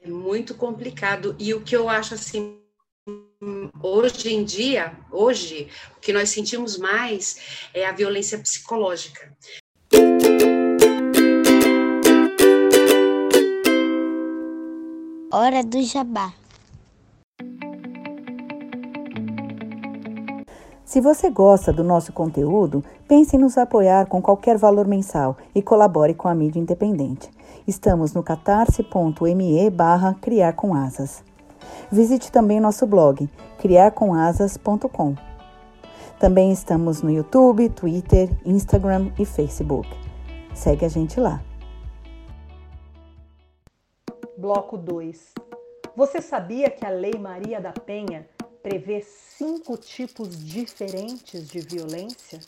É 0.00 0.08
muito 0.08 0.54
complicado. 0.54 1.34
E 1.40 1.52
o 1.52 1.60
que 1.60 1.74
eu 1.74 1.88
acho 1.88 2.14
assim, 2.14 2.59
hoje 3.82 4.34
em 4.34 4.44
dia, 4.44 4.92
hoje, 5.10 5.68
o 5.96 6.00
que 6.00 6.12
nós 6.12 6.28
sentimos 6.28 6.76
mais 6.76 7.68
é 7.72 7.86
a 7.86 7.92
violência 7.92 8.38
psicológica. 8.38 9.32
Hora 15.32 15.62
do 15.64 15.82
Jabá. 15.82 16.34
Se 20.84 21.00
você 21.00 21.30
gosta 21.30 21.72
do 21.72 21.84
nosso 21.84 22.12
conteúdo, 22.12 22.84
pense 23.06 23.36
em 23.36 23.38
nos 23.38 23.56
apoiar 23.56 24.06
com 24.06 24.20
qualquer 24.20 24.58
valor 24.58 24.88
mensal 24.88 25.38
e 25.54 25.62
colabore 25.62 26.14
com 26.14 26.26
a 26.26 26.34
mídia 26.34 26.58
independente. 26.58 27.30
Estamos 27.66 28.12
no 28.12 28.24
catarse.me 28.24 29.70
barra 29.70 30.14
criar 30.20 30.54
com 30.54 30.74
asas. 30.74 31.29
Visite 31.90 32.30
também 32.30 32.60
nosso 32.60 32.86
blog, 32.86 33.28
criarcomasas.com. 33.58 35.14
Também 36.18 36.52
estamos 36.52 37.02
no 37.02 37.10
YouTube, 37.10 37.68
Twitter, 37.70 38.28
Instagram 38.44 39.10
e 39.18 39.24
Facebook. 39.24 39.88
Segue 40.54 40.84
a 40.84 40.88
gente 40.88 41.18
lá. 41.18 41.42
Bloco 44.36 44.76
2. 44.76 45.34
Você 45.96 46.20
sabia 46.20 46.70
que 46.70 46.84
a 46.84 46.90
Lei 46.90 47.14
Maria 47.18 47.60
da 47.60 47.72
Penha 47.72 48.28
prevê 48.62 49.02
cinco 49.02 49.76
tipos 49.76 50.38
diferentes 50.38 51.48
de 51.48 51.60
violência? 51.60 52.40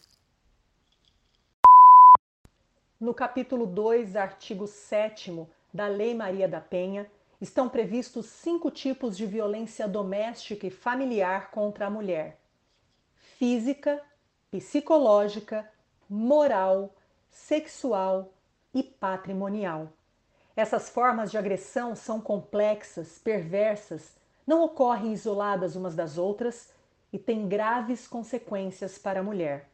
No 3.01 3.13
capítulo 3.13 3.67
2, 3.67 4.17
artigo 4.17 4.67
7 4.67 5.47
da 5.73 5.89
Lei 5.89 6.15
Maria 6.15 6.49
da 6.49 6.61
Penha, 6.61 7.11
estão 7.43 7.69
previstos 7.69 8.27
cinco 8.27 8.71
tipos 8.71 9.17
de 9.17 9.27
violência 9.27 9.89
doméstica 9.89 10.65
e 10.65 10.71
familiar 10.71 11.51
contra 11.51 11.87
a 11.87 11.91
mulher: 11.91 12.39
física, 13.37 14.01
psicológica, 14.49 15.69
moral, 16.09 16.95
sexual 17.29 18.33
e 18.73 18.85
patrimonial. 18.85 19.89
Essas 20.55 20.89
formas 20.89 21.33
de 21.33 21.39
agressão 21.39 21.97
são 21.97 22.21
complexas, 22.21 23.19
perversas 23.19 24.15
não 24.47 24.63
ocorrem 24.63 25.13
isoladas 25.13 25.75
umas 25.75 25.97
das 25.97 26.19
outras 26.19 26.73
e 27.13 27.19
têm 27.19 27.49
graves 27.49 28.07
consequências 28.07 28.99
para 28.99 29.19
a 29.19 29.23
mulher. 29.23 29.69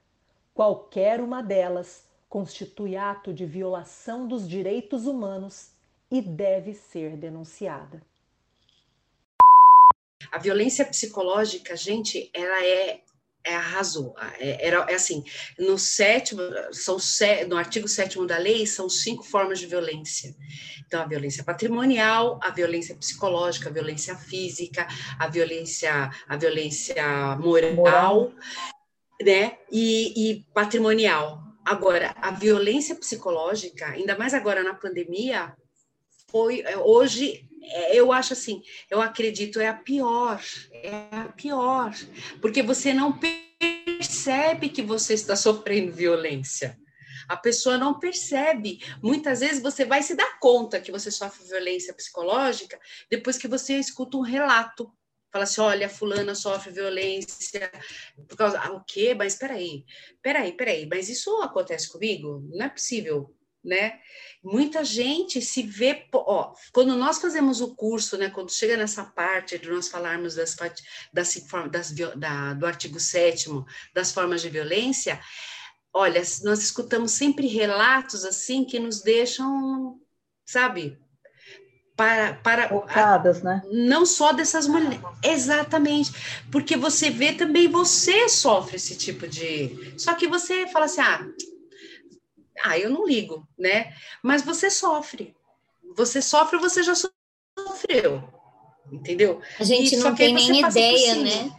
Qualquer 0.54 1.20
uma 1.20 1.42
delas 1.42 2.06
constitui 2.28 2.96
ato 2.96 3.32
de 3.32 3.44
violação 3.44 4.26
dos 4.26 4.48
direitos 4.48 5.06
humanos 5.06 5.76
e 6.10 6.20
deve 6.22 6.74
ser 6.74 7.16
denunciada. 7.16 8.02
A 10.30 10.38
violência 10.38 10.84
psicológica, 10.84 11.76
gente, 11.76 12.30
ela 12.34 12.64
é 12.64 13.02
é, 13.48 13.54
arrasou. 13.54 14.14
É, 14.38 14.66
era, 14.66 14.84
é 14.90 14.94
assim, 14.94 15.24
no 15.58 15.78
sétimo, 15.78 16.42
são 16.70 16.98
no 17.48 17.56
artigo 17.56 17.88
7 17.88 18.24
da 18.26 18.36
lei, 18.36 18.66
são 18.66 18.88
cinco 18.88 19.22
formas 19.22 19.58
de 19.58 19.66
violência. 19.66 20.34
Então, 20.86 21.00
a 21.02 21.06
violência 21.06 21.42
patrimonial, 21.42 22.38
a 22.42 22.50
violência 22.50 22.94
psicológica, 22.94 23.70
a 23.70 23.72
violência 23.72 24.16
física, 24.16 24.86
a 25.18 25.28
violência, 25.28 26.10
a 26.28 26.36
violência 26.36 27.36
moral, 27.36 27.74
moral. 27.74 28.32
né? 29.22 29.56
E, 29.72 30.30
e 30.30 30.44
patrimonial. 30.52 31.42
Agora, 31.64 32.14
a 32.20 32.30
violência 32.30 32.94
psicológica, 32.94 33.86
ainda 33.86 34.16
mais 34.16 34.34
agora 34.34 34.62
na 34.62 34.74
pandemia, 34.74 35.54
foi 36.30 36.62
hoje 36.76 37.48
é, 37.70 37.94
eu 37.94 38.12
acho 38.12 38.32
assim, 38.32 38.62
eu 38.90 39.00
acredito, 39.00 39.60
é 39.60 39.68
a 39.68 39.74
pior, 39.74 40.40
é 40.72 41.08
a 41.10 41.32
pior, 41.36 41.92
porque 42.40 42.62
você 42.62 42.94
não 42.94 43.18
percebe 43.18 44.68
que 44.68 44.82
você 44.82 45.14
está 45.14 45.36
sofrendo 45.36 45.92
violência. 45.92 46.78
A 47.28 47.36
pessoa 47.36 47.76
não 47.76 47.98
percebe. 47.98 48.80
Muitas 49.02 49.40
vezes 49.40 49.62
você 49.62 49.84
vai 49.84 50.02
se 50.02 50.14
dar 50.14 50.38
conta 50.38 50.80
que 50.80 50.90
você 50.90 51.10
sofre 51.10 51.46
violência 51.46 51.92
psicológica 51.92 52.80
depois 53.10 53.36
que 53.36 53.46
você 53.46 53.74
escuta 53.78 54.16
um 54.16 54.22
relato. 54.22 54.90
Fala 55.30 55.44
assim: 55.44 55.60
olha, 55.60 55.90
fulana 55.90 56.34
sofre 56.34 56.72
violência 56.72 57.70
por 58.26 58.36
causa. 58.36 58.58
Ah, 58.58 58.72
o 58.72 58.82
quê? 58.82 59.14
Mas 59.14 59.34
peraí, 59.34 59.84
peraí, 60.22 60.52
peraí, 60.52 60.86
mas 60.86 61.10
isso 61.10 61.30
acontece 61.42 61.92
comigo? 61.92 62.42
Não 62.50 62.64
é 62.64 62.68
possível 62.70 63.34
né? 63.64 63.98
Muita 64.42 64.84
gente 64.84 65.40
se 65.42 65.62
vê, 65.62 66.06
ó, 66.12 66.52
quando 66.72 66.96
nós 66.96 67.18
fazemos 67.18 67.60
o 67.60 67.74
curso, 67.74 68.16
né, 68.16 68.30
quando 68.30 68.52
chega 68.52 68.76
nessa 68.76 69.04
parte 69.04 69.58
de 69.58 69.68
nós 69.68 69.88
falarmos 69.88 70.36
das, 70.36 70.56
das, 71.12 71.44
das 71.70 71.94
da, 72.16 72.54
do 72.54 72.66
artigo 72.66 73.00
7 73.00 73.48
das 73.92 74.12
formas 74.12 74.40
de 74.40 74.48
violência, 74.48 75.20
olha, 75.92 76.22
nós 76.44 76.62
escutamos 76.62 77.12
sempre 77.12 77.46
relatos 77.46 78.24
assim 78.24 78.64
que 78.64 78.78
nos 78.78 79.02
deixam, 79.02 80.00
sabe, 80.46 80.98
para, 81.96 82.34
para 82.34 82.68
Focadas, 82.68 83.42
né? 83.42 83.60
não 83.72 84.06
só 84.06 84.32
dessas 84.32 84.68
mulheres, 84.68 85.00
exatamente, 85.20 86.12
porque 86.50 86.76
você 86.76 87.10
vê 87.10 87.32
também 87.32 87.66
você 87.66 88.28
sofre 88.28 88.76
esse 88.76 88.96
tipo 88.96 89.26
de, 89.26 89.94
só 89.98 90.14
que 90.14 90.28
você 90.28 90.68
fala 90.68 90.84
assim, 90.84 91.00
ah, 91.00 91.26
ah, 92.64 92.78
eu 92.78 92.90
não 92.90 93.06
ligo, 93.06 93.46
né? 93.58 93.94
Mas 94.22 94.42
você 94.42 94.70
sofre. 94.70 95.34
Você 95.96 96.20
sofre, 96.22 96.58
você 96.58 96.82
já 96.82 96.94
sofreu. 96.94 98.22
Entendeu? 98.90 99.40
A 99.58 99.64
gente 99.64 99.94
e, 99.94 99.98
não 99.98 100.14
tem 100.14 100.32
nem 100.32 100.60
ideia, 100.60 101.16
né? 101.16 101.52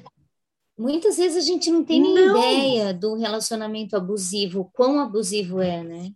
Muitas 0.77 1.17
vezes 1.17 1.43
a 1.43 1.45
gente 1.45 1.69
não 1.69 1.83
tem 1.83 2.01
nem 2.01 2.13
não. 2.13 2.37
ideia 2.37 2.93
do 2.93 3.15
relacionamento 3.15 3.95
abusivo, 3.95 4.71
quão 4.73 4.99
abusivo 4.99 5.61
é, 5.61 5.83
né? 5.83 6.11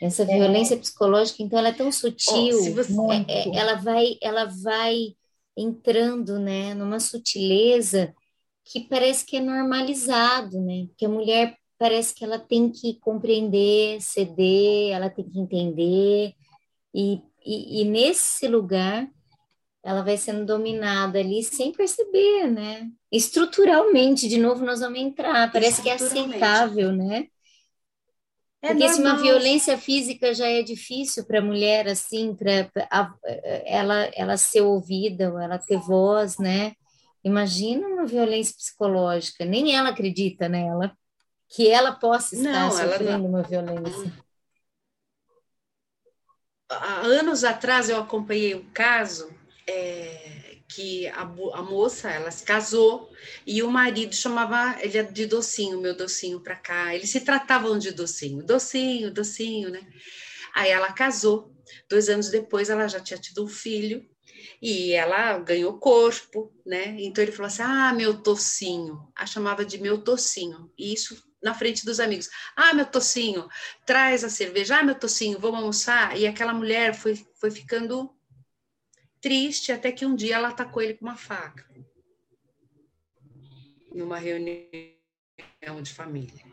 Essa 0.00 0.22
é. 0.22 0.26
violência 0.26 0.76
psicológica, 0.76 1.42
então, 1.42 1.58
ela 1.58 1.68
é 1.68 1.72
tão 1.72 1.92
sutil, 1.92 2.58
oh, 2.58 2.74
você... 2.74 2.92
é, 3.28 3.48
é, 3.48 3.56
ela 3.56 3.74
vai, 3.74 4.16
ela 4.22 4.44
vai 4.46 5.14
entrando, 5.56 6.38
né, 6.38 6.74
numa 6.74 7.00
sutileza 7.00 8.14
que 8.64 8.80
parece 8.80 9.26
que 9.26 9.36
é 9.36 9.40
normalizado, 9.40 10.60
né? 10.60 10.86
Que 10.96 11.04
a 11.04 11.08
mulher 11.08 11.56
parece 11.80 12.14
que 12.14 12.22
ela 12.22 12.38
tem 12.38 12.68
que 12.70 13.00
compreender, 13.00 14.02
ceder, 14.02 14.92
ela 14.92 15.08
tem 15.08 15.24
que 15.24 15.40
entender, 15.40 16.34
e, 16.94 17.22
e, 17.42 17.80
e 17.80 17.84
nesse 17.86 18.46
lugar 18.46 19.08
ela 19.82 20.02
vai 20.02 20.18
sendo 20.18 20.44
dominada 20.44 21.18
ali 21.18 21.42
sem 21.42 21.72
perceber, 21.72 22.48
né? 22.50 22.86
Estruturalmente, 23.10 24.28
de 24.28 24.36
novo, 24.36 24.62
nós 24.62 24.80
vamos 24.80 25.00
entrar, 25.00 25.50
parece 25.50 25.80
que 25.80 25.88
é 25.88 25.94
aceitável, 25.94 26.92
né? 26.92 27.28
É 28.60 28.68
Porque 28.68 28.86
normal. 28.86 28.94
se 28.94 29.00
uma 29.00 29.16
violência 29.16 29.78
física 29.78 30.34
já 30.34 30.46
é 30.46 30.62
difícil 30.62 31.24
para 31.24 31.38
a 31.38 31.42
mulher, 31.42 31.88
assim, 31.88 32.34
para 32.34 32.70
ela, 33.64 34.10
ela 34.14 34.36
ser 34.36 34.60
ouvida, 34.60 35.32
ou 35.32 35.38
ela 35.38 35.56
ter 35.56 35.78
voz, 35.78 36.36
né? 36.36 36.74
Imagina 37.24 37.86
uma 37.86 38.04
violência 38.04 38.54
psicológica, 38.54 39.46
nem 39.46 39.74
ela 39.74 39.88
acredita 39.88 40.46
nela. 40.46 40.94
Que 41.50 41.68
ela 41.68 41.92
possa 41.92 42.34
estar 42.34 42.70
Não, 42.70 42.78
ela 42.78 42.98
sofrendo 42.98 43.26
não- 43.26 43.28
uma 43.28 43.42
violência. 43.42 44.12
há 46.68 47.00
anos 47.00 47.44
atrás 47.44 47.88
eu 47.88 47.96
acompanhei 47.98 48.54
um 48.54 48.64
caso 48.72 49.30
é, 49.66 50.56
que 50.68 51.06
a, 51.08 51.22
a 51.22 51.62
moça 51.62 52.10
ela 52.10 52.30
se 52.30 52.44
casou 52.44 53.10
e 53.46 53.62
o 53.62 53.70
marido 53.70 54.14
chamava 54.14 54.76
ele 54.80 55.02
de 55.04 55.26
docinho, 55.26 55.80
meu 55.80 55.96
docinho 55.96 56.40
para 56.40 56.56
cá. 56.56 56.94
Eles 56.94 57.10
se 57.10 57.20
tratavam 57.20 57.78
de 57.78 57.92
docinho, 57.92 58.44
docinho, 58.44 59.12
docinho, 59.12 59.70
né? 59.70 59.80
Aí 60.54 60.70
ela 60.70 60.92
casou. 60.92 61.54
Dois 61.88 62.08
anos 62.08 62.30
depois 62.30 62.70
ela 62.70 62.88
já 62.88 63.00
tinha 63.00 63.18
tido 63.18 63.44
um 63.44 63.48
filho 63.48 64.04
e 64.62 64.92
ela 64.92 65.38
ganhou 65.38 65.78
corpo, 65.78 66.52
né? 66.66 66.96
Então 67.00 67.22
ele 67.22 67.32
falou 67.32 67.48
assim: 67.48 67.62
Ah, 67.62 67.92
meu 67.94 68.22
tocinho. 68.22 69.08
A 69.16 69.26
chamava 69.26 69.64
de 69.64 69.78
meu 69.78 69.98
tocinho. 70.02 70.70
E 70.78 70.92
isso 70.94 71.16
na 71.42 71.54
frente 71.54 71.84
dos 71.84 72.00
amigos. 72.00 72.28
Ah, 72.54 72.74
meu 72.74 72.86
tocinho, 72.86 73.48
traz 73.86 74.24
a 74.24 74.28
cerveja. 74.28 74.78
Ah, 74.78 74.82
meu 74.82 74.94
tocinho, 74.94 75.38
vamos 75.38 75.60
almoçar. 75.60 76.16
E 76.16 76.26
aquela 76.26 76.52
mulher 76.52 76.94
foi, 76.94 77.16
foi 77.34 77.50
ficando 77.50 78.14
triste 79.20 79.72
até 79.72 79.92
que 79.92 80.06
um 80.06 80.14
dia 80.14 80.36
ela 80.36 80.48
atacou 80.48 80.82
ele 80.82 80.94
com 80.94 81.06
uma 81.06 81.16
faca. 81.16 81.68
Numa 83.92 84.18
reunião 84.18 85.82
de 85.82 85.92
família. 85.92 86.50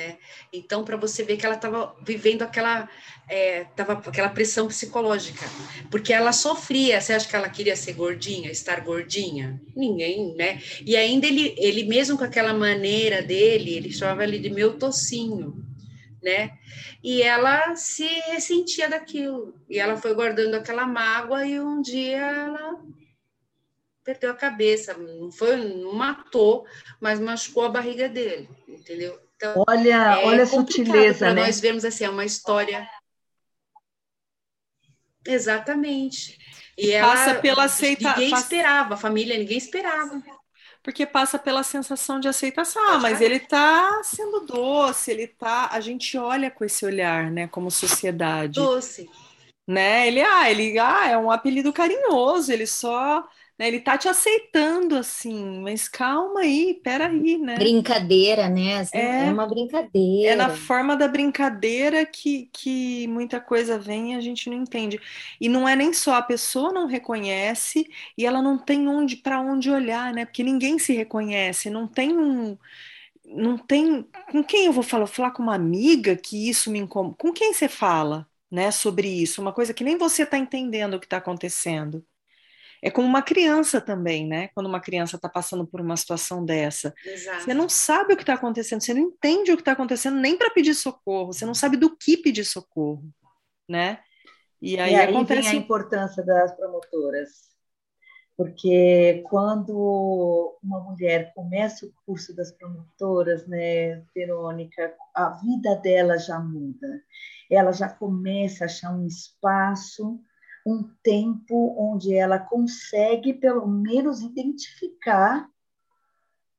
Né? 0.00 0.16
Então, 0.50 0.82
para 0.82 0.96
você 0.96 1.22
ver 1.22 1.36
que 1.36 1.44
ela 1.44 1.56
estava 1.56 1.94
vivendo 2.02 2.40
aquela, 2.40 2.88
é, 3.28 3.64
tava 3.76 3.92
aquela 3.92 4.30
pressão 4.30 4.66
psicológica, 4.66 5.44
porque 5.90 6.10
ela 6.10 6.32
sofria. 6.32 6.98
Você 6.98 7.12
acha 7.12 7.28
que 7.28 7.36
ela 7.36 7.50
queria 7.50 7.76
ser 7.76 7.92
gordinha, 7.92 8.50
estar 8.50 8.80
gordinha? 8.80 9.60
Ninguém, 9.76 10.34
né? 10.34 10.58
E 10.86 10.96
ainda 10.96 11.26
ele, 11.26 11.54
ele 11.58 11.84
mesmo 11.84 12.16
com 12.16 12.24
aquela 12.24 12.54
maneira 12.54 13.20
dele, 13.20 13.74
ele 13.74 13.92
chamava 13.92 14.24
ele 14.24 14.38
de 14.38 14.48
meu 14.48 14.78
tocinho, 14.78 15.62
né? 16.22 16.52
E 17.04 17.20
ela 17.22 17.76
se 17.76 18.06
ressentia 18.30 18.88
daquilo. 18.88 19.54
E 19.68 19.78
ela 19.78 19.98
foi 19.98 20.14
guardando 20.14 20.54
aquela 20.54 20.86
mágoa 20.86 21.46
e 21.46 21.60
um 21.60 21.82
dia 21.82 22.16
ela 22.16 22.80
perdeu 24.02 24.30
a 24.30 24.34
cabeça. 24.34 24.94
Não 24.94 25.30
foi, 25.30 25.56
não 25.56 25.92
matou, 25.92 26.64
mas 26.98 27.20
machucou 27.20 27.64
a 27.64 27.68
barriga 27.68 28.08
dele, 28.08 28.48
entendeu? 28.66 29.20
Então, 29.42 29.64
Olha, 29.66 30.20
é 30.20 30.26
olha 30.26 30.42
a 30.42 30.46
sutileza, 30.46 31.20
para 31.20 31.34
né? 31.34 31.46
nós 31.46 31.58
vermos 31.60 31.82
assim, 31.82 32.04
é 32.04 32.10
uma 32.10 32.26
história. 32.26 32.86
Exatamente. 35.26 36.36
E 36.76 36.90
ela, 36.90 37.14
Passa 37.14 37.34
pela 37.36 37.64
aceita- 37.64 38.10
Ninguém 38.10 38.30
passa- 38.30 38.42
esperava, 38.42 38.94
a 38.94 38.96
família, 38.98 39.38
ninguém 39.38 39.56
esperava. 39.56 40.22
Porque 40.82 41.06
passa 41.06 41.38
pela 41.38 41.62
sensação 41.62 42.20
de 42.20 42.28
aceitação. 42.28 42.82
Ah, 42.86 42.98
mas 42.98 43.20
ele 43.22 43.38
tá 43.40 44.02
sendo 44.02 44.40
doce, 44.40 45.10
ele 45.10 45.26
tá. 45.26 45.68
A 45.72 45.80
gente 45.80 46.18
olha 46.18 46.50
com 46.50 46.62
esse 46.64 46.84
olhar, 46.84 47.30
né, 47.30 47.46
como 47.48 47.70
sociedade. 47.70 48.54
Doce. 48.60 49.08
né? 49.66 50.06
Ele, 50.08 50.20
ah, 50.22 50.50
ele, 50.50 50.78
ah, 50.78 51.08
é 51.08 51.16
um 51.16 51.30
apelido 51.30 51.72
carinhoso, 51.72 52.52
ele 52.52 52.66
só, 52.66 53.26
né, 53.60 53.68
ele 53.68 53.80
tá 53.80 53.98
te 53.98 54.08
aceitando 54.08 54.96
assim, 54.96 55.60
mas 55.60 55.86
calma 55.86 56.40
aí, 56.40 56.80
peraí, 56.82 57.36
né? 57.36 57.58
Brincadeira, 57.58 58.48
né? 58.48 58.78
Assim, 58.78 58.98
É. 58.98 59.26
É 59.26 59.32
uma 59.32 59.46
brincadeira. 59.46 60.32
É 60.32 60.36
na 60.36 60.48
forma 60.48 60.96
da 60.96 61.06
brincadeira 61.06 62.06
que, 62.06 62.46
que 62.54 63.06
muita 63.08 63.38
coisa 63.38 63.78
vem 63.78 64.14
e 64.14 64.16
a 64.16 64.20
gente 64.20 64.48
não 64.48 64.56
entende. 64.56 64.98
E 65.38 65.46
não 65.48 65.68
é 65.68 65.76
nem 65.76 65.92
só 65.92 66.14
a 66.14 66.22
pessoa 66.22 66.72
não 66.72 66.86
reconhece 66.86 67.86
e 68.16 68.24
ela 68.26 68.40
não 68.40 68.56
tem 68.58 68.88
onde 68.88 69.16
para 69.16 69.40
onde 69.40 69.70
olhar, 69.70 70.12
né? 70.14 70.24
Porque 70.24 70.42
ninguém 70.42 70.78
se 70.78 70.94
reconhece, 70.94 71.68
não 71.68 71.86
tem 71.86 72.16
um 72.16 72.56
não 73.24 73.58
tem 73.58 74.02
com 74.32 74.42
quem 74.44 74.66
eu 74.66 74.72
vou 74.72 74.82
falar? 74.82 75.04
Vou 75.04 75.14
falar 75.14 75.30
com 75.32 75.42
uma 75.42 75.54
amiga 75.54 76.16
que 76.16 76.48
isso 76.48 76.70
me 76.70 76.78
incomoda. 76.78 77.16
Com 77.18 77.32
quem 77.32 77.52
você 77.54 77.68
fala, 77.68 78.28
né, 78.50 78.70
sobre 78.70 79.08
isso? 79.08 79.40
Uma 79.40 79.52
coisa 79.52 79.74
que 79.74 79.84
nem 79.84 79.96
você 79.98 80.22
está 80.24 80.38
entendendo 80.38 80.94
o 80.94 81.00
que 81.00 81.06
está 81.06 81.18
acontecendo. 81.18 82.04
É 82.82 82.90
como 82.90 83.06
uma 83.06 83.22
criança 83.22 83.80
também, 83.80 84.26
né? 84.26 84.48
Quando 84.54 84.66
uma 84.66 84.80
criança 84.80 85.16
está 85.16 85.28
passando 85.28 85.66
por 85.66 85.80
uma 85.80 85.96
situação 85.96 86.44
dessa. 86.44 86.94
Exato. 87.04 87.44
Você 87.44 87.54
não 87.54 87.68
sabe 87.68 88.14
o 88.14 88.16
que 88.16 88.22
está 88.22 88.34
acontecendo, 88.34 88.82
você 88.82 88.94
não 88.94 89.02
entende 89.02 89.52
o 89.52 89.56
que 89.56 89.62
está 89.62 89.72
acontecendo 89.72 90.18
nem 90.18 90.36
para 90.36 90.50
pedir 90.50 90.74
socorro, 90.74 91.32
você 91.32 91.44
não 91.44 91.54
sabe 91.54 91.76
do 91.76 91.94
que 91.96 92.16
pedir 92.16 92.44
socorro, 92.44 93.04
né? 93.68 94.00
E 94.62 94.78
aí, 94.78 94.92
E 94.92 94.96
aí 94.96 95.08
acontece. 95.08 95.48
vem 95.50 95.58
a 95.58 95.62
importância 95.62 96.24
das 96.24 96.54
promotoras. 96.56 97.50
Porque 98.36 99.22
quando 99.28 100.56
uma 100.62 100.80
mulher 100.80 101.30
começa 101.34 101.84
o 101.84 101.92
curso 102.06 102.34
das 102.34 102.50
promotoras, 102.50 103.46
né, 103.46 104.02
Verônica, 104.14 104.94
a 105.14 105.28
vida 105.28 105.76
dela 105.76 106.16
já 106.16 106.38
muda. 106.38 107.02
Ela 107.50 107.70
já 107.70 107.86
começa 107.86 108.64
a 108.64 108.66
achar 108.66 108.94
um 108.96 109.06
espaço, 109.06 110.18
um 110.66 110.82
tempo 111.02 111.74
onde 111.78 112.14
ela 112.14 112.38
consegue, 112.38 113.32
pelo 113.32 113.66
menos, 113.66 114.20
identificar, 114.20 115.48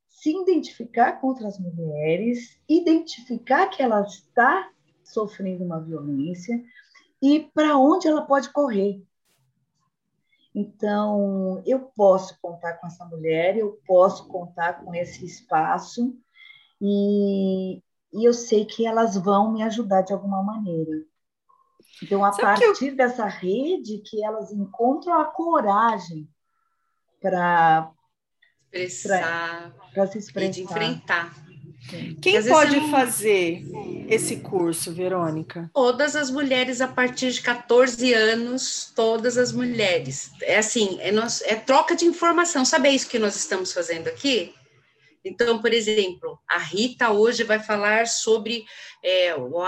se 0.09 0.35
identificar 0.35 1.13
com 1.13 1.27
outras 1.27 1.59
mulheres, 1.59 2.59
identificar 2.67 3.67
que 3.67 3.81
ela 3.81 4.01
está 4.01 4.71
sofrendo 5.03 5.63
uma 5.63 5.79
violência 5.79 6.63
e 7.21 7.39
para 7.39 7.77
onde 7.77 8.07
ela 8.07 8.23
pode 8.23 8.49
correr. 8.49 9.03
Então, 10.53 11.61
eu 11.65 11.79
posso 11.95 12.37
contar 12.41 12.73
com 12.73 12.87
essa 12.87 13.05
mulher, 13.05 13.57
eu 13.57 13.79
posso 13.87 14.27
contar 14.27 14.83
com 14.83 14.93
esse 14.93 15.25
espaço, 15.25 16.13
e, 16.81 17.77
e 18.11 18.27
eu 18.27 18.33
sei 18.33 18.65
que 18.65 18.85
elas 18.85 19.15
vão 19.15 19.53
me 19.53 19.63
ajudar 19.63 20.01
de 20.01 20.11
alguma 20.11 20.43
maneira. 20.43 21.05
Então, 22.03 22.23
a 22.25 22.31
Sabe 22.31 22.59
que 22.59 22.65
eu- 22.65 22.69
partir 22.71 22.91
dessa 22.91 23.25
rede, 23.25 23.99
que 23.99 24.23
elas 24.23 24.51
encontram 24.51 25.19
a 25.19 25.25
coragem 25.25 26.27
para 27.21 27.91
Expressar 28.73 29.73
se 30.11 30.17
e 30.17 30.19
expressar. 30.19 30.51
de 30.51 30.63
enfrentar. 30.63 31.35
Quem 32.21 32.41
pode 32.47 32.79
fazer 32.91 33.63
esse 34.07 34.37
curso, 34.39 34.93
Verônica? 34.93 35.69
Todas 35.73 36.15
as 36.15 36.29
mulheres 36.29 36.79
a 36.79 36.87
partir 36.87 37.31
de 37.31 37.41
14 37.41 38.13
anos, 38.13 38.91
todas 38.95 39.37
as 39.37 39.51
mulheres. 39.51 40.31
É 40.43 40.57
assim, 40.59 40.97
é, 41.01 41.11
nós, 41.11 41.41
é 41.41 41.55
troca 41.55 41.95
de 41.95 42.05
informação. 42.05 42.63
Sabe 42.63 42.89
isso 42.89 43.09
que 43.09 43.17
nós 43.19 43.35
estamos 43.35 43.73
fazendo 43.73 44.07
aqui? 44.07 44.53
Então, 45.25 45.59
por 45.59 45.73
exemplo, 45.73 46.39
a 46.47 46.57
Rita 46.59 47.11
hoje 47.11 47.43
vai 47.43 47.59
falar 47.59 48.07
sobre 48.07 48.63
é, 49.03 49.35
o- 49.35 49.59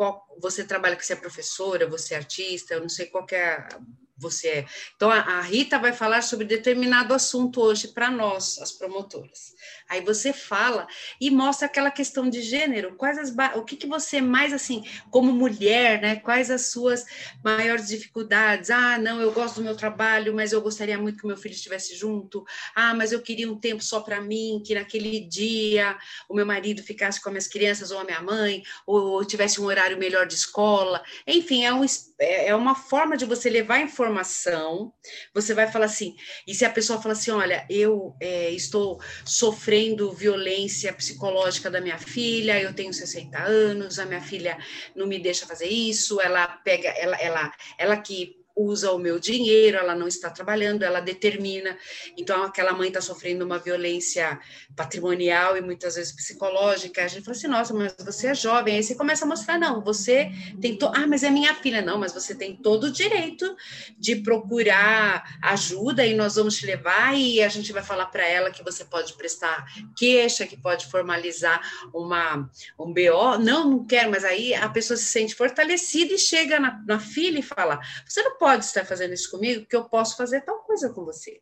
qual, 0.00 0.26
você 0.40 0.64
trabalha 0.64 0.96
que 0.96 1.04
você 1.04 1.12
é 1.12 1.16
professora, 1.16 1.86
você 1.86 2.14
é 2.14 2.16
artista, 2.16 2.72
eu 2.72 2.80
não 2.80 2.88
sei 2.88 3.04
qual 3.04 3.26
é 3.32 3.68
você 4.16 4.48
é. 4.48 4.66
Então, 4.96 5.10
a, 5.10 5.18
a 5.18 5.40
Rita 5.42 5.78
vai 5.78 5.92
falar 5.92 6.22
sobre 6.22 6.46
determinado 6.46 7.12
assunto 7.12 7.60
hoje 7.60 7.88
para 7.88 8.10
nós, 8.10 8.58
as 8.60 8.72
promotoras. 8.72 9.52
Aí 9.90 10.00
você 10.00 10.32
fala 10.32 10.86
e 11.20 11.32
mostra 11.32 11.66
aquela 11.66 11.90
questão 11.90 12.30
de 12.30 12.40
gênero, 12.40 12.94
quais 12.94 13.18
as 13.18 13.34
o 13.56 13.64
que, 13.64 13.76
que 13.76 13.88
você 13.88 14.20
mais 14.20 14.52
assim, 14.52 14.84
como 15.10 15.32
mulher, 15.32 16.00
né? 16.00 16.14
Quais 16.14 16.48
as 16.48 16.70
suas 16.70 17.04
maiores 17.42 17.88
dificuldades? 17.88 18.70
Ah, 18.70 18.96
não, 18.98 19.20
eu 19.20 19.32
gosto 19.32 19.56
do 19.56 19.62
meu 19.62 19.74
trabalho, 19.74 20.32
mas 20.32 20.52
eu 20.52 20.62
gostaria 20.62 20.96
muito 20.96 21.18
que 21.20 21.26
meu 21.26 21.36
filho 21.36 21.54
estivesse 21.54 21.96
junto. 21.96 22.44
Ah, 22.72 22.94
mas 22.94 23.10
eu 23.10 23.20
queria 23.20 23.50
um 23.50 23.58
tempo 23.58 23.82
só 23.82 23.98
para 23.98 24.20
mim, 24.20 24.62
que 24.64 24.76
naquele 24.76 25.26
dia 25.26 25.98
o 26.28 26.34
meu 26.34 26.46
marido 26.46 26.84
ficasse 26.84 27.20
com 27.20 27.28
as 27.28 27.32
minhas 27.32 27.48
crianças 27.48 27.90
ou 27.90 27.98
a 27.98 28.04
minha 28.04 28.22
mãe, 28.22 28.62
ou 28.86 29.24
tivesse 29.24 29.60
um 29.60 29.64
horário 29.64 29.98
melhor 29.98 30.24
de 30.24 30.34
escola. 30.34 31.02
Enfim, 31.26 31.64
é, 31.64 31.74
um, 31.74 31.84
é 32.20 32.46
é 32.46 32.54
uma 32.54 32.76
forma 32.76 33.16
de 33.16 33.24
você 33.24 33.50
levar 33.50 33.80
informação. 33.80 34.92
Você 35.34 35.52
vai 35.52 35.66
falar 35.70 35.86
assim, 35.86 36.14
e 36.46 36.54
se 36.54 36.64
a 36.64 36.70
pessoa 36.70 37.02
fala 37.02 37.14
assim, 37.14 37.32
olha, 37.32 37.66
eu 37.68 38.14
é, 38.20 38.50
estou 38.50 39.00
sofrendo 39.24 39.79
violência 40.12 40.92
psicológica 40.92 41.70
da 41.70 41.80
minha 41.80 41.98
filha, 41.98 42.60
eu 42.60 42.74
tenho 42.74 42.92
60 42.92 43.38
anos, 43.38 43.98
a 43.98 44.06
minha 44.06 44.20
filha 44.20 44.58
não 44.94 45.06
me 45.06 45.18
deixa 45.18 45.46
fazer 45.46 45.68
isso, 45.68 46.20
ela 46.20 46.46
pega, 46.48 46.88
ela, 46.88 47.16
ela, 47.16 47.52
ela 47.78 47.96
que 47.96 48.39
usa 48.56 48.92
o 48.92 48.98
meu 48.98 49.18
dinheiro, 49.18 49.78
ela 49.78 49.94
não 49.94 50.06
está 50.06 50.30
trabalhando, 50.30 50.82
ela 50.82 51.00
determina. 51.00 51.76
Então, 52.16 52.42
aquela 52.42 52.72
mãe 52.72 52.88
está 52.88 53.00
sofrendo 53.00 53.44
uma 53.44 53.58
violência 53.58 54.38
patrimonial 54.76 55.56
e 55.56 55.60
muitas 55.60 55.94
vezes 55.94 56.12
psicológica. 56.12 57.04
A 57.04 57.08
gente 57.08 57.24
fala 57.24 57.36
assim, 57.36 57.48
nossa, 57.48 57.74
mas 57.74 57.94
você 57.98 58.28
é 58.28 58.34
jovem. 58.34 58.76
Aí 58.76 58.82
você 58.82 58.94
começa 58.94 59.24
a 59.24 59.28
mostrar, 59.28 59.58
não, 59.58 59.82
você 59.82 60.30
tem. 60.60 60.76
To... 60.76 60.90
Ah, 60.94 61.06
mas 61.06 61.22
é 61.22 61.30
minha 61.30 61.54
filha. 61.54 61.82
Não, 61.82 61.98
mas 61.98 62.12
você 62.12 62.34
tem 62.34 62.54
todo 62.56 62.84
o 62.84 62.90
direito 62.90 63.56
de 63.98 64.16
procurar 64.16 65.38
ajuda 65.42 66.04
e 66.06 66.14
nós 66.14 66.36
vamos 66.36 66.56
te 66.56 66.66
levar 66.66 67.16
e 67.16 67.42
a 67.42 67.48
gente 67.48 67.72
vai 67.72 67.82
falar 67.82 68.06
para 68.06 68.26
ela 68.26 68.50
que 68.50 68.62
você 68.62 68.84
pode 68.84 69.14
prestar 69.14 69.64
queixa, 69.96 70.46
que 70.46 70.56
pode 70.56 70.86
formalizar 70.86 71.60
uma, 71.92 72.50
um 72.78 72.92
BO. 72.92 73.38
Não, 73.38 73.68
não 73.68 73.86
quero, 73.86 74.10
mas 74.10 74.24
aí 74.24 74.54
a 74.54 74.68
pessoa 74.68 74.96
se 74.96 75.04
sente 75.04 75.34
fortalecida 75.34 76.14
e 76.14 76.18
chega 76.18 76.58
na, 76.58 76.82
na 76.86 77.00
filha 77.00 77.38
e 77.38 77.42
fala: 77.42 77.80
Você 78.06 78.22
não 78.22 78.36
pode 78.40 78.64
estar 78.64 78.84
fazendo 78.84 79.12
isso 79.12 79.30
comigo, 79.30 79.60
porque 79.60 79.76
eu 79.76 79.84
posso 79.84 80.16
fazer 80.16 80.40
tal 80.40 80.60
coisa 80.64 80.88
com 80.88 81.04
você. 81.04 81.40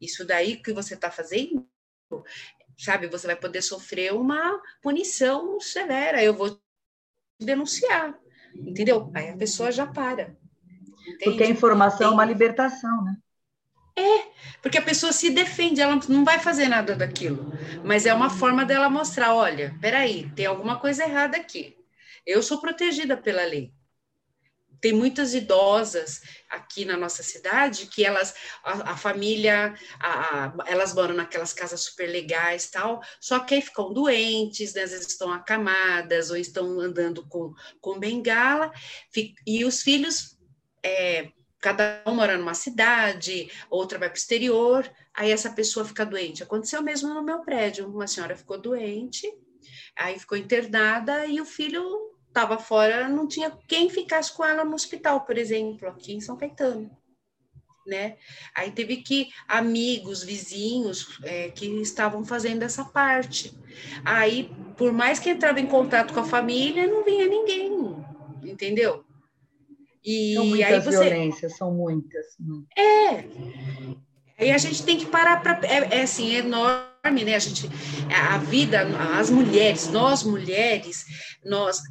Isso 0.00 0.26
daí 0.26 0.56
que 0.56 0.72
você 0.72 0.94
está 0.94 1.10
fazendo 1.10 1.66
sabe? 2.76 3.06
Você 3.08 3.26
vai 3.26 3.36
poder 3.36 3.62
sofrer 3.62 4.12
uma 4.12 4.60
punição 4.82 5.60
severa. 5.60 6.22
Eu 6.22 6.34
vou 6.34 6.60
denunciar, 7.38 8.18
entendeu? 8.54 9.10
Aí 9.14 9.28
a 9.28 9.36
pessoa 9.36 9.70
já 9.70 9.86
para. 9.86 10.36
Entende? 11.06 11.24
Porque 11.24 11.44
a 11.44 11.48
informação 11.48 12.10
é 12.10 12.14
uma 12.14 12.24
libertação, 12.24 13.04
né? 13.04 13.16
É, 13.96 14.30
porque 14.62 14.78
a 14.78 14.82
pessoa 14.82 15.12
se 15.12 15.30
defende, 15.30 15.80
ela 15.80 15.98
não 16.08 16.24
vai 16.24 16.38
fazer 16.38 16.68
nada 16.68 16.94
daquilo, 16.94 17.52
mas 17.84 18.06
é 18.06 18.14
uma 18.14 18.30
forma 18.30 18.64
dela 18.64 18.88
mostrar: 18.88 19.34
olha, 19.34 19.76
peraí, 19.80 20.30
tem 20.34 20.46
alguma 20.46 20.78
coisa 20.78 21.04
errada 21.04 21.36
aqui. 21.36 21.76
Eu 22.24 22.42
sou 22.42 22.60
protegida 22.60 23.16
pela 23.16 23.44
lei 23.44 23.74
tem 24.80 24.92
muitas 24.92 25.34
idosas 25.34 26.20
aqui 26.48 26.84
na 26.84 26.96
nossa 26.96 27.22
cidade 27.22 27.86
que 27.86 28.04
elas, 28.04 28.34
a, 28.64 28.92
a 28.92 28.96
família, 28.96 29.74
a, 30.00 30.46
a, 30.46 30.54
elas 30.66 30.94
moram 30.94 31.14
naquelas 31.14 31.52
casas 31.52 31.82
super 31.82 32.06
legais 32.06 32.70
tal, 32.70 33.00
só 33.20 33.38
que 33.40 33.54
aí 33.54 33.62
ficam 33.62 33.92
doentes, 33.92 34.74
né, 34.74 34.82
às 34.82 34.90
vezes 34.90 35.08
estão 35.08 35.32
acamadas 35.32 36.30
ou 36.30 36.36
estão 36.36 36.80
andando 36.80 37.26
com, 37.28 37.54
com 37.80 37.98
bengala, 37.98 38.72
e 39.46 39.64
os 39.64 39.82
filhos, 39.82 40.36
é, 40.82 41.30
cada 41.60 42.02
um 42.06 42.14
mora 42.14 42.38
numa 42.38 42.54
cidade, 42.54 43.50
outra 43.68 43.98
vai 43.98 44.08
para 44.08 44.16
o 44.16 44.18
exterior, 44.18 44.90
aí 45.14 45.30
essa 45.30 45.50
pessoa 45.50 45.84
fica 45.84 46.06
doente. 46.06 46.42
Aconteceu 46.42 46.82
mesmo 46.82 47.12
no 47.12 47.22
meu 47.22 47.40
prédio, 47.40 47.86
uma 47.86 48.06
senhora 48.06 48.36
ficou 48.36 48.58
doente, 48.58 49.30
aí 49.94 50.18
ficou 50.18 50.38
internada 50.38 51.26
e 51.26 51.40
o 51.40 51.44
filho 51.44 52.09
estava 52.30 52.58
fora, 52.58 53.08
não 53.08 53.26
tinha 53.26 53.52
quem 53.68 53.90
ficasse 53.90 54.32
com 54.32 54.44
ela 54.44 54.64
no 54.64 54.74
hospital, 54.74 55.20
por 55.22 55.36
exemplo, 55.36 55.88
aqui 55.88 56.14
em 56.14 56.20
São 56.20 56.36
Caetano. 56.36 56.90
Né? 57.86 58.16
Aí 58.54 58.70
teve 58.70 58.98
que 58.98 59.30
amigos, 59.48 60.22
vizinhos 60.22 61.18
é, 61.24 61.48
que 61.48 61.66
estavam 61.80 62.24
fazendo 62.24 62.62
essa 62.62 62.84
parte. 62.84 63.52
Aí, 64.04 64.50
por 64.76 64.92
mais 64.92 65.18
que 65.18 65.30
entrava 65.30 65.60
em 65.60 65.66
contato 65.66 66.14
com 66.14 66.20
a 66.20 66.24
família, 66.24 66.86
não 66.86 67.04
vinha 67.04 67.26
ninguém, 67.26 67.96
entendeu? 68.44 69.04
E 70.04 70.34
são 70.34 70.46
muitas 70.46 70.72
aí 70.72 70.80
você... 70.80 70.90
violências, 70.90 71.56
são 71.56 71.74
muitas. 71.74 72.26
É. 72.78 73.24
Aí 74.38 74.50
a 74.52 74.58
gente 74.58 74.84
tem 74.84 74.96
que 74.96 75.06
parar 75.06 75.42
para 75.42 75.58
é, 75.66 75.98
é 75.98 76.02
assim, 76.02 76.34
é 76.34 76.38
enorme 76.38 76.90
enorme, 77.04 77.24
né? 77.24 77.34
A 77.34 77.38
gente, 77.38 77.68
a 78.14 78.38
vida, 78.38 78.82
as 79.18 79.30
mulheres, 79.30 79.88
nós 79.88 80.22
mulheres, 80.22 81.06
nós, 81.44 81.82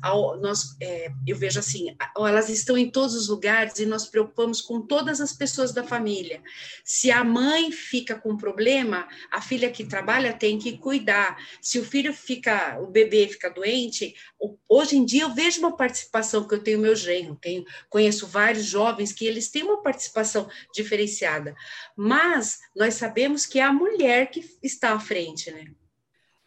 nós 0.41 0.75
é, 0.81 1.11
eu 1.25 1.35
vejo 1.35 1.59
assim, 1.59 1.95
elas 2.15 2.49
estão 2.49 2.77
em 2.77 2.89
todos 2.89 3.15
os 3.15 3.27
lugares 3.27 3.79
e 3.79 3.85
nós 3.85 4.05
preocupamos 4.05 4.61
com 4.61 4.81
todas 4.81 5.19
as 5.19 5.33
pessoas 5.33 5.73
da 5.73 5.83
família. 5.83 6.41
Se 6.83 7.11
a 7.11 7.23
mãe 7.23 7.71
fica 7.71 8.15
com 8.15 8.37
problema, 8.37 9.07
a 9.31 9.41
filha 9.41 9.71
que 9.71 9.83
trabalha 9.83 10.33
tem 10.33 10.59
que 10.59 10.77
cuidar. 10.77 11.37
Se 11.61 11.79
o 11.79 11.85
filho 11.85 12.13
fica, 12.13 12.79
o 12.79 12.87
bebê 12.87 13.27
fica 13.27 13.49
doente, 13.49 14.15
hoje 14.67 14.97
em 14.97 15.05
dia 15.05 15.23
eu 15.23 15.33
vejo 15.33 15.59
uma 15.59 15.75
participação 15.75 16.47
que 16.47 16.53
eu 16.53 16.63
tenho 16.63 16.79
meu 16.79 16.95
genro, 16.95 17.35
tenho, 17.35 17.65
conheço 17.89 18.27
vários 18.27 18.65
jovens 18.65 19.11
que 19.11 19.25
eles 19.25 19.49
têm 19.49 19.63
uma 19.63 19.81
participação 19.81 20.49
diferenciada, 20.73 21.55
mas 21.95 22.59
nós 22.75 22.95
sabemos 22.95 23.45
que 23.45 23.59
é 23.59 23.63
a 23.63 23.73
mulher 23.73 24.29
que 24.29 24.45
está 24.61 24.93
à 24.93 24.99
frente, 24.99 25.51
né? 25.51 25.65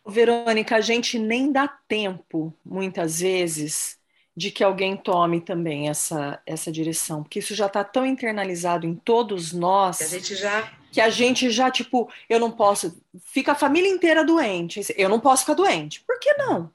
Verônica, 0.07 0.77
a 0.77 0.81
gente 0.81 1.19
nem 1.19 1.53
dá 1.53 1.69
tempo, 1.69 2.53
muitas 2.65 3.21
vezes, 3.21 3.99
de 4.37 4.51
que 4.51 4.65
alguém 4.65 4.97
tome 4.97 5.41
também 5.41 5.89
essa, 5.89 6.41
essa 6.45 6.73
direção, 6.73 7.23
porque 7.23 7.39
isso 7.39 7.55
já 7.55 7.67
está 7.67 7.85
tão 7.85 8.05
internalizado 8.05 8.87
em 8.87 8.95
todos 8.95 9.53
nós. 9.53 9.99
Que 9.99 10.05
a 10.05 10.09
gente 10.09 10.35
já. 10.35 10.73
Que 10.91 11.01
a 11.01 11.09
gente 11.09 11.51
já, 11.51 11.71
tipo, 11.71 12.11
eu 12.29 12.39
não 12.39 12.51
posso. 12.51 13.01
Fica 13.27 13.53
a 13.53 13.55
família 13.57 13.89
inteira 13.89 14.25
doente. 14.25 14.81
Eu 14.97 15.09
não 15.09 15.21
posso 15.21 15.43
ficar 15.43 15.55
doente. 15.55 16.03
Por 16.07 16.19
que 16.19 16.35
não? 16.35 16.71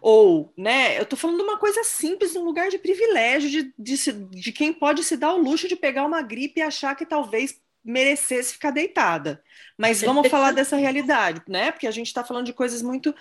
Ou, 0.00 0.52
né, 0.56 0.98
eu 0.98 1.06
tô 1.06 1.16
falando 1.16 1.38
de 1.38 1.42
uma 1.42 1.58
coisa 1.58 1.84
simples, 1.84 2.36
um 2.36 2.44
lugar 2.44 2.68
de 2.68 2.78
privilégio, 2.78 3.50
de, 3.50 3.74
de, 3.78 4.12
de 4.12 4.52
quem 4.52 4.72
pode 4.72 5.02
se 5.04 5.16
dar 5.16 5.34
o 5.34 5.38
luxo 5.38 5.68
de 5.68 5.76
pegar 5.76 6.04
uma 6.04 6.22
gripe 6.22 6.60
e 6.60 6.62
achar 6.62 6.94
que 6.94 7.06
talvez 7.06 7.60
merecesse 7.86 8.54
ficar 8.54 8.70
deitada. 8.70 9.42
Mas 9.78 10.02
vamos 10.02 10.28
falar 10.28 10.50
dessa 10.52 10.76
realidade, 10.76 11.42
né? 11.48 11.70
Porque 11.70 11.86
a 11.86 11.90
gente 11.90 12.08
está 12.08 12.24
falando 12.24 12.46
de 12.46 12.52
coisas 12.52 12.82
muito. 12.82 13.14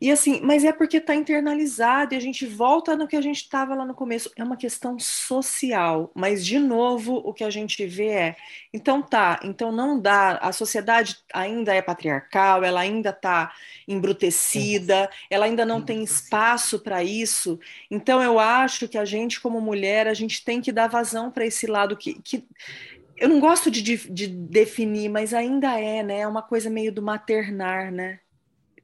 E 0.00 0.10
assim, 0.10 0.40
mas 0.42 0.64
é 0.64 0.72
porque 0.72 0.96
está 0.96 1.14
internalizado 1.14 2.14
e 2.14 2.16
a 2.16 2.20
gente 2.20 2.46
volta 2.46 2.96
no 2.96 3.06
que 3.06 3.16
a 3.16 3.20
gente 3.20 3.42
estava 3.42 3.74
lá 3.74 3.84
no 3.84 3.92
começo. 3.92 4.30
É 4.34 4.42
uma 4.42 4.56
questão 4.56 4.98
social. 4.98 6.10
Mas, 6.14 6.44
de 6.44 6.58
novo, 6.58 7.16
o 7.16 7.34
que 7.34 7.44
a 7.44 7.50
gente 7.50 7.86
vê 7.86 8.06
é. 8.06 8.36
Então 8.72 9.02
tá, 9.02 9.38
então 9.44 9.70
não 9.70 10.00
dá. 10.00 10.38
A 10.38 10.52
sociedade 10.52 11.18
ainda 11.34 11.74
é 11.74 11.82
patriarcal, 11.82 12.64
ela 12.64 12.80
ainda 12.80 13.10
está 13.10 13.52
embrutecida, 13.86 15.10
ela 15.28 15.44
ainda 15.44 15.66
não 15.66 15.82
tem 15.82 16.02
espaço 16.02 16.78
para 16.78 17.04
isso. 17.04 17.60
Então 17.90 18.22
eu 18.22 18.38
acho 18.38 18.88
que 18.88 18.96
a 18.96 19.04
gente, 19.04 19.38
como 19.38 19.60
mulher, 19.60 20.08
a 20.08 20.14
gente 20.14 20.42
tem 20.42 20.62
que 20.62 20.72
dar 20.72 20.88
vazão 20.88 21.30
para 21.30 21.44
esse 21.44 21.66
lado 21.66 21.96
que, 21.96 22.14
que 22.22 22.42
eu 23.20 23.28
não 23.28 23.38
gosto 23.38 23.70
de, 23.70 23.82
de, 23.82 24.26
definir, 24.26 25.10
mas 25.10 25.34
ainda 25.34 25.78
é, 25.78 26.02
né? 26.02 26.20
É 26.20 26.26
uma 26.26 26.42
coisa 26.42 26.70
meio 26.70 26.90
do 26.90 27.02
maternar, 27.02 27.92
né? 27.92 28.18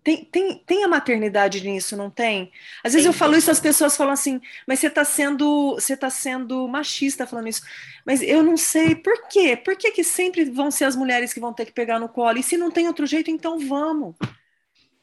Tem, 0.04 0.24
tem, 0.24 0.58
tem 0.58 0.84
a 0.84 0.88
maternidade 0.88 1.60
nisso, 1.66 1.96
não 1.96 2.10
tem? 2.10 2.52
Às 2.84 2.92
vezes 2.92 3.06
tem, 3.06 3.12
eu 3.12 3.18
falo 3.18 3.34
isso, 3.34 3.50
as 3.50 3.58
pessoas 3.58 3.96
falam 3.96 4.12
assim, 4.12 4.40
mas 4.68 4.78
você 4.78 4.86
está 4.88 5.04
sendo, 5.04 5.74
você 5.74 5.96
tá 5.96 6.10
sendo 6.10 6.68
machista 6.68 7.26
falando 7.26 7.48
isso. 7.48 7.62
Mas 8.04 8.22
eu 8.22 8.42
não 8.42 8.56
sei 8.58 8.94
por 8.94 9.26
quê. 9.26 9.56
Por 9.56 9.74
que, 9.74 9.90
que 9.90 10.04
sempre 10.04 10.44
vão 10.44 10.70
ser 10.70 10.84
as 10.84 10.94
mulheres 10.94 11.32
que 11.32 11.40
vão 11.40 11.52
ter 11.52 11.64
que 11.64 11.72
pegar 11.72 11.98
no 11.98 12.08
colo? 12.08 12.38
E 12.38 12.42
se 12.42 12.58
não 12.58 12.70
tem 12.70 12.86
outro 12.86 13.06
jeito, 13.06 13.30
então 13.30 13.58
vamos. 13.58 14.14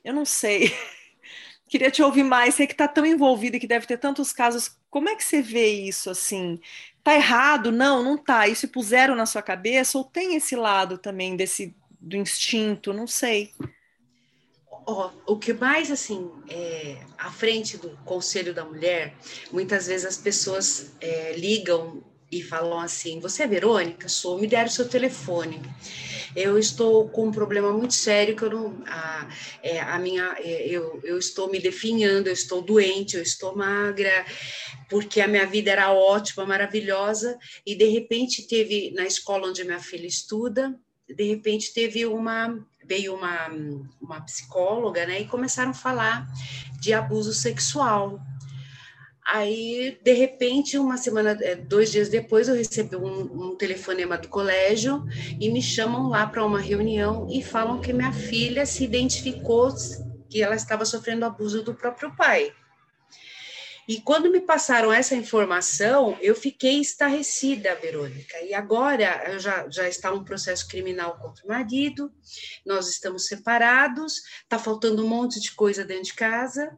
Eu 0.03 0.13
não 0.13 0.25
sei. 0.25 0.71
Queria 1.67 1.89
te 1.89 2.03
ouvir 2.03 2.23
mais, 2.23 2.53
você 2.53 2.67
que 2.67 2.73
está 2.73 2.87
tão 2.87 3.05
envolvida 3.05 3.57
e 3.57 3.59
que 3.59 3.67
deve 3.67 3.87
ter 3.87 3.97
tantos 3.97 4.31
casos. 4.31 4.77
Como 4.91 5.09
é 5.09 5.15
que 5.15 5.23
você 5.23 5.41
vê 5.41 5.67
isso 5.67 6.09
assim? 6.09 6.61
Tá 7.03 7.15
errado? 7.15 7.71
Não, 7.71 8.01
não 8.01 8.17
tá. 8.17 8.47
Isso 8.47 8.67
puseram 8.67 9.15
na 9.15 9.25
sua 9.25 9.41
cabeça 9.41 9.97
ou 9.97 10.03
tem 10.03 10.35
esse 10.35 10.55
lado 10.55 10.97
também 10.97 11.35
desse 11.35 11.75
do 11.99 12.15
instinto? 12.17 12.93
Não 12.93 13.07
sei. 13.07 13.53
Oh, 14.85 15.09
o 15.25 15.37
que 15.37 15.53
mais 15.53 15.89
assim 15.91 16.29
é, 16.49 16.97
à 17.17 17.31
frente 17.31 17.77
do 17.77 17.89
Conselho 18.03 18.53
da 18.53 18.65
Mulher, 18.65 19.15
muitas 19.51 19.87
vezes 19.87 20.05
as 20.05 20.17
pessoas 20.17 20.93
é, 20.99 21.33
ligam 21.37 22.03
e 22.37 22.41
falam 22.43 22.79
assim: 22.79 23.19
Você 23.19 23.43
é 23.43 23.47
Verônica? 23.47 24.09
Sou, 24.09 24.39
me 24.39 24.47
deram 24.47 24.67
o 24.67 24.71
seu 24.71 24.87
telefone. 24.87 25.61
Eu 26.35 26.57
estou 26.57 27.07
com 27.09 27.27
um 27.27 27.31
problema 27.31 27.71
muito 27.71 27.93
sério 27.93 28.35
que 28.35 28.43
eu 28.43 28.49
não. 28.49 28.83
A, 28.87 29.29
é, 29.61 29.79
a 29.79 29.99
minha, 29.99 30.35
é, 30.39 30.67
eu, 30.67 30.99
eu 31.03 31.17
estou 31.19 31.49
me 31.49 31.59
definhando, 31.59 32.27
eu 32.27 32.33
estou 32.33 32.61
doente, 32.61 33.15
eu 33.15 33.21
estou 33.21 33.55
magra, 33.55 34.25
porque 34.89 35.21
a 35.21 35.27
minha 35.27 35.45
vida 35.45 35.71
era 35.71 35.91
ótima, 35.91 36.45
maravilhosa, 36.45 37.37
e 37.65 37.75
de 37.75 37.85
repente 37.85 38.47
teve, 38.47 38.91
na 38.91 39.05
escola 39.05 39.47
onde 39.47 39.63
minha 39.63 39.79
filha 39.79 40.07
estuda, 40.07 40.75
de 41.07 41.23
repente 41.23 41.73
teve 41.73 42.05
uma 42.05 42.65
veio 42.85 43.15
uma, 43.15 43.49
uma 44.01 44.21
psicóloga, 44.21 45.05
né, 45.05 45.21
e 45.21 45.25
começaram 45.25 45.71
a 45.71 45.73
falar 45.73 46.27
de 46.79 46.93
abuso 46.93 47.33
sexual. 47.33 48.19
Aí, 49.25 49.97
de 50.03 50.13
repente, 50.13 50.77
uma 50.77 50.97
semana, 50.97 51.37
é, 51.41 51.55
dois 51.55 51.91
dias 51.91 52.09
depois, 52.09 52.47
eu 52.47 52.55
recebi 52.55 52.95
um, 52.95 53.51
um 53.51 53.55
telefonema 53.55 54.17
do 54.17 54.27
colégio 54.27 55.05
e 55.39 55.49
me 55.49 55.61
chamam 55.61 56.09
lá 56.09 56.27
para 56.27 56.45
uma 56.45 56.59
reunião 56.59 57.27
e 57.31 57.41
falam 57.41 57.79
que 57.79 57.93
minha 57.93 58.11
filha 58.11 58.65
se 58.65 58.83
identificou 58.83 59.73
que 60.29 60.41
ela 60.41 60.55
estava 60.55 60.83
sofrendo 60.83 61.25
abuso 61.25 61.63
do 61.63 61.73
próprio 61.73 62.13
pai. 62.15 62.53
E 63.87 63.99
quando 63.99 64.31
me 64.31 64.39
passaram 64.39 64.93
essa 64.93 65.13
informação, 65.13 66.17
eu 66.21 66.33
fiquei 66.33 66.79
estarrecida, 66.79 67.75
Verônica. 67.75 68.39
E 68.41 68.53
agora 68.53 69.37
já, 69.39 69.69
já 69.69 69.87
está 69.87 70.11
um 70.11 70.23
processo 70.23 70.67
criminal 70.67 71.17
contra 71.17 71.43
o 71.43 71.49
marido, 71.49 72.11
nós 72.65 72.89
estamos 72.89 73.27
separados, 73.27 74.21
está 74.41 74.57
faltando 74.57 75.03
um 75.05 75.07
monte 75.07 75.39
de 75.39 75.51
coisa 75.51 75.83
dentro 75.83 76.05
de 76.05 76.13
casa, 76.13 76.77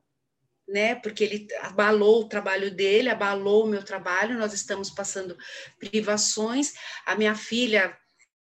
né? 0.68 0.96
Porque 0.96 1.24
ele 1.24 1.48
abalou 1.62 2.22
o 2.22 2.28
trabalho 2.30 2.74
dele, 2.74 3.10
abalou 3.10 3.66
o 3.66 3.70
meu 3.70 3.84
trabalho, 3.84 4.38
nós 4.38 4.54
estamos 4.54 4.90
passando 4.90 5.38
privações. 5.80 6.74
A 7.06 7.16
minha 7.16 7.36
filha 7.36 7.96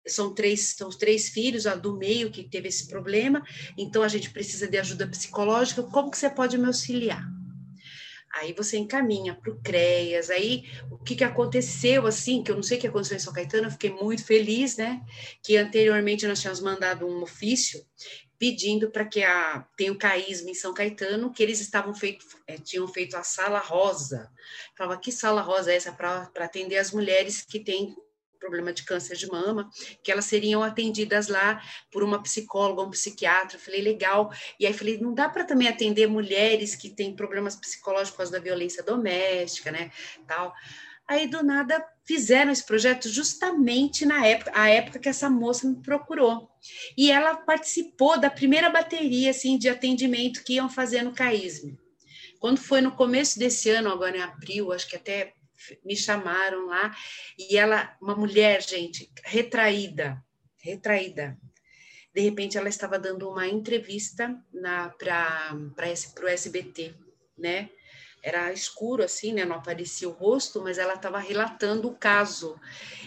são 0.08 0.34
três, 0.34 0.76
são 0.78 0.90
três 0.90 1.30
filhos, 1.30 1.68
a 1.68 1.76
do 1.76 1.98
meio 1.98 2.32
que 2.32 2.48
teve 2.48 2.68
esse 2.68 2.88
problema, 2.88 3.44
então 3.78 4.02
a 4.02 4.08
gente 4.08 4.32
precisa 4.32 4.68
de 4.68 4.78
ajuda 4.78 5.08
psicológica. 5.08 5.84
Como 5.84 6.10
que 6.10 6.18
você 6.18 6.30
pode 6.30 6.58
me 6.58 6.66
auxiliar? 6.66 7.24
Aí 8.34 8.54
você 8.54 8.78
encaminha 8.78 9.36
para 9.36 9.52
o 9.52 9.62
CREAS, 9.62 10.30
aí 10.30 10.64
o 10.90 10.98
que, 10.98 11.16
que 11.16 11.24
aconteceu, 11.24 12.08
assim, 12.08 12.42
que 12.42 12.50
eu 12.50 12.56
não 12.56 12.64
sei 12.64 12.78
o 12.78 12.82
que 12.82 12.88
aconteceu 12.88 13.18
em 13.18 13.20
São 13.20 13.34
Caetano, 13.34 13.68
eu 13.68 13.72
fiquei 13.72 13.92
muito 13.92 14.24
feliz, 14.24 14.78
né, 14.78 15.02
que 15.44 15.58
anteriormente 15.58 16.26
nós 16.26 16.40
tínhamos 16.40 16.62
mandado 16.62 17.06
um 17.06 17.22
ofício 17.22 17.86
pedindo 18.42 18.90
para 18.90 19.06
que 19.06 19.22
a 19.24 19.64
tenha 19.78 19.92
o 19.92 19.96
CAISM 19.96 20.50
em 20.50 20.56
São 20.56 20.74
Caetano, 20.74 21.32
que 21.32 21.44
eles 21.44 21.62
estavam 21.62 21.94
feito, 21.94 22.26
é, 22.48 22.58
tinham 22.58 22.88
feito 22.88 23.16
a 23.16 23.22
sala 23.22 23.60
rosa. 23.60 24.32
Falava, 24.76 25.00
que 25.00 25.12
sala 25.12 25.42
rosa 25.44 25.72
é 25.72 25.76
essa 25.76 25.92
para 25.92 26.28
atender 26.40 26.78
as 26.78 26.92
mulheres 26.92 27.44
que 27.44 27.60
têm 27.60 27.96
problema 28.40 28.74
de 28.74 28.82
câncer 28.82 29.16
de 29.16 29.28
mama, 29.28 29.70
que 30.02 30.12
elas 30.12 30.26
seriam 30.26 30.64
atendidas 30.64 31.28
lá 31.28 31.62
por 31.92 32.02
uma 32.02 32.24
psicóloga, 32.24 32.82
um 32.82 32.90
psiquiatra. 32.90 33.58
Eu 33.58 33.62
falei, 33.62 33.80
legal. 33.80 34.34
E 34.60 34.66
aí 34.66 34.74
falei, 34.74 34.98
não 34.98 35.14
dá 35.14 35.30
para 35.30 35.44
também 35.44 35.68
atender 35.68 36.08
mulheres 36.08 36.74
que 36.74 36.90
têm 36.90 37.16
problemas 37.16 37.56
psicológicos 37.56 38.32
da 38.32 38.40
violência 38.40 38.82
doméstica, 38.82 39.72
né? 39.72 39.92
Tal. 40.26 40.52
Aí 41.08 41.28
do 41.28 41.44
nada 41.44 41.86
fizeram 42.06 42.52
esse 42.52 42.66
projeto 42.66 43.10
justamente 43.10 44.06
na 44.06 44.26
época, 44.26 44.52
a 44.54 44.70
época 44.70 45.00
que 45.00 45.10
essa 45.10 45.30
moça 45.30 45.68
me 45.68 45.82
procurou. 45.82 46.50
E 46.98 47.12
ela 47.12 47.36
participou 47.36 48.20
da 48.20 48.30
primeira 48.30 48.70
bateria 48.70 49.32
assim 49.32 49.58
de 49.58 49.70
atendimento 49.70 50.44
que 50.44 50.54
iam 50.54 50.70
fazer 50.70 51.04
no 51.04 51.14
CAISM. 51.14 51.78
Quando 52.40 52.60
foi 52.60 52.82
no 52.82 52.92
começo 52.92 53.38
desse 53.38 53.70
ano, 53.70 53.90
agora 53.90 54.18
em 54.18 54.22
abril, 54.22 54.72
acho 54.72 54.88
que 54.88 54.96
até 54.96 55.34
me 55.86 55.96
chamaram 55.96 56.66
lá, 56.66 56.96
e 57.38 57.56
ela, 57.56 57.96
uma 58.02 58.16
mulher, 58.16 58.62
gente, 58.64 59.12
retraída, 59.24 60.24
retraída. 60.58 61.38
De 62.14 62.22
repente, 62.22 62.58
ela 62.58 62.68
estava 62.68 62.98
dando 62.98 63.30
uma 63.30 63.48
entrevista 63.48 64.36
para 64.98 65.56
o 66.24 66.28
SBT, 66.28 66.94
né? 67.38 67.70
Era 68.24 68.54
escuro, 68.54 69.04
assim, 69.04 69.34
né? 69.34 69.46
Não 69.46 69.56
aparecia 69.56 70.08
o 70.08 70.12
rosto, 70.12 70.62
mas 70.62 70.78
ela 70.78 70.94
estava 70.94 71.18
relatando 71.18 71.88
o 71.88 71.96
caso. 71.96 72.60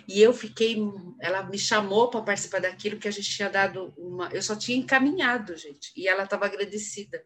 E 0.09 0.21
eu 0.21 0.33
fiquei. 0.33 0.77
Ela 1.21 1.43
me 1.45 1.59
chamou 1.59 2.11
para 2.11 2.23
participar 2.23 2.61
daquilo, 2.61 2.99
que 2.99 3.09
a 3.09 3.13
gente 3.13 3.31
tinha 3.31 3.49
dado 3.49 3.95
uma. 3.97 4.29
Eu 4.33 4.43
só 4.43 4.57
tinha 4.57 4.77
encaminhado, 4.77 5.57
gente, 5.57 5.93
e 5.97 6.09
ela 6.09 6.25
estava 6.25 6.47
agradecida 6.47 7.25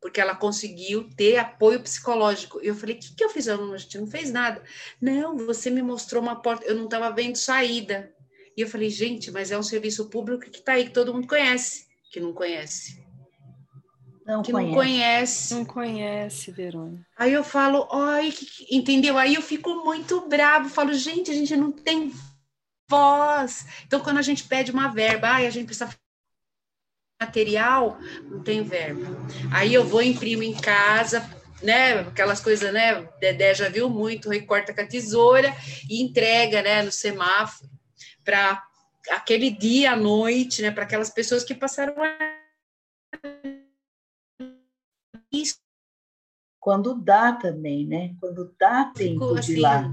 porque 0.00 0.20
ela 0.20 0.34
conseguiu 0.34 1.10
ter 1.14 1.36
apoio 1.36 1.82
psicológico. 1.82 2.58
E 2.62 2.68
eu 2.68 2.74
falei, 2.74 2.96
o 2.96 2.98
que, 2.98 3.14
que 3.14 3.22
eu 3.22 3.28
fiz? 3.28 3.46
A 3.48 3.76
gente 3.76 3.98
não 3.98 4.06
fez 4.06 4.32
nada. 4.32 4.62
Não, 5.00 5.36
você 5.36 5.68
me 5.68 5.82
mostrou 5.82 6.22
uma 6.22 6.40
porta, 6.40 6.64
eu 6.64 6.74
não 6.74 6.84
estava 6.84 7.10
vendo 7.10 7.36
saída. 7.36 8.12
E 8.56 8.62
eu 8.62 8.68
falei, 8.68 8.88
gente, 8.88 9.30
mas 9.30 9.50
é 9.50 9.58
um 9.58 9.62
serviço 9.62 10.08
público 10.08 10.50
que 10.50 10.58
está 10.58 10.72
aí, 10.72 10.84
que 10.84 10.90
todo 10.90 11.12
mundo 11.12 11.28
conhece, 11.28 11.86
que 12.10 12.18
não 12.18 12.32
conhece. 12.32 13.02
Não 14.26 14.42
que 14.42 14.52
conhece. 14.52 14.70
não 14.70 14.74
conhece. 14.74 15.54
Não 15.54 15.64
conhece, 15.64 16.50
Verônica. 16.50 17.06
Aí 17.16 17.32
eu 17.32 17.42
falo, 17.42 17.88
ai, 17.90 18.32
entendeu? 18.70 19.18
Aí 19.18 19.34
eu 19.34 19.42
fico 19.42 19.84
muito 19.84 20.28
bravo, 20.28 20.68
falo, 20.68 20.92
gente, 20.92 21.30
a 21.30 21.34
gente 21.34 21.56
não 21.56 21.72
tem 21.72 22.12
voz. 22.88 23.66
Então, 23.86 24.00
quando 24.00 24.18
a 24.18 24.22
gente 24.22 24.44
pede 24.44 24.70
uma 24.70 24.88
verba, 24.88 25.28
ai, 25.28 25.46
a 25.46 25.50
gente 25.50 25.66
precisa 25.66 25.88
material, 27.20 27.98
não 28.24 28.42
tem 28.42 28.62
verba. 28.62 29.06
Aí 29.52 29.74
eu 29.74 29.84
vou 29.84 30.02
imprimo 30.02 30.42
em 30.42 30.54
casa, 30.54 31.28
né, 31.62 32.00
aquelas 32.00 32.40
coisas, 32.40 32.72
né, 32.72 33.06
Dedé 33.20 33.52
já 33.52 33.68
viu 33.68 33.90
muito, 33.90 34.30
recorta 34.30 34.72
com 34.72 34.80
a 34.80 34.86
tesoura 34.86 35.54
e 35.88 36.02
entrega, 36.02 36.62
né, 36.62 36.82
no 36.82 36.90
semáforo 36.90 37.68
para 38.24 38.62
aquele 39.10 39.50
dia 39.50 39.92
à 39.92 39.96
noite, 39.96 40.62
né, 40.62 40.70
para 40.70 40.84
aquelas 40.84 41.10
pessoas 41.10 41.44
que 41.44 41.54
passaram 41.54 41.94
isso. 45.32 45.58
Quando 46.58 46.94
dá 46.94 47.32
também, 47.32 47.86
né? 47.86 48.14
Quando 48.20 48.54
dá 48.58 48.86
tempo 48.94 49.34
assim, 49.34 49.54
de 49.54 49.58
ir 49.58 49.60
lá. 49.60 49.90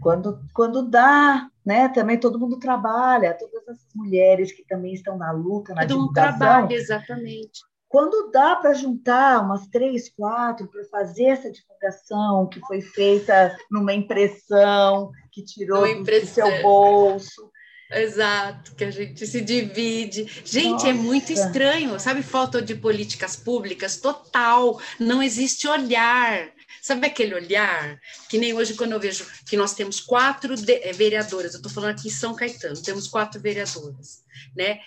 Quando, 0.00 0.40
quando 0.54 0.82
dá, 0.82 1.50
né? 1.64 1.88
Também 1.88 2.18
todo 2.18 2.38
mundo 2.38 2.58
trabalha, 2.58 3.36
todas 3.36 3.68
essas 3.68 3.94
mulheres 3.94 4.52
que 4.52 4.64
também 4.66 4.94
estão 4.94 5.18
na 5.18 5.30
luta, 5.30 5.74
na 5.74 5.82
todo 5.82 5.88
divulgação. 5.88 6.32
Mundo 6.32 6.38
trabalha, 6.38 6.74
exatamente. 6.74 7.60
Quando 7.88 8.30
dá 8.30 8.54
para 8.56 8.74
juntar 8.74 9.42
umas 9.42 9.66
três, 9.68 10.10
quatro 10.10 10.68
para 10.68 10.84
fazer 10.84 11.24
essa 11.24 11.50
divulgação 11.50 12.46
que 12.46 12.60
foi 12.60 12.82
feita 12.82 13.56
numa 13.70 13.94
impressão 13.94 15.10
que 15.32 15.42
tirou 15.42 15.82
do 15.82 16.26
seu 16.26 16.62
bolso, 16.62 17.50
Exato, 17.90 18.74
que 18.74 18.84
a 18.84 18.90
gente 18.90 19.26
se 19.26 19.40
divide. 19.40 20.26
Gente, 20.44 20.72
Nossa. 20.72 20.88
é 20.88 20.92
muito 20.92 21.32
estranho, 21.32 21.98
sabe? 21.98 22.22
Falta 22.22 22.60
de 22.60 22.74
políticas 22.74 23.34
públicas 23.34 23.96
total. 23.96 24.80
Não 24.98 25.22
existe 25.22 25.66
olhar. 25.66 26.50
Sabe 26.82 27.06
aquele 27.06 27.34
olhar? 27.34 27.98
Que 28.28 28.38
nem 28.38 28.52
hoje, 28.52 28.74
quando 28.74 28.92
eu 28.92 29.00
vejo 29.00 29.26
que 29.46 29.56
nós 29.56 29.74
temos 29.74 30.00
quatro 30.00 30.54
eh, 30.54 30.92
vereadoras, 30.92 31.52
eu 31.52 31.58
estou 31.58 31.72
falando 31.72 31.90
aqui 31.90 32.08
em 32.08 32.10
São 32.10 32.34
Caetano, 32.34 32.80
temos 32.80 33.08
quatro 33.08 33.40
vereadoras, 33.40 34.22
né? 34.56 34.80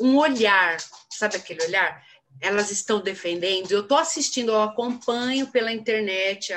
Um 0.00 0.16
olhar, 0.16 0.76
sabe 1.08 1.36
aquele 1.36 1.64
olhar? 1.64 2.04
Elas 2.40 2.70
estão 2.70 3.00
defendendo. 3.00 3.70
Eu 3.70 3.80
estou 3.80 3.98
assistindo, 3.98 4.52
eu 4.52 4.62
acompanho 4.62 5.46
pela 5.48 5.72
internet, 5.72 6.52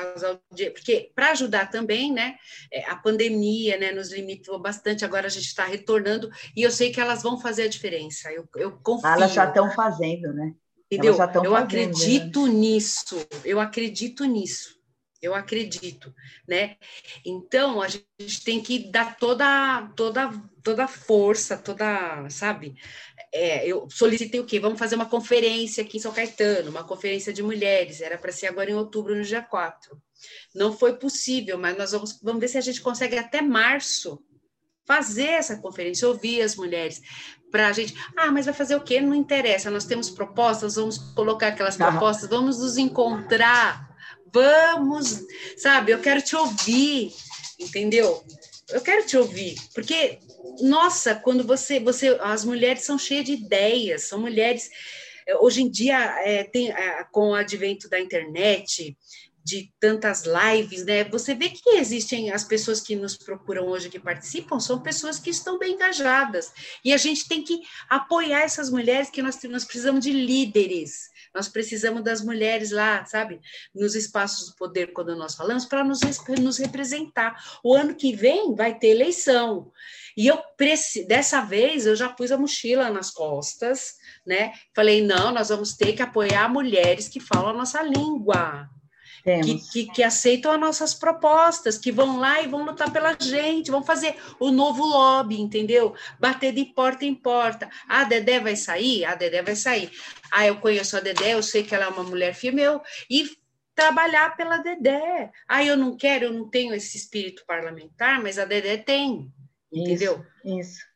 porque 0.74 1.12
para 1.16 1.32
ajudar 1.32 1.70
também, 1.70 2.12
né? 2.12 2.36
É, 2.72 2.90
a 2.90 2.96
pandemia 2.96 3.78
né, 3.78 3.92
nos 3.92 4.12
limitou 4.12 4.60
bastante, 4.60 5.06
agora 5.06 5.28
a 5.28 5.30
gente 5.30 5.48
está 5.48 5.66
retornando, 5.66 6.30
e 6.56 6.62
eu 6.62 6.72
sei 6.72 6.92
que 6.92 7.02
elas 7.02 7.24
vão 7.24 7.40
fazer 7.40 7.64
a 7.64 7.70
diferença. 7.70 8.32
Eu, 8.32 8.48
eu 8.56 8.72
confio. 8.84 9.10
Elas 9.10 9.34
já 9.34 9.48
estão 9.48 9.72
fazendo, 9.72 10.34
né? 10.34 10.54
Entendeu? 10.92 11.14
eu 11.14 11.18
fazendo, 11.18 11.56
acredito 11.56 12.46
né? 12.46 12.54
nisso, 12.54 13.28
eu 13.46 13.60
acredito 13.60 14.26
nisso. 14.26 14.82
Eu 15.22 15.36
acredito, 15.36 16.14
né? 16.48 16.78
Então 17.24 17.80
a 17.80 17.88
gente 17.88 18.44
tem 18.44 18.60
que 18.60 18.80
dar 18.80 19.18
toda 19.20 19.88
toda 19.96 20.32
toda 20.64 20.88
força, 20.88 21.58
toda, 21.58 22.28
sabe? 22.30 22.76
É, 23.34 23.66
eu 23.66 23.88
solicitei 23.90 24.40
o 24.40 24.46
quê? 24.46 24.60
Vamos 24.60 24.78
fazer 24.78 24.96
uma 24.96 25.06
conferência 25.06 25.84
aqui 25.84 25.98
em 25.98 26.02
São 26.02 26.12
Caetano, 26.12 26.70
uma 26.70 26.84
conferência 26.84 27.32
de 27.32 27.42
mulheres, 27.42 28.02
era 28.02 28.18
para 28.18 28.32
ser 28.32 28.48
agora 28.48 28.70
em 28.70 28.76
outubro, 28.76 29.16
no 29.16 29.24
dia 29.24 29.42
4. 29.42 29.98
Não 30.54 30.74
foi 30.78 30.98
possível, 30.98 31.58
mas 31.58 31.78
nós 31.78 31.92
vamos, 31.92 32.20
vamos 32.22 32.42
ver 32.42 32.50
se 32.50 32.58
a 32.58 32.62
gente 32.62 32.82
consegue 32.82 33.18
até 33.18 33.42
março 33.42 34.22
fazer 34.86 35.28
essa 35.28 35.58
conferência, 35.58 36.08
ouvir 36.08 36.42
as 36.42 36.56
mulheres, 36.56 37.02
para 37.50 37.68
a 37.68 37.72
gente, 37.72 37.94
ah, 38.18 38.32
mas 38.32 38.46
vai 38.46 38.54
fazer 38.54 38.76
o 38.76 38.82
quê? 38.82 39.00
Não 39.00 39.16
interessa, 39.16 39.72
nós 39.72 39.86
temos 39.86 40.10
propostas, 40.10 40.76
vamos 40.76 40.98
colocar 40.98 41.48
aquelas 41.48 41.78
propostas, 41.78 42.30
vamos 42.30 42.60
nos 42.60 42.78
encontrar, 42.78 43.90
vamos, 44.34 45.22
sabe, 45.58 45.92
eu 45.92 46.00
quero 46.00 46.22
te 46.22 46.36
ouvir, 46.36 47.14
entendeu? 47.60 48.24
Eu 48.70 48.82
quero 48.82 49.06
te 49.06 49.18
ouvir, 49.18 49.56
porque 49.74 50.20
nossa, 50.62 51.16
quando 51.16 51.46
você, 51.46 51.80
você, 51.80 52.18
as 52.22 52.44
mulheres 52.44 52.84
são 52.84 52.98
cheias 52.98 53.26
de 53.26 53.34
ideias, 53.34 54.04
são 54.04 54.20
mulheres. 54.20 54.70
Eh, 55.28 55.38
hoje 55.38 55.62
em 55.62 55.70
dia, 55.70 55.98
é, 56.24 56.44
tem, 56.44 56.72
é, 56.72 57.04
com 57.12 57.30
o 57.30 57.36
advento 57.36 57.90
da 57.90 58.00
internet, 58.00 58.98
de 59.44 59.74
tantas 59.80 60.24
lives, 60.24 60.86
né? 60.86 61.04
Você 61.06 61.34
vê 61.34 61.50
que 61.50 61.72
existem 61.72 62.32
as 62.32 62.44
pessoas 62.44 62.80
que 62.80 62.96
nos 62.96 63.18
procuram 63.18 63.66
hoje, 63.68 63.90
que 63.90 64.00
participam, 64.00 64.60
são 64.60 64.82
pessoas 64.82 65.20
que 65.20 65.30
estão 65.30 65.58
bem 65.58 65.74
engajadas. 65.74 66.54
E 66.86 66.94
a 66.94 66.98
gente 66.98 67.28
tem 67.28 67.44
que 67.44 67.62
apoiar 67.90 68.42
essas 68.42 68.70
mulheres, 68.70 69.10
que 69.10 69.22
nós, 69.22 69.42
nós 69.44 69.66
precisamos 69.66 70.04
de 70.04 70.12
líderes. 70.12 71.10
Nós 71.34 71.48
precisamos 71.48 72.04
das 72.04 72.22
mulheres 72.22 72.72
lá, 72.72 73.04
sabe? 73.06 73.40
Nos 73.74 73.96
espaços 73.96 74.50
do 74.50 74.56
poder, 74.56 74.94
quando 74.94 75.16
nós 75.16 75.34
falamos, 75.34 75.66
para 75.66 75.84
nos, 75.84 76.02
nos 76.40 76.58
representar. 76.58 77.36
O 77.64 77.74
ano 77.74 77.96
que 77.96 78.16
vem 78.16 78.54
vai 78.54 78.78
ter 78.78 78.90
eleição. 78.90 79.72
E 80.18 80.28
eu 80.28 80.40
dessa 81.08 81.42
vez 81.42 81.86
eu 81.86 81.96
já 81.96 82.10
pus 82.10 82.32
a 82.32 82.38
mochila 82.38 82.90
nas 82.90 83.12
costas, 83.12 83.96
né? 84.26 84.54
Falei, 84.76 85.02
não, 85.02 85.32
nós 85.32 85.50
vamos 85.50 85.74
ter 85.76 85.94
que 85.94 86.02
apoiar 86.02 86.50
mulheres 86.50 87.08
que 87.08 87.20
falam 87.20 87.50
a 87.50 87.54
nossa 87.54 87.82
língua. 87.82 88.70
Que, 89.24 89.60
que, 89.72 89.86
que, 89.94 90.04
aceitam 90.04 90.52
as 90.52 90.60
nossas 90.60 90.94
propostas, 90.96 91.78
que 91.78 91.92
vão 91.92 92.18
lá 92.18 92.42
e 92.42 92.48
vão 92.48 92.66
lutar 92.66 92.92
pela 92.92 93.16
gente, 93.20 93.70
vão 93.70 93.84
fazer 93.84 94.16
o 94.40 94.50
novo 94.50 94.84
lobby, 94.84 95.40
entendeu? 95.40 95.94
Bater 96.20 96.52
de 96.52 96.66
porta 96.66 97.06
em 97.06 97.14
porta. 97.14 97.70
Ah, 97.88 98.02
a 98.02 98.04
Dedé 98.04 98.40
vai 98.40 98.56
sair? 98.56 99.06
A 99.06 99.14
Dedé 99.14 99.44
vai 99.44 99.56
sair. 99.56 99.92
Ah, 100.32 100.48
eu 100.48 100.58
conheço 100.58 100.98
a 100.98 101.00
Dedé, 101.00 101.36
eu 101.36 101.44
sei 101.44 101.62
que 101.62 101.76
ela 101.76 101.86
é 101.86 101.90
uma 101.90 102.04
mulher 102.04 102.34
firme, 102.34 102.64
eu, 102.64 102.82
e 103.08 103.30
trabalhar 103.76 104.36
pela 104.36 104.58
Dedé. 104.58 105.32
Ah, 105.48 105.64
eu 105.64 105.78
não 105.78 105.96
quero, 105.96 106.26
eu 106.26 106.34
não 106.34 106.50
tenho 106.50 106.74
esse 106.74 106.98
espírito 106.98 107.44
parlamentar, 107.46 108.22
mas 108.22 108.40
a 108.40 108.46
Dedé 108.46 108.78
tem. 108.78 109.32
Entendeu? 109.72 110.24
Isso, 110.44 110.60
isso. 110.60 110.92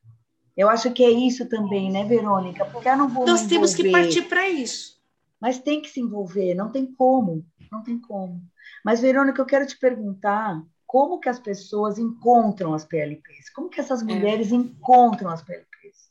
Eu 0.56 0.70
acho 0.70 0.92
que 0.92 1.04
é 1.04 1.10
isso 1.10 1.48
também, 1.48 1.92
né, 1.92 2.06
Verônica? 2.06 2.66
Porque 2.66 2.88
eu 2.88 2.98
não 2.98 3.10
vou. 3.10 3.26
Nós 3.26 3.46
temos 3.46 3.74
que 3.74 3.92
partir 3.92 4.24
para 4.24 4.48
isso. 4.48 4.96
Mas 5.40 5.60
tem 5.60 5.82
que 5.82 5.90
se 5.90 6.00
envolver, 6.00 6.56
não 6.56 6.72
tem 6.72 6.86
como, 6.86 7.46
não 7.72 7.84
tem 7.84 8.00
como. 8.00 8.42
Mas, 8.84 9.02
Verônica, 9.02 9.42
eu 9.42 9.46
quero 9.46 9.66
te 9.66 9.78
perguntar 9.78 10.62
como 10.86 11.20
que 11.20 11.28
as 11.28 11.40
pessoas 11.40 11.98
encontram 11.98 12.74
as 12.74 12.86
PLPs? 12.86 13.50
Como 13.50 13.70
que 13.70 13.82
essas 13.82 14.02
é. 14.02 14.06
mulheres 14.06 14.52
é. 14.52 14.56
encontram 14.56 15.30
as 15.30 15.42
PLPs? 15.42 16.10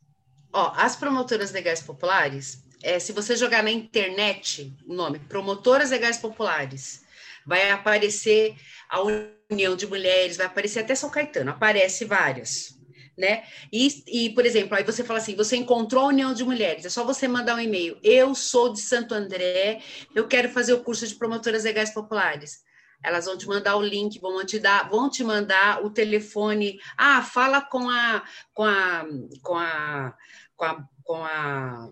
Ó, 0.53 0.73
as 0.77 0.95
promotoras 0.95 1.53
legais 1.53 1.83
populares, 1.83 2.63
é, 2.83 2.99
se 2.99 3.13
você 3.13 3.35
jogar 3.35 3.63
na 3.63 3.71
internet 3.71 4.77
o 4.87 4.93
nome 4.93 5.19
Promotoras 5.19 5.91
Legais 5.91 6.19
Populares, 6.19 7.04
vai 7.47 7.71
aparecer 7.71 8.55
a 8.89 9.01
União 9.03 9.77
de 9.77 9.87
Mulheres, 9.87 10.37
vai 10.37 10.47
aparecer 10.47 10.81
até 10.81 10.95
São 10.95 11.11
Caetano, 11.11 11.51
aparece 11.51 12.05
várias, 12.05 12.79
né? 13.17 13.45
E, 13.73 14.03
e, 14.07 14.31
por 14.31 14.45
exemplo, 14.45 14.77
aí 14.77 14.85
você 14.85 15.05
fala 15.05 15.19
assim, 15.19 15.37
você 15.37 15.57
encontrou 15.57 16.05
a 16.05 16.09
União 16.09 16.33
de 16.35 16.45
Mulheres, 16.45 16.85
é 16.85 16.91
só 16.91 17.05
você 17.05 17.29
mandar 17.29 17.57
um 17.57 17.61
e-mail, 17.61 17.99
eu 18.03 18.35
sou 18.35 18.73
de 18.73 18.81
Santo 18.81 19.15
André, 19.15 19.81
eu 20.15 20.27
quero 20.27 20.49
fazer 20.49 20.73
o 20.73 20.83
curso 20.83 21.07
de 21.07 21.15
promotoras 21.15 21.65
legais 21.65 21.93
populares. 21.93 22.63
Elas 23.03 23.27
vão 23.27 23.37
te 23.37 23.47
mandar 23.47 23.77
o 23.77 23.83
link, 23.83 24.19
vão 24.19 24.43
te 24.47 24.59
dar, 24.59 24.89
vão 24.89 25.11
te 25.11 25.23
mandar 25.23 25.85
o 25.85 25.91
telefone. 25.91 26.79
Ah, 26.97 27.21
fala 27.23 27.61
com 27.61 27.91
a 27.91 28.25
com 28.55 28.65
a 28.65 29.05
com 29.43 29.59
a 29.59 30.15
com 30.57 30.65
a, 30.65 30.85
com 31.05 31.25
a 31.25 31.91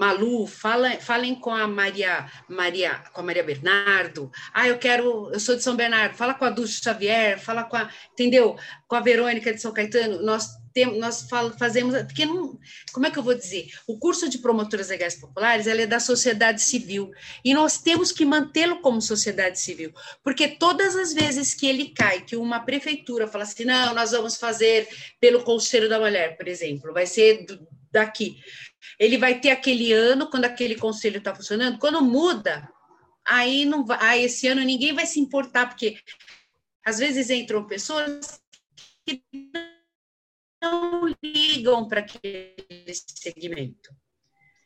Malu, 0.00 0.46
fala, 0.46 0.92
falem 0.92 1.34
com 1.34 1.50
a 1.50 1.68
Maria, 1.68 2.26
Maria, 2.48 3.04
com 3.12 3.20
a 3.20 3.22
Maria 3.22 3.44
Bernardo. 3.44 4.32
Ah, 4.50 4.66
eu 4.66 4.78
quero, 4.78 5.30
eu 5.30 5.38
sou 5.38 5.54
de 5.54 5.62
São 5.62 5.76
Bernardo. 5.76 6.16
Fala 6.16 6.32
com 6.32 6.46
a 6.46 6.48
Dulce 6.48 6.80
Xavier, 6.82 7.38
fala 7.38 7.64
com 7.64 7.76
a, 7.76 7.86
entendeu? 8.10 8.56
Com 8.88 8.96
a 8.96 9.00
Verônica 9.00 9.52
de 9.52 9.60
São 9.60 9.74
Caetano. 9.74 10.22
Nós 10.22 10.48
temos, 10.72 10.98
nós 10.98 11.28
fazemos, 11.58 11.94
porque 12.04 12.24
não, 12.24 12.58
como 12.94 13.04
é 13.04 13.10
que 13.10 13.18
eu 13.18 13.22
vou 13.22 13.34
dizer? 13.34 13.66
O 13.86 13.98
curso 13.98 14.26
de 14.26 14.38
promotoras 14.38 14.88
legais 14.88 15.16
populares, 15.16 15.66
é 15.66 15.86
da 15.86 16.00
sociedade 16.00 16.62
civil 16.62 17.10
e 17.44 17.52
nós 17.52 17.76
temos 17.76 18.10
que 18.10 18.24
mantê-lo 18.24 18.80
como 18.80 19.02
sociedade 19.02 19.60
civil, 19.60 19.92
porque 20.22 20.48
todas 20.48 20.96
as 20.96 21.12
vezes 21.12 21.52
que 21.52 21.66
ele 21.66 21.90
cai, 21.90 22.22
que 22.22 22.36
uma 22.36 22.60
prefeitura 22.60 23.26
fala 23.26 23.44
assim, 23.44 23.64
não, 23.64 23.94
nós 23.94 24.12
vamos 24.12 24.36
fazer 24.36 24.88
pelo 25.20 25.42
Conselho 25.42 25.90
da 25.90 25.98
Mulher, 25.98 26.36
por 26.38 26.48
exemplo, 26.48 26.94
vai 26.94 27.06
ser 27.06 27.44
daqui 27.92 28.38
ele 28.98 29.18
vai 29.18 29.40
ter 29.40 29.50
aquele 29.50 29.92
ano, 29.92 30.30
quando 30.30 30.44
aquele 30.44 30.76
conselho 30.76 31.18
está 31.18 31.34
funcionando, 31.34 31.78
quando 31.78 32.02
muda, 32.02 32.68
aí 33.26 33.64
não 33.64 33.84
vai, 33.84 33.98
aí 34.00 34.24
esse 34.24 34.46
ano 34.48 34.62
ninguém 34.62 34.92
vai 34.92 35.06
se 35.06 35.20
importar, 35.20 35.68
porque 35.68 35.98
às 36.84 36.98
vezes 36.98 37.30
entram 37.30 37.66
pessoas 37.66 38.42
que 39.06 39.22
não 40.62 41.06
ligam 41.22 41.88
para 41.88 42.00
aquele 42.00 42.94
segmento. 42.94 43.94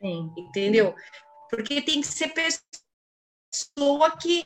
Sim. 0.00 0.32
Entendeu? 0.36 0.94
Porque 1.48 1.80
tem 1.80 2.00
que 2.00 2.06
ser 2.06 2.32
pessoa 2.34 4.16
que, 4.16 4.44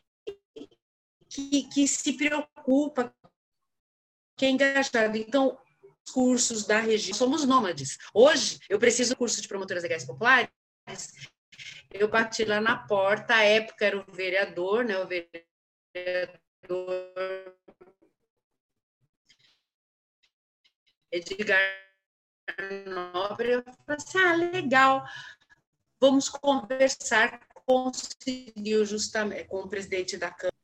que, 1.28 1.62
que 1.68 1.88
se 1.88 2.12
preocupa, 2.14 3.14
que 4.36 4.46
é 4.46 4.50
engajada. 4.50 5.16
Então, 5.16 5.58
cursos 6.10 6.66
da 6.66 6.80
região. 6.80 7.16
Somos 7.16 7.44
nômades. 7.44 7.98
Hoje, 8.12 8.58
eu 8.68 8.78
preciso 8.78 9.10
do 9.10 9.16
curso 9.16 9.40
de 9.40 9.48
promotoras 9.48 9.82
legais 9.82 10.04
populares. 10.04 10.50
Eu 11.90 12.08
bati 12.08 12.44
lá 12.44 12.60
na 12.60 12.76
porta, 12.86 13.34
à 13.34 13.42
época 13.42 13.84
era 13.84 13.98
o 13.98 14.12
vereador, 14.12 14.84
né? 14.84 14.98
O 14.98 15.06
vereador 15.06 16.38
Edgar 21.10 21.58
Nobre. 22.86 23.52
Eu 23.52 23.62
falei 23.62 23.96
assim: 23.96 24.18
ah, 24.18 24.34
legal, 24.34 25.04
vamos 26.00 26.28
conversar. 26.28 27.46
Conseguiu 27.66 28.86
justamente 28.86 29.44
com 29.44 29.58
o 29.60 29.68
presidente 29.68 30.16
da 30.16 30.30
Câmara 30.30 30.57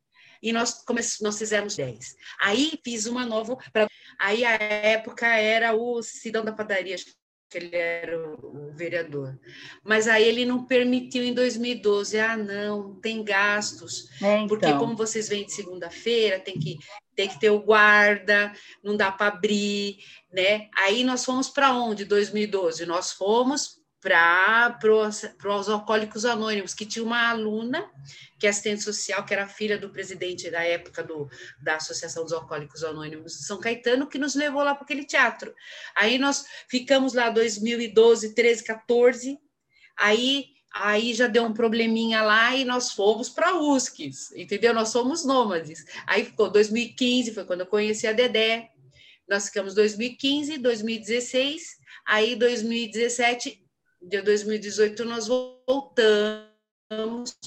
e 0.44 0.52
nós, 0.52 0.84
come, 0.84 1.00
nós 1.22 1.38
fizemos 1.38 1.74
10. 1.74 2.16
Aí 2.38 2.78
fiz 2.84 3.06
uma 3.06 3.24
nova. 3.24 3.56
Pra, 3.72 3.88
aí 4.18 4.44
a 4.44 4.52
época 4.52 5.26
era 5.26 5.74
o 5.74 6.02
Cidão 6.02 6.44
da 6.44 6.52
Padaria, 6.52 6.96
que 7.48 7.56
ele 7.56 7.74
era 7.74 8.18
o, 8.18 8.68
o, 8.68 8.72
vereador. 8.74 9.40
Mas 9.82 10.06
aí 10.06 10.22
ele 10.22 10.44
não 10.44 10.66
permitiu 10.66 11.24
em 11.24 11.32
2012. 11.32 12.20
Ah, 12.20 12.36
não, 12.36 12.94
tem 13.00 13.24
gastos. 13.24 14.10
É, 14.20 14.34
então. 14.34 14.48
Porque 14.48 14.70
como 14.74 14.94
vocês 14.94 15.30
vêm 15.30 15.46
de 15.46 15.54
segunda-feira, 15.54 16.38
tem 16.38 16.58
que, 16.58 16.76
tem 17.16 17.26
que 17.26 17.40
ter 17.40 17.48
o 17.48 17.62
guarda, 17.62 18.52
não 18.82 18.98
dá 18.98 19.10
para 19.10 19.34
abrir, 19.34 19.96
né? 20.30 20.68
Aí 20.76 21.04
nós 21.04 21.24
fomos 21.24 21.48
para 21.48 21.72
onde? 21.72 22.04
2012. 22.04 22.84
Nós 22.84 23.12
fomos 23.12 23.82
para 24.04 25.56
os 25.58 25.68
alcoólicos 25.70 26.26
anônimos, 26.26 26.74
que 26.74 26.84
tinha 26.84 27.02
uma 27.02 27.30
aluna, 27.30 27.90
que 28.38 28.46
é 28.46 28.50
assistente 28.50 28.82
social, 28.82 29.24
que 29.24 29.32
era 29.32 29.48
filha 29.48 29.78
do 29.78 29.88
presidente 29.88 30.50
da 30.50 30.62
época 30.62 31.02
do, 31.02 31.26
da 31.62 31.76
Associação 31.76 32.22
dos 32.22 32.34
Alcoólicos 32.34 32.84
Anônimos 32.84 33.32
de 33.32 33.46
São 33.46 33.58
Caetano, 33.58 34.06
que 34.06 34.18
nos 34.18 34.34
levou 34.34 34.62
lá 34.62 34.74
para 34.74 34.84
aquele 34.84 35.06
teatro. 35.06 35.54
Aí 35.96 36.18
nós 36.18 36.44
ficamos 36.68 37.14
lá 37.14 37.30
2012, 37.30 38.34
13, 38.34 38.64
14, 38.64 39.38
aí 39.96 40.52
aí 40.74 41.14
já 41.14 41.28
deu 41.28 41.44
um 41.44 41.54
probleminha 41.54 42.20
lá 42.20 42.54
e 42.56 42.64
nós 42.64 42.90
fomos 42.90 43.28
para 43.28 43.56
USCs, 43.56 44.32
entendeu? 44.32 44.74
Nós 44.74 44.88
somos 44.88 45.24
nômades. 45.24 45.84
Aí 46.04 46.24
ficou 46.24 46.50
2015, 46.50 47.32
foi 47.32 47.44
quando 47.44 47.60
eu 47.60 47.66
conheci 47.66 48.08
a 48.08 48.12
Dedé. 48.12 48.70
Nós 49.28 49.46
ficamos 49.46 49.72
2015, 49.72 50.58
2016, 50.58 51.78
aí 52.04 52.34
2017 52.34 53.63
de 54.08 54.20
2018 54.20 55.04
nós 55.04 55.28
voltamos 55.28 56.54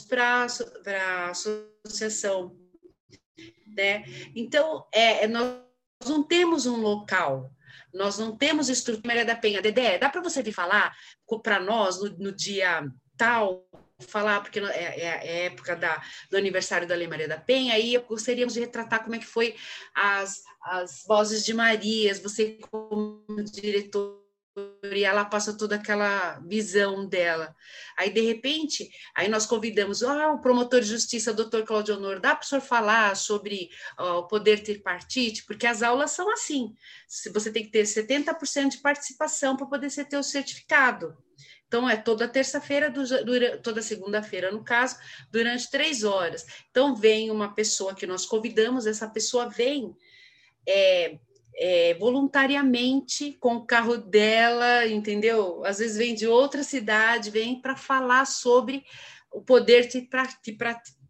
para 0.09 0.47
a 0.85 1.29
associação, 1.29 2.57
né? 3.67 4.03
Então, 4.35 4.85
é, 4.91 5.23
é, 5.23 5.27
nós 5.27 5.61
não 6.05 6.23
temos 6.23 6.65
um 6.65 6.77
local, 6.77 7.51
nós 7.93 8.17
não 8.17 8.35
temos 8.35 8.69
estrutura 8.69 9.07
Maria 9.07 9.25
da 9.25 9.35
Penha. 9.35 9.61
Dedé, 9.61 9.97
dá 9.97 10.09
para 10.09 10.21
você 10.21 10.41
vir 10.41 10.51
falar 10.51 10.95
para 11.43 11.59
nós 11.59 12.01
no, 12.01 12.09
no, 12.17 12.31
dia 12.31 12.87
tal, 13.15 13.67
falar, 13.99 14.41
porque 14.41 14.59
é, 14.59 15.01
é, 15.01 15.11
a 15.11 15.25
época 15.45 15.75
da, 15.75 16.01
do 16.29 16.37
aniversário 16.37 16.87
da 16.87 16.95
Lei 16.95 17.07
Maria 17.07 17.27
da 17.27 17.37
Penha, 17.37 17.73
aí 17.73 17.97
gostaríamos 17.97 18.53
de 18.53 18.59
retratar 18.59 19.03
como 19.03 19.15
é 19.15 19.19
que 19.19 19.25
foi 19.25 19.55
as, 19.93 20.43
as 20.61 21.03
vozes 21.07 21.45
de 21.45 21.53
Marias, 21.53 22.19
você 22.19 22.59
como 22.69 23.23
diretor 23.51 24.26
e 24.91 25.03
ela 25.03 25.25
passa 25.25 25.55
toda 25.55 25.75
aquela 25.75 26.39
visão 26.39 27.07
dela. 27.07 27.55
Aí, 27.95 28.09
de 28.09 28.21
repente, 28.21 28.89
aí 29.15 29.27
nós 29.27 29.45
convidamos 29.45 30.01
ah, 30.03 30.31
o 30.31 30.41
promotor 30.41 30.81
de 30.81 30.87
justiça, 30.87 31.33
doutor 31.33 31.63
Claudio 31.63 31.95
Honor, 31.95 32.19
dá 32.19 32.35
para 32.35 32.43
o 32.43 32.47
senhor 32.47 32.61
falar 32.61 33.15
sobre 33.15 33.69
o 33.97 34.23
poder 34.23 34.63
tripartite? 34.63 35.45
Porque 35.45 35.67
as 35.67 35.83
aulas 35.83 36.11
são 36.11 36.31
assim, 36.31 36.73
se 37.07 37.29
você 37.29 37.51
tem 37.51 37.63
que 37.63 37.71
ter 37.71 37.83
70% 37.83 38.69
de 38.69 38.77
participação 38.79 39.55
para 39.55 39.67
poder 39.67 39.89
ser 39.89 40.05
ter 40.05 40.17
o 40.17 40.23
certificado. 40.23 41.15
Então, 41.67 41.87
é 41.87 41.97
toda 41.97 42.29
terça-feira, 42.29 42.93
toda 43.61 43.81
segunda-feira, 43.81 44.51
no 44.51 44.63
caso, 44.63 44.97
durante 45.29 45.69
três 45.69 46.03
horas. 46.03 46.45
Então, 46.71 46.95
vem 46.95 47.29
uma 47.29 47.53
pessoa 47.53 47.93
que 47.93 48.07
nós 48.07 48.25
convidamos, 48.25 48.87
essa 48.87 49.07
pessoa 49.07 49.49
vem 49.49 49.93
é, 50.65 51.19
é, 51.57 51.95
voluntariamente 51.95 53.33
com 53.39 53.55
o 53.55 53.65
carro 53.65 53.97
dela, 53.97 54.85
entendeu? 54.85 55.65
Às 55.65 55.79
vezes 55.79 55.97
vem 55.97 56.13
de 56.13 56.27
outra 56.27 56.63
cidade, 56.63 57.31
vem 57.31 57.59
para 57.59 57.75
falar 57.75 58.25
sobre 58.25 58.85
o 59.31 59.41
poder 59.41 59.89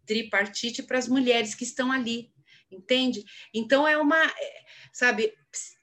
tripartite 0.06 0.82
para 0.82 0.98
as 0.98 1.06
mulheres 1.06 1.54
que 1.54 1.64
estão 1.64 1.92
ali, 1.92 2.30
entende? 2.70 3.24
Então 3.52 3.86
é 3.86 3.98
uma, 3.98 4.24
é, 4.24 4.64
sabe, 4.90 5.34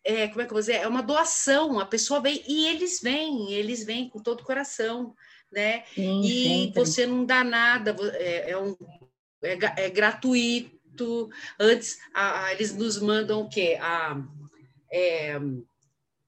é, 0.03 0.27
como 0.27 0.41
é 0.41 0.45
que 0.45 0.49
eu 0.49 0.55
vou 0.55 0.61
dizer? 0.61 0.77
É 0.77 0.87
uma 0.87 1.03
doação, 1.03 1.79
a 1.79 1.85
pessoa 1.85 2.19
vem 2.19 2.43
e 2.47 2.67
eles 2.67 2.99
vêm, 3.01 3.53
eles 3.53 3.85
vêm 3.85 4.09
com 4.09 4.19
todo 4.19 4.41
o 4.41 4.45
coração, 4.45 5.13
né? 5.51 5.83
Sim, 5.93 6.21
e 6.21 6.43
sempre. 6.43 6.79
você 6.79 7.05
não 7.05 7.23
dá 7.23 7.43
nada, 7.43 7.95
é, 8.15 8.51
é 8.51 8.57
um, 8.57 8.75
é, 9.43 9.85
é 9.85 9.89
gratuito. 9.89 11.29
Antes, 11.59 11.99
a, 12.13 12.45
a, 12.45 12.53
eles 12.53 12.73
nos 12.73 12.99
mandam 12.99 13.41
o 13.41 13.49
quê? 13.49 13.77
A, 13.81 14.15
é, 14.95 15.37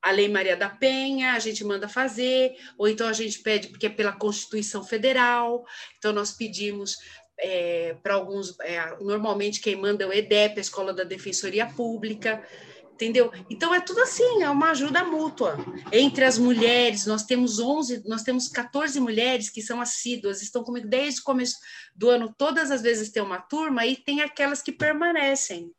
a 0.02 0.12
Lei 0.12 0.28
Maria 0.28 0.58
da 0.58 0.70
Penha, 0.70 1.34
a 1.34 1.40
gente 1.40 1.64
manda 1.64 1.88
fazer, 1.88 2.54
ou 2.78 2.88
então 2.88 3.08
a 3.08 3.14
gente 3.14 3.40
pede, 3.40 3.70
porque 3.70 3.86
é 3.86 3.90
pela 3.90 4.12
Constituição 4.12 4.84
Federal, 4.84 5.66
então 5.98 6.12
nós 6.12 6.34
pedimos 6.34 6.98
é, 7.40 7.96
para 8.04 8.16
alguns, 8.16 8.60
é, 8.60 8.98
normalmente 9.00 9.62
quem 9.62 9.78
manda 9.78 10.04
é 10.04 10.08
o 10.08 10.14
EDEP, 10.14 10.58
a 10.58 10.62
Escola 10.62 10.94
da 10.94 11.06
Defensoria 11.06 11.66
Pública, 11.66 12.46
entendeu? 12.92 13.32
Então 13.50 13.74
é 13.74 13.80
tudo 13.80 14.02
assim, 14.02 14.44
é 14.44 14.50
uma 14.50 14.72
ajuda 14.72 15.04
mútua. 15.06 15.58
Entre 15.94 16.26
as 16.26 16.38
mulheres, 16.38 17.06
nós 17.06 17.24
temos 17.24 17.60
11, 17.60 18.04
nós 18.06 18.24
temos 18.24 18.50
14 18.50 19.00
mulheres 19.00 19.50
que 19.50 19.62
são 19.62 19.80
assíduas, 19.80 20.42
estão 20.42 20.64
comigo 20.64 20.88
desde 20.88 21.22
o 21.22 21.24
começo 21.24 21.56
do 21.96 22.10
ano, 22.10 22.34
todas 22.38 22.70
as 22.70 22.82
vezes 22.82 23.12
tem 23.12 23.24
uma 23.24 23.40
turma 23.40 23.86
e 23.86 23.96
tem 23.96 24.22
aquelas 24.22 24.62
que 24.62 24.74
permanecem. 24.74 25.72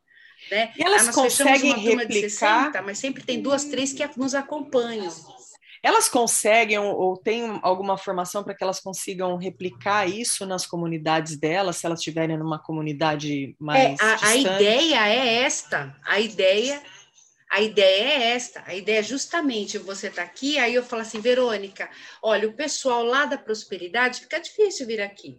Né? 0.50 0.72
E 0.76 0.82
elas 0.82 1.08
ah, 1.08 1.12
conseguem 1.12 1.78
replicar, 1.78 2.64
60, 2.64 2.82
mas 2.82 2.98
sempre 2.98 3.22
tem 3.22 3.40
duas, 3.40 3.64
três 3.64 3.92
que 3.92 4.08
nos 4.16 4.34
acompanham. 4.34 5.12
Elas 5.82 6.08
conseguem 6.08 6.78
ou 6.78 7.16
têm 7.16 7.60
alguma 7.62 7.96
formação 7.96 8.42
para 8.42 8.54
que 8.54 8.64
elas 8.64 8.80
consigam 8.80 9.36
replicar 9.36 10.08
isso 10.08 10.44
nas 10.44 10.66
comunidades 10.66 11.36
delas, 11.36 11.76
se 11.76 11.86
elas 11.86 12.00
estiverem 12.00 12.36
numa 12.36 12.58
comunidade 12.58 13.54
mais 13.58 13.98
é, 14.00 14.04
a, 14.04 14.28
a, 14.28 14.36
ideia 14.36 15.08
é 15.08 15.42
esta, 15.44 15.96
a 16.04 16.18
ideia 16.18 16.82
a 17.50 17.62
ideia 17.62 18.04
é 18.04 18.32
esta, 18.32 18.62
a 18.66 18.74
ideia 18.74 18.98
é 18.98 19.02
justamente 19.02 19.78
você 19.78 20.08
estar 20.08 20.22
tá 20.22 20.28
aqui, 20.28 20.58
aí 20.58 20.74
eu 20.74 20.82
falo 20.82 21.00
assim, 21.00 21.20
Verônica, 21.20 21.88
olha, 22.22 22.46
o 22.46 22.52
pessoal 22.52 23.02
lá 23.02 23.24
da 23.24 23.38
prosperidade 23.38 24.20
fica 24.20 24.38
difícil 24.38 24.86
vir 24.86 25.00
aqui. 25.00 25.38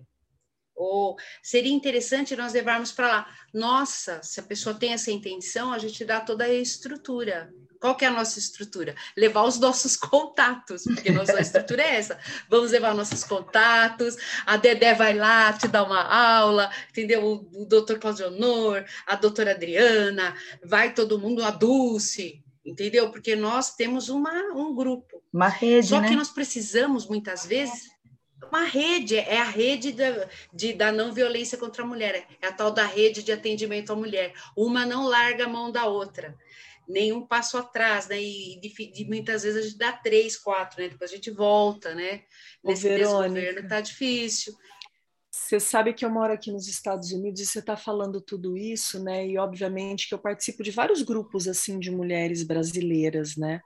Ou 0.80 1.17
seria 1.43 1.73
interessante 1.73 2.38
nós 2.38 2.53
levarmos 2.53 2.93
para 2.93 3.07
lá. 3.09 3.27
Nossa, 3.53 4.21
se 4.23 4.39
a 4.39 4.43
pessoa 4.43 4.73
tem 4.73 4.93
essa 4.93 5.11
intenção, 5.11 5.73
a 5.73 5.77
gente 5.77 6.05
dá 6.05 6.21
toda 6.21 6.45
a 6.45 6.53
estrutura. 6.53 7.53
Qual 7.82 7.97
que 7.97 8.05
é 8.05 8.07
a 8.07 8.13
nossa 8.13 8.39
estrutura? 8.39 8.95
Levar 9.15 9.43
os 9.43 9.59
nossos 9.59 9.97
contatos, 9.99 10.86
porque 10.86 11.11
nossa 11.11 11.38
estrutura 11.41 11.82
é 11.82 11.95
essa. 11.97 12.17
Vamos 12.49 12.71
levar 12.71 12.95
nossos 12.95 13.25
contatos, 13.25 14.15
a 14.45 14.55
Dedé 14.55 14.93
vai 14.93 15.13
lá 15.13 15.51
te 15.51 15.67
dar 15.67 15.84
uma 15.84 16.01
aula, 16.01 16.71
entendeu? 16.89 17.25
O, 17.25 17.63
o 17.63 17.65
doutor 17.65 17.99
Claudio 17.99 18.27
Honor, 18.27 18.86
a 19.05 19.17
doutora 19.17 19.51
Adriana, 19.51 20.34
vai 20.63 20.93
todo 20.93 21.19
mundo, 21.19 21.43
a 21.43 21.51
Dulce, 21.51 22.41
entendeu? 22.65 23.11
Porque 23.11 23.36
nós 23.36 23.75
temos 23.75 24.07
uma, 24.07 24.32
um 24.55 24.73
grupo. 24.73 25.21
Uma 25.34 25.49
rede, 25.49 25.88
Só 25.88 25.99
né? 25.99 26.07
que 26.07 26.15
nós 26.15 26.30
precisamos, 26.30 27.05
muitas 27.05 27.45
vezes, 27.45 27.89
uma 28.48 28.64
rede, 28.64 29.16
é 29.16 29.38
a 29.38 29.50
rede 29.50 29.92
da, 29.92 30.28
de, 30.54 30.74
da 30.74 30.92
não 30.92 31.14
violência 31.14 31.58
contra 31.58 31.84
a 31.84 31.86
mulher, 31.86 32.28
é 32.42 32.48
a 32.48 32.52
tal 32.52 32.72
da 32.72 32.86
rede 32.86 33.24
de 33.24 33.32
atendimento 33.32 33.92
à 33.92 33.96
mulher. 33.96 34.34
Uma 34.56 34.86
não 34.86 35.06
larga 35.06 35.46
a 35.46 35.50
mão 35.50 35.72
da 35.72 35.86
outra, 35.86 36.38
nenhum 36.88 37.26
passo 37.26 37.58
atrás, 37.58 38.08
né? 38.08 38.22
E 38.22 38.60
de, 38.60 38.92
de, 38.92 39.06
muitas 39.06 39.44
vezes 39.44 39.60
a 39.60 39.68
gente 39.68 39.78
dá 39.78 39.92
três, 39.92 40.38
quatro, 40.38 40.82
né? 40.82 40.90
Depois 40.90 41.12
a 41.12 41.16
gente 41.16 41.30
volta, 41.32 41.94
né? 41.94 42.24
Nesse 42.64 42.90
desgoverno 42.90 43.68
tá 43.68 43.82
difícil. 43.82 44.56
Você 45.32 45.60
sabe 45.60 45.94
que 45.94 46.04
eu 46.04 46.10
moro 46.10 46.34
aqui 46.34 46.52
nos 46.52 46.68
Estados 46.68 47.12
Unidos 47.12 47.40
e 47.40 47.46
você 47.46 47.60
está 47.60 47.78
falando 47.78 48.20
tudo 48.20 48.58
isso, 48.58 49.02
né? 49.04 49.28
E 49.28 49.38
obviamente 49.38 50.08
que 50.08 50.14
eu 50.14 50.20
participo 50.20 50.64
de 50.64 50.72
vários 50.72 51.02
grupos 51.02 51.48
assim 51.48 51.80
de 51.80 51.92
mulheres 51.92 52.44
brasileiras, 52.44 53.36
né? 53.36 53.62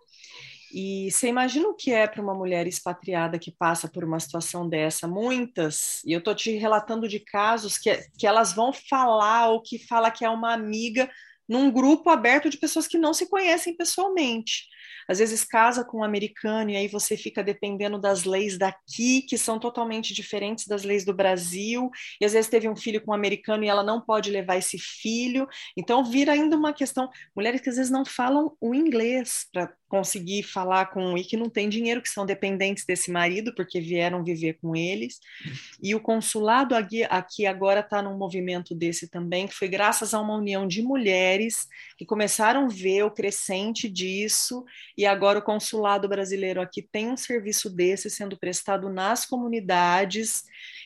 E 0.74 1.12
você 1.12 1.28
imagina 1.28 1.68
o 1.68 1.76
que 1.76 1.92
é 1.92 2.08
para 2.08 2.22
uma 2.22 2.34
mulher 2.34 2.66
expatriada 2.66 3.38
que 3.38 3.52
passa 3.52 3.88
por 3.88 4.04
uma 4.04 4.20
situação 4.20 4.68
dessa? 4.68 5.08
Muitas, 5.08 6.02
e 6.04 6.12
eu 6.12 6.20
estou 6.20 6.34
te 6.34 6.52
relatando 6.58 7.08
de 7.08 7.20
casos 7.20 7.78
que, 7.78 7.96
que 8.18 8.26
elas 8.26 8.54
vão 8.54 8.74
falar 8.74 9.50
ou 9.50 9.62
que 9.62 9.78
fala 9.78 10.10
que 10.10 10.26
é 10.26 10.30
uma 10.30 10.52
amiga 10.52 11.08
num 11.48 11.70
grupo 11.70 12.10
aberto 12.10 12.50
de 12.50 12.58
pessoas 12.58 12.88
que 12.88 12.98
não 12.98 13.14
se 13.14 13.30
conhecem 13.30 13.76
pessoalmente. 13.76 14.66
Às 15.08 15.20
vezes 15.20 15.44
casa 15.44 15.84
com 15.84 16.00
um 16.00 16.04
americano 16.04 16.72
e 16.72 16.78
aí 16.78 16.88
você 16.88 17.18
fica 17.18 17.44
dependendo 17.44 18.00
das 18.00 18.24
leis 18.24 18.58
daqui, 18.58 19.22
que 19.22 19.38
são 19.38 19.60
totalmente 19.60 20.14
diferentes 20.14 20.66
das 20.66 20.84
leis 20.84 21.04
do 21.06 21.14
Brasil, 21.14 21.90
e 22.20 22.26
às 22.26 22.34
vezes 22.34 22.50
teve 22.50 22.70
um 22.70 22.76
filho 22.76 23.02
com 23.02 23.12
um 23.12 23.14
americano 23.14 23.64
e 23.64 23.68
ela 23.68 23.84
não 23.84 24.02
pode 24.02 24.32
levar 24.32 24.56
esse 24.56 24.80
filho, 24.80 25.48
então 25.78 26.04
vira 26.04 26.32
ainda 26.32 26.56
uma 26.56 26.74
questão, 26.74 27.10
mulheres 27.36 27.62
que 27.62 27.70
às 27.70 27.76
vezes 27.76 27.92
não 27.92 28.06
falam 28.06 28.56
o 28.62 28.74
inglês 28.74 29.46
para 29.52 29.72
conseguir 29.94 30.41
falar 30.41 30.88
com 30.88 31.16
e 31.16 31.24
que 31.24 31.38
não 31.38 31.52
tem 31.52 31.70
dinheiro, 31.70 32.02
que 32.02 32.10
são 32.10 32.26
dependentes 32.26 32.84
desse 32.84 33.12
marido 33.12 33.54
porque 33.54 33.80
vieram 33.80 34.24
viver 34.24 34.54
com 34.54 34.76
eles. 34.76 35.20
E 35.84 35.94
o 35.94 36.00
consulado 36.00 36.74
aqui, 36.74 37.04
aqui 37.04 37.46
agora 37.46 37.82
está 37.82 38.02
num 38.02 38.18
movimento 38.18 38.74
desse 38.74 39.08
também, 39.08 39.46
que 39.46 39.54
foi 39.54 39.68
graças 39.68 40.12
a 40.16 40.20
uma 40.20 40.36
união 40.36 40.68
de 40.68 40.82
mulheres 40.82 41.68
que 41.96 42.08
começaram 42.08 42.66
a 42.66 42.70
ver 42.70 43.04
o 43.04 43.12
crescente 43.12 43.88
disso 43.88 44.66
e 44.98 45.06
agora 45.06 45.38
o 45.38 45.44
consulado 45.44 46.10
brasileiro 46.10 46.60
aqui 46.60 46.82
tem 46.82 47.12
um 47.12 47.18
serviço 47.18 47.70
desse 47.70 48.10
sendo 48.10 48.36
prestado 48.36 48.89
nas 48.89 49.28
comunidades 49.28 50.44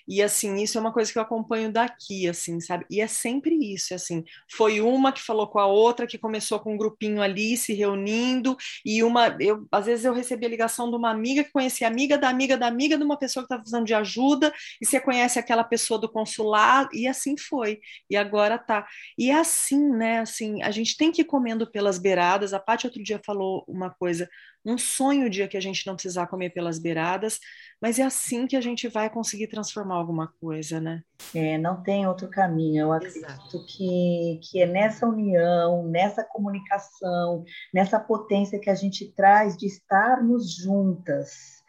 e 0.07 0.21
assim 0.21 0.55
isso 0.55 0.77
é 0.77 0.81
uma 0.81 0.93
coisa 0.93 1.11
que 1.11 1.17
eu 1.17 1.21
acompanho 1.21 1.71
daqui 1.71 2.27
assim 2.27 2.59
sabe? 2.59 2.85
E 2.89 3.01
é 3.01 3.07
sempre 3.07 3.55
isso 3.55 3.93
assim 3.93 4.23
foi 4.51 4.81
uma 4.81 5.11
que 5.11 5.21
falou 5.21 5.47
com 5.47 5.59
a 5.59 5.65
outra 5.65 6.07
que 6.07 6.17
começou 6.17 6.59
com 6.59 6.73
um 6.73 6.77
grupinho 6.77 7.21
ali 7.21 7.57
se 7.57 7.73
reunindo 7.73 8.55
e 8.85 9.03
uma 9.03 9.35
eu 9.39 9.67
às 9.71 9.85
vezes 9.85 10.05
eu 10.05 10.13
recebi 10.13 10.45
a 10.45 10.49
ligação 10.49 10.89
de 10.89 10.95
uma 10.95 11.11
amiga 11.11 11.43
que 11.43 11.51
conhecia 11.51 11.87
amiga 11.87 12.17
da 12.17 12.29
amiga 12.29 12.57
da 12.57 12.67
amiga 12.67 12.97
de 12.97 13.03
uma 13.03 13.17
pessoa 13.17 13.43
que 13.43 13.45
estava 13.47 13.61
precisando 13.61 13.85
de 13.85 13.93
ajuda 13.93 14.53
e 14.81 14.85
você 14.85 14.99
conhece 14.99 15.39
aquela 15.39 15.63
pessoa 15.63 15.99
do 15.99 16.09
consulado 16.09 16.89
e 16.93 17.07
assim 17.07 17.35
foi 17.37 17.79
e 18.09 18.15
agora 18.15 18.57
tá. 18.57 18.87
E 19.17 19.29
é 19.31 19.35
assim 19.35 19.89
né 19.89 20.19
assim 20.19 20.61
a 20.63 20.71
gente 20.71 20.97
tem 20.97 21.11
que 21.11 21.21
ir 21.21 21.25
comendo 21.25 21.69
pelas 21.69 21.97
beiradas. 21.97 22.53
A 22.53 22.59
Paty 22.59 22.87
outro 22.87 23.03
dia 23.03 23.19
falou 23.25 23.63
uma 23.67 23.89
coisa 23.89 24.29
um 24.67 24.77
sonho 24.77 25.27
o 25.27 25.29
dia 25.29 25.47
que 25.47 25.55
a 25.55 25.61
gente 25.61 25.87
não 25.87 25.93
precisar 25.93 26.27
comer 26.27 26.49
pelas 26.49 26.77
beiradas, 26.77 27.39
mas 27.81 27.97
é 27.99 28.03
assim 28.03 28.45
que 28.45 28.55
a 28.55 28.61
gente 28.61 28.89
vai 28.89 29.09
conseguir 29.09 29.47
transformar 29.47 29.95
alguma 29.95 30.27
coisa, 30.41 30.81
né? 30.81 31.03
É, 31.33 31.57
não 31.57 31.81
tem 31.81 32.05
outro 32.05 32.29
caminho. 32.29 32.81
Eu 32.81 32.91
acredito 32.91 33.65
que, 33.65 34.39
que 34.43 34.61
é 34.61 34.65
nessa 34.65 35.07
união, 35.07 35.87
nessa 35.87 36.23
comunicação, 36.23 37.45
nessa 37.73 37.97
potência 37.97 38.59
que 38.59 38.69
a 38.69 38.75
gente 38.75 39.13
traz 39.13 39.55
de 39.55 39.67
estarmos 39.67 40.53
juntas, 40.53 41.63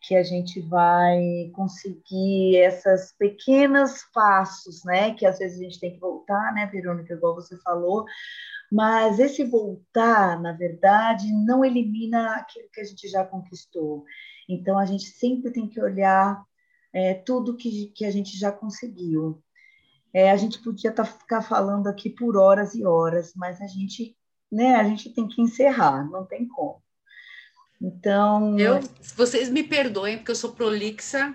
que 0.00 0.16
a 0.16 0.22
gente 0.22 0.60
vai 0.60 1.50
conseguir 1.54 2.56
essas 2.56 3.12
pequenos 3.18 4.04
passos, 4.14 4.82
né? 4.84 5.12
Que 5.12 5.26
às 5.26 5.38
vezes 5.38 5.60
a 5.60 5.62
gente 5.64 5.80
tem 5.80 5.92
que 5.92 6.00
voltar, 6.00 6.54
né, 6.54 6.66
Verônica, 6.72 7.12
igual 7.12 7.34
você 7.34 7.58
falou, 7.58 8.06
mas 8.70 9.18
esse 9.18 9.44
voltar, 9.44 10.40
na 10.40 10.52
verdade, 10.52 11.26
não 11.32 11.64
elimina 11.64 12.36
aquilo 12.36 12.68
que 12.72 12.80
a 12.80 12.84
gente 12.84 13.08
já 13.08 13.24
conquistou. 13.24 14.04
Então, 14.48 14.78
a 14.78 14.84
gente 14.84 15.04
sempre 15.04 15.50
tem 15.50 15.66
que 15.66 15.80
olhar 15.80 16.42
é, 16.92 17.14
tudo 17.14 17.56
que, 17.56 17.86
que 17.94 18.04
a 18.04 18.10
gente 18.10 18.38
já 18.38 18.52
conseguiu. 18.52 19.42
É, 20.12 20.30
a 20.30 20.36
gente 20.36 20.62
podia 20.62 20.92
tá, 20.92 21.04
ficar 21.04 21.42
falando 21.42 21.86
aqui 21.86 22.10
por 22.10 22.36
horas 22.36 22.74
e 22.74 22.84
horas, 22.84 23.32
mas 23.34 23.60
a 23.60 23.66
gente, 23.66 24.16
né, 24.52 24.76
a 24.76 24.84
gente 24.84 25.10
tem 25.10 25.26
que 25.26 25.40
encerrar, 25.40 26.08
não 26.10 26.26
tem 26.26 26.46
como. 26.46 26.82
Então. 27.80 28.58
Eu, 28.58 28.80
vocês 29.16 29.48
me 29.48 29.62
perdoem, 29.62 30.18
porque 30.18 30.30
eu 30.30 30.36
sou 30.36 30.52
prolixa 30.52 31.34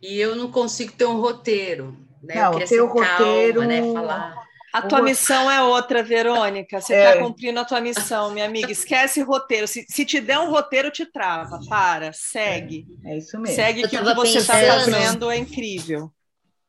e 0.00 0.18
eu 0.18 0.36
não 0.36 0.50
consigo 0.50 0.92
ter 0.92 1.06
um 1.06 1.20
roteiro. 1.20 1.96
Né? 2.22 2.34
Não, 2.36 2.58
eu 2.58 2.66
ter 2.66 2.80
o 2.80 2.86
roteiro. 2.86 3.60
Calma, 3.60 3.66
né? 3.66 3.92
Falar 3.92 4.45
a 4.78 4.82
tua 4.82 5.02
missão 5.02 5.50
é 5.50 5.62
outra, 5.62 6.02
Verônica. 6.02 6.80
Você 6.80 6.94
está 6.94 7.10
é. 7.10 7.18
cumprindo 7.18 7.58
a 7.58 7.64
tua 7.64 7.80
missão, 7.80 8.30
minha 8.30 8.44
amiga. 8.44 8.70
Esquece 8.70 9.22
roteiro. 9.22 9.66
Se, 9.66 9.86
se, 9.88 10.04
te 10.04 10.20
der 10.20 10.38
um 10.38 10.50
roteiro, 10.50 10.90
te 10.90 11.06
trava. 11.06 11.60
Para, 11.68 12.12
segue. 12.12 12.86
É, 13.04 13.14
é 13.14 13.18
isso 13.18 13.38
mesmo. 13.38 13.56
Segue 13.56 13.88
que 13.88 13.96
o 13.96 14.04
que 14.04 14.14
você 14.14 14.38
está 14.38 14.54
fazendo 14.54 15.30
é 15.30 15.38
incrível. 15.38 16.12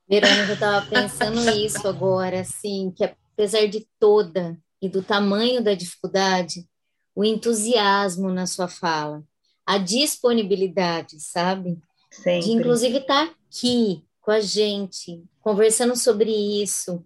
Verônica, 0.09 0.47
eu 0.47 0.53
estava 0.53 0.85
pensando 0.85 1.49
isso 1.49 1.85
agora, 1.85 2.39
assim, 2.39 2.93
que 2.95 3.03
apesar 3.03 3.67
de 3.67 3.85
toda 3.99 4.57
e 4.81 4.87
do 4.87 5.03
tamanho 5.03 5.61
da 5.61 5.73
dificuldade, 5.73 6.65
o 7.13 7.25
entusiasmo 7.25 8.29
na 8.29 8.45
sua 8.45 8.69
fala, 8.69 9.21
a 9.65 9.77
disponibilidade, 9.77 11.19
sabe? 11.19 11.77
Sempre. 12.09 12.47
De 12.47 12.51
inclusive 12.51 12.99
estar 12.99 13.27
tá 13.27 13.33
aqui 13.47 14.01
com 14.21 14.31
a 14.31 14.39
gente, 14.39 15.23
conversando 15.41 15.95
sobre 15.95 16.31
isso 16.31 17.03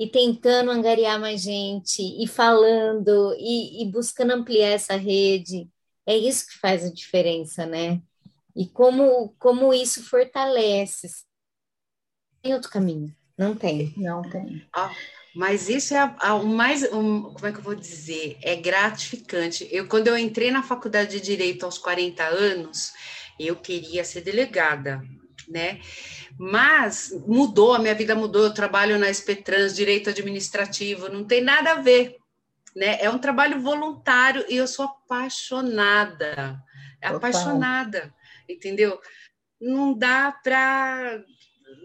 e 0.00 0.08
tentando 0.08 0.70
angariar 0.70 1.20
mais 1.20 1.42
gente, 1.42 2.00
e 2.00 2.26
falando, 2.26 3.34
e, 3.38 3.82
e, 3.82 3.92
buscando 3.92 4.32
ampliar 4.32 4.70
essa 4.70 4.96
rede. 4.96 5.68
É 6.06 6.16
isso 6.16 6.46
que 6.46 6.58
faz 6.58 6.86
a 6.86 6.90
diferença, 6.90 7.66
né? 7.66 8.00
E 8.56 8.66
como, 8.66 9.34
como 9.38 9.74
isso 9.74 10.02
fortalece. 10.02 11.06
Tem 12.40 12.54
outro 12.54 12.70
caminho? 12.70 13.14
Não 13.36 13.54
tem. 13.54 13.92
Não 13.94 14.22
tem. 14.22 14.66
Ah, 14.74 14.90
mas 15.34 15.68
isso 15.68 15.92
é 15.94 16.02
o 16.32 16.46
mais, 16.46 16.82
um, 16.94 17.34
como 17.34 17.46
é 17.46 17.52
que 17.52 17.58
eu 17.58 17.62
vou 17.62 17.74
dizer? 17.74 18.38
É 18.40 18.56
gratificante. 18.56 19.68
Eu, 19.70 19.86
quando 19.86 20.08
eu 20.08 20.16
entrei 20.16 20.50
na 20.50 20.62
faculdade 20.62 21.10
de 21.10 21.20
Direito 21.20 21.66
aos 21.66 21.76
40 21.76 22.24
anos, 22.24 22.94
eu 23.38 23.54
queria 23.54 24.02
ser 24.02 24.22
delegada, 24.22 25.02
né? 25.50 25.80
Mas 26.38 27.12
mudou, 27.26 27.74
a 27.74 27.78
minha 27.78 27.94
vida 27.94 28.14
mudou. 28.14 28.44
Eu 28.44 28.54
trabalho 28.54 28.98
na 28.98 29.10
SPTrans, 29.10 29.74
direito 29.74 30.08
administrativo, 30.08 31.08
não 31.08 31.24
tem 31.24 31.42
nada 31.42 31.72
a 31.72 31.82
ver. 31.82 32.16
Né? 32.74 32.98
É 33.00 33.10
um 33.10 33.18
trabalho 33.18 33.60
voluntário 33.60 34.44
e 34.48 34.56
eu 34.56 34.66
sou 34.66 34.84
apaixonada. 34.86 36.62
Total. 37.00 37.16
Apaixonada, 37.16 38.14
entendeu? 38.48 39.00
Não 39.60 39.92
dá 39.92 40.32
para 40.32 41.22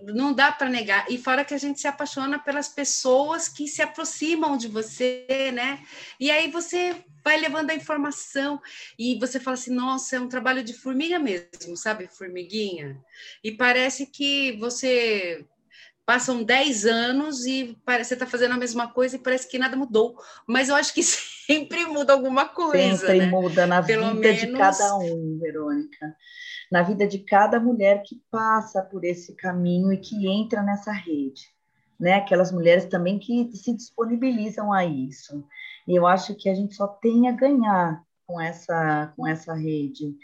não 0.03 0.33
dá 0.33 0.51
para 0.51 0.69
negar. 0.69 1.05
E 1.09 1.17
fora 1.17 1.45
que 1.45 1.53
a 1.53 1.57
gente 1.57 1.79
se 1.79 1.87
apaixona 1.87 2.39
pelas 2.39 2.67
pessoas 2.67 3.47
que 3.47 3.67
se 3.67 3.81
aproximam 3.81 4.57
de 4.57 4.67
você, 4.67 5.51
né? 5.53 5.83
E 6.19 6.29
aí 6.31 6.49
você 6.49 7.03
vai 7.25 7.39
levando 7.39 7.71
a 7.71 7.75
informação 7.75 8.61
e 8.97 9.19
você 9.19 9.39
fala 9.39 9.55
assim: 9.55 9.73
nossa, 9.73 10.15
é 10.15 10.19
um 10.19 10.29
trabalho 10.29 10.63
de 10.63 10.73
formiga 10.73 11.17
mesmo, 11.17 11.75
sabe? 11.75 12.07
Formiguinha. 12.07 12.97
E 13.43 13.51
parece 13.51 14.05
que 14.05 14.55
você 14.57 15.43
passam 16.05 16.43
10 16.43 16.85
anos 16.85 17.47
e 17.47 17.75
parece, 17.83 18.09
você 18.09 18.13
está 18.13 18.27
fazendo 18.27 18.53
a 18.53 18.57
mesma 18.57 18.87
coisa 18.87 19.15
e 19.15 19.19
parece 19.19 19.49
que 19.49 19.57
nada 19.57 19.75
mudou. 19.75 20.15
Mas 20.47 20.69
eu 20.69 20.75
acho 20.75 20.93
que 20.93 21.01
sempre 21.03 21.85
muda 21.87 22.13
alguma 22.13 22.45
coisa. 22.45 22.97
Sempre 23.07 23.19
né? 23.21 23.25
muda 23.25 23.65
na 23.65 23.81
Pelo 23.81 24.13
vida 24.13 24.19
menos... 24.19 24.41
de 24.41 24.51
cada 24.53 24.95
um, 24.97 25.39
Verônica 25.41 26.15
na 26.71 26.81
vida 26.81 27.07
de 27.07 27.19
cada 27.19 27.59
mulher 27.59 28.01
que 28.03 28.21
passa 28.31 28.81
por 28.81 29.03
esse 29.03 29.35
caminho 29.35 29.91
e 29.91 29.97
que 29.97 30.27
entra 30.27 30.63
nessa 30.63 30.91
rede, 30.91 31.43
né? 31.99 32.15
Aquelas 32.15 32.51
mulheres 32.51 32.85
também 32.85 33.19
que 33.19 33.49
se 33.55 33.73
disponibilizam 33.73 34.73
a 34.73 34.85
isso. 34.85 35.45
E 35.87 35.95
eu 35.95 36.05
acho 36.07 36.35
que 36.35 36.49
a 36.49 36.53
gente 36.53 36.75
só 36.75 36.87
tem 36.87 37.29
a 37.29 37.31
ganhar 37.31 38.03
com 38.25 38.39
essa 38.39 39.13
com 39.15 39.27
essa 39.27 39.53
rede. 39.53 40.15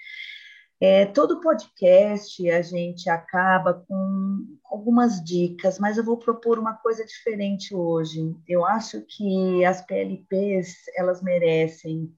É, 0.83 1.05
todo 1.05 1.41
podcast 1.41 2.49
a 2.49 2.61
gente 2.63 3.07
acaba 3.07 3.85
com 3.87 4.57
algumas 4.65 5.23
dicas, 5.23 5.77
mas 5.77 5.95
eu 5.95 6.03
vou 6.03 6.17
propor 6.17 6.57
uma 6.57 6.73
coisa 6.73 7.05
diferente 7.05 7.75
hoje. 7.75 8.35
Eu 8.47 8.65
acho 8.65 9.01
que 9.01 9.63
as 9.63 9.85
PLPs 9.85 10.75
elas 10.97 11.21
merecem 11.21 12.11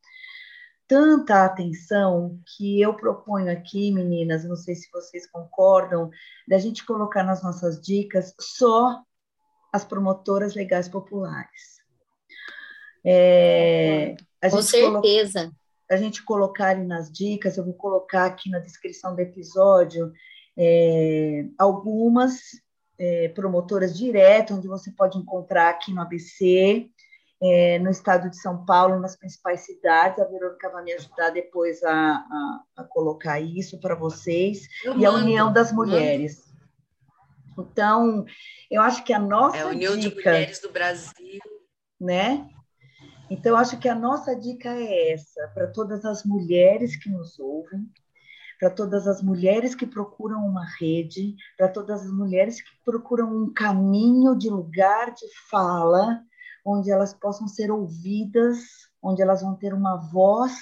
tanta 0.87 1.43
atenção 1.43 2.39
que 2.55 2.79
eu 2.79 2.93
proponho 2.93 3.51
aqui, 3.51 3.91
meninas, 3.91 4.45
não 4.45 4.55
sei 4.55 4.75
se 4.75 4.89
vocês 4.91 5.29
concordam, 5.29 6.09
da 6.47 6.57
gente 6.57 6.85
colocar 6.85 7.23
nas 7.23 7.43
nossas 7.43 7.81
dicas 7.81 8.33
só 8.39 9.01
as 9.73 9.83
promotoras 9.83 10.55
legais 10.55 10.87
populares. 10.87 11.82
É, 13.05 14.15
Com 14.49 14.61
certeza. 14.61 15.51
A 15.89 15.97
gente 15.97 16.23
colocar 16.23 16.75
nas 16.77 17.11
dicas, 17.11 17.57
eu 17.57 17.63
vou 17.65 17.73
colocar 17.73 18.25
aqui 18.25 18.49
na 18.49 18.59
descrição 18.59 19.15
do 19.15 19.19
episódio 19.19 20.11
é, 20.57 21.45
algumas 21.57 22.39
é, 22.97 23.27
promotoras 23.29 23.97
diretas, 23.97 24.57
onde 24.57 24.67
você 24.67 24.91
pode 24.91 25.17
encontrar 25.17 25.69
aqui 25.69 25.93
no 25.93 26.01
ABC, 26.01 26.89
é, 27.41 27.79
no 27.79 27.89
estado 27.89 28.29
de 28.29 28.37
São 28.37 28.65
Paulo, 28.65 28.99
nas 28.99 29.17
principais 29.17 29.65
cidades. 29.65 30.19
A 30.19 30.25
Verônica 30.25 30.69
vai 30.69 30.83
me 30.83 30.93
ajudar 30.93 31.31
depois 31.31 31.83
a, 31.83 31.93
a, 31.93 32.63
a 32.77 32.83
colocar 32.85 33.39
isso 33.39 33.79
para 33.79 33.95
vocês. 33.95 34.67
Eu 34.83 34.93
e 34.93 34.97
mando, 34.97 35.07
a 35.07 35.19
União 35.19 35.53
das 35.53 35.71
Mulheres. 35.71 36.37
Mando. 37.57 37.69
Então, 37.71 38.25
eu 38.71 38.81
acho 38.81 39.03
que 39.03 39.13
a 39.13 39.19
nossa. 39.19 39.57
É 39.57 39.61
a 39.61 39.67
União 39.67 39.97
dica, 39.97 40.09
de 40.09 40.15
Mulheres 40.15 40.59
do 40.59 40.71
Brasil. 40.71 41.41
Né? 41.99 42.47
Então, 43.33 43.57
acho 43.57 43.79
que 43.79 43.89
a 43.89 43.95
nossa 43.95 44.35
dica 44.35 44.69
é 44.69 45.11
essa, 45.11 45.47
para 45.55 45.65
todas 45.65 46.05
as 46.05 46.23
mulheres 46.23 46.95
que 46.95 47.09
nos 47.09 47.39
ouvem, 47.39 47.91
para 48.59 48.69
todas 48.69 49.07
as 49.07 49.23
mulheres 49.23 49.73
que 49.73 49.87
procuram 49.87 50.45
uma 50.45 50.63
rede, 50.79 51.35
para 51.57 51.67
todas 51.67 52.03
as 52.03 52.11
mulheres 52.11 52.61
que 52.61 52.69
procuram 52.85 53.35
um 53.35 53.51
caminho 53.51 54.37
de 54.37 54.51
lugar 54.51 55.15
de 55.15 55.25
fala, 55.49 56.23
onde 56.63 56.91
elas 56.91 57.11
possam 57.11 57.47
ser 57.47 57.71
ouvidas, 57.71 58.59
onde 59.01 59.23
elas 59.23 59.41
vão 59.41 59.55
ter 59.55 59.73
uma 59.73 59.97
voz. 60.11 60.53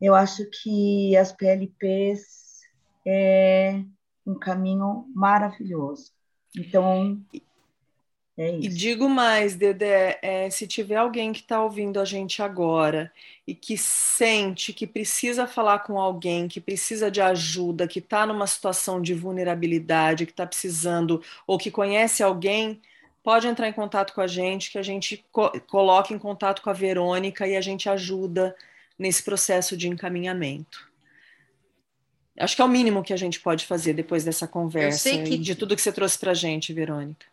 Eu 0.00 0.14
acho 0.14 0.48
que 0.62 1.16
as 1.16 1.32
PLPs 1.32 2.60
é 3.04 3.82
um 4.24 4.38
caminho 4.38 5.06
maravilhoso. 5.12 6.12
Então, 6.56 7.20
é 8.36 8.56
e 8.56 8.68
digo 8.68 9.08
mais, 9.08 9.54
Dedé, 9.54 10.18
é, 10.20 10.50
se 10.50 10.66
tiver 10.66 10.96
alguém 10.96 11.32
que 11.32 11.40
está 11.40 11.62
ouvindo 11.62 12.00
a 12.00 12.04
gente 12.04 12.42
agora 12.42 13.12
e 13.46 13.54
que 13.54 13.78
sente 13.78 14.72
que 14.72 14.86
precisa 14.86 15.46
falar 15.46 15.80
com 15.80 16.00
alguém, 16.00 16.48
que 16.48 16.60
precisa 16.60 17.10
de 17.10 17.20
ajuda, 17.20 17.86
que 17.86 18.00
está 18.00 18.26
numa 18.26 18.46
situação 18.46 19.00
de 19.00 19.14
vulnerabilidade, 19.14 20.26
que 20.26 20.32
está 20.32 20.44
precisando, 20.44 21.22
ou 21.46 21.56
que 21.56 21.70
conhece 21.70 22.24
alguém, 22.24 22.80
pode 23.22 23.46
entrar 23.46 23.68
em 23.68 23.72
contato 23.72 24.12
com 24.12 24.20
a 24.20 24.26
gente, 24.26 24.70
que 24.70 24.78
a 24.78 24.82
gente 24.82 25.24
co 25.30 25.50
coloque 25.68 26.12
em 26.12 26.18
contato 26.18 26.60
com 26.60 26.70
a 26.70 26.74
Verônica 26.74 27.46
e 27.46 27.56
a 27.56 27.60
gente 27.60 27.88
ajuda 27.88 28.56
nesse 28.98 29.22
processo 29.22 29.76
de 29.76 29.88
encaminhamento. 29.88 30.92
Acho 32.36 32.56
que 32.56 32.62
é 32.62 32.64
o 32.64 32.68
mínimo 32.68 33.04
que 33.04 33.12
a 33.12 33.16
gente 33.16 33.38
pode 33.38 33.64
fazer 33.64 33.92
depois 33.92 34.24
dessa 34.24 34.48
conversa 34.48 35.08
que... 35.08 35.38
de 35.38 35.54
tudo 35.54 35.76
que 35.76 35.82
você 35.82 35.92
trouxe 35.92 36.18
para 36.18 36.32
a 36.32 36.34
gente, 36.34 36.72
Verônica. 36.72 37.26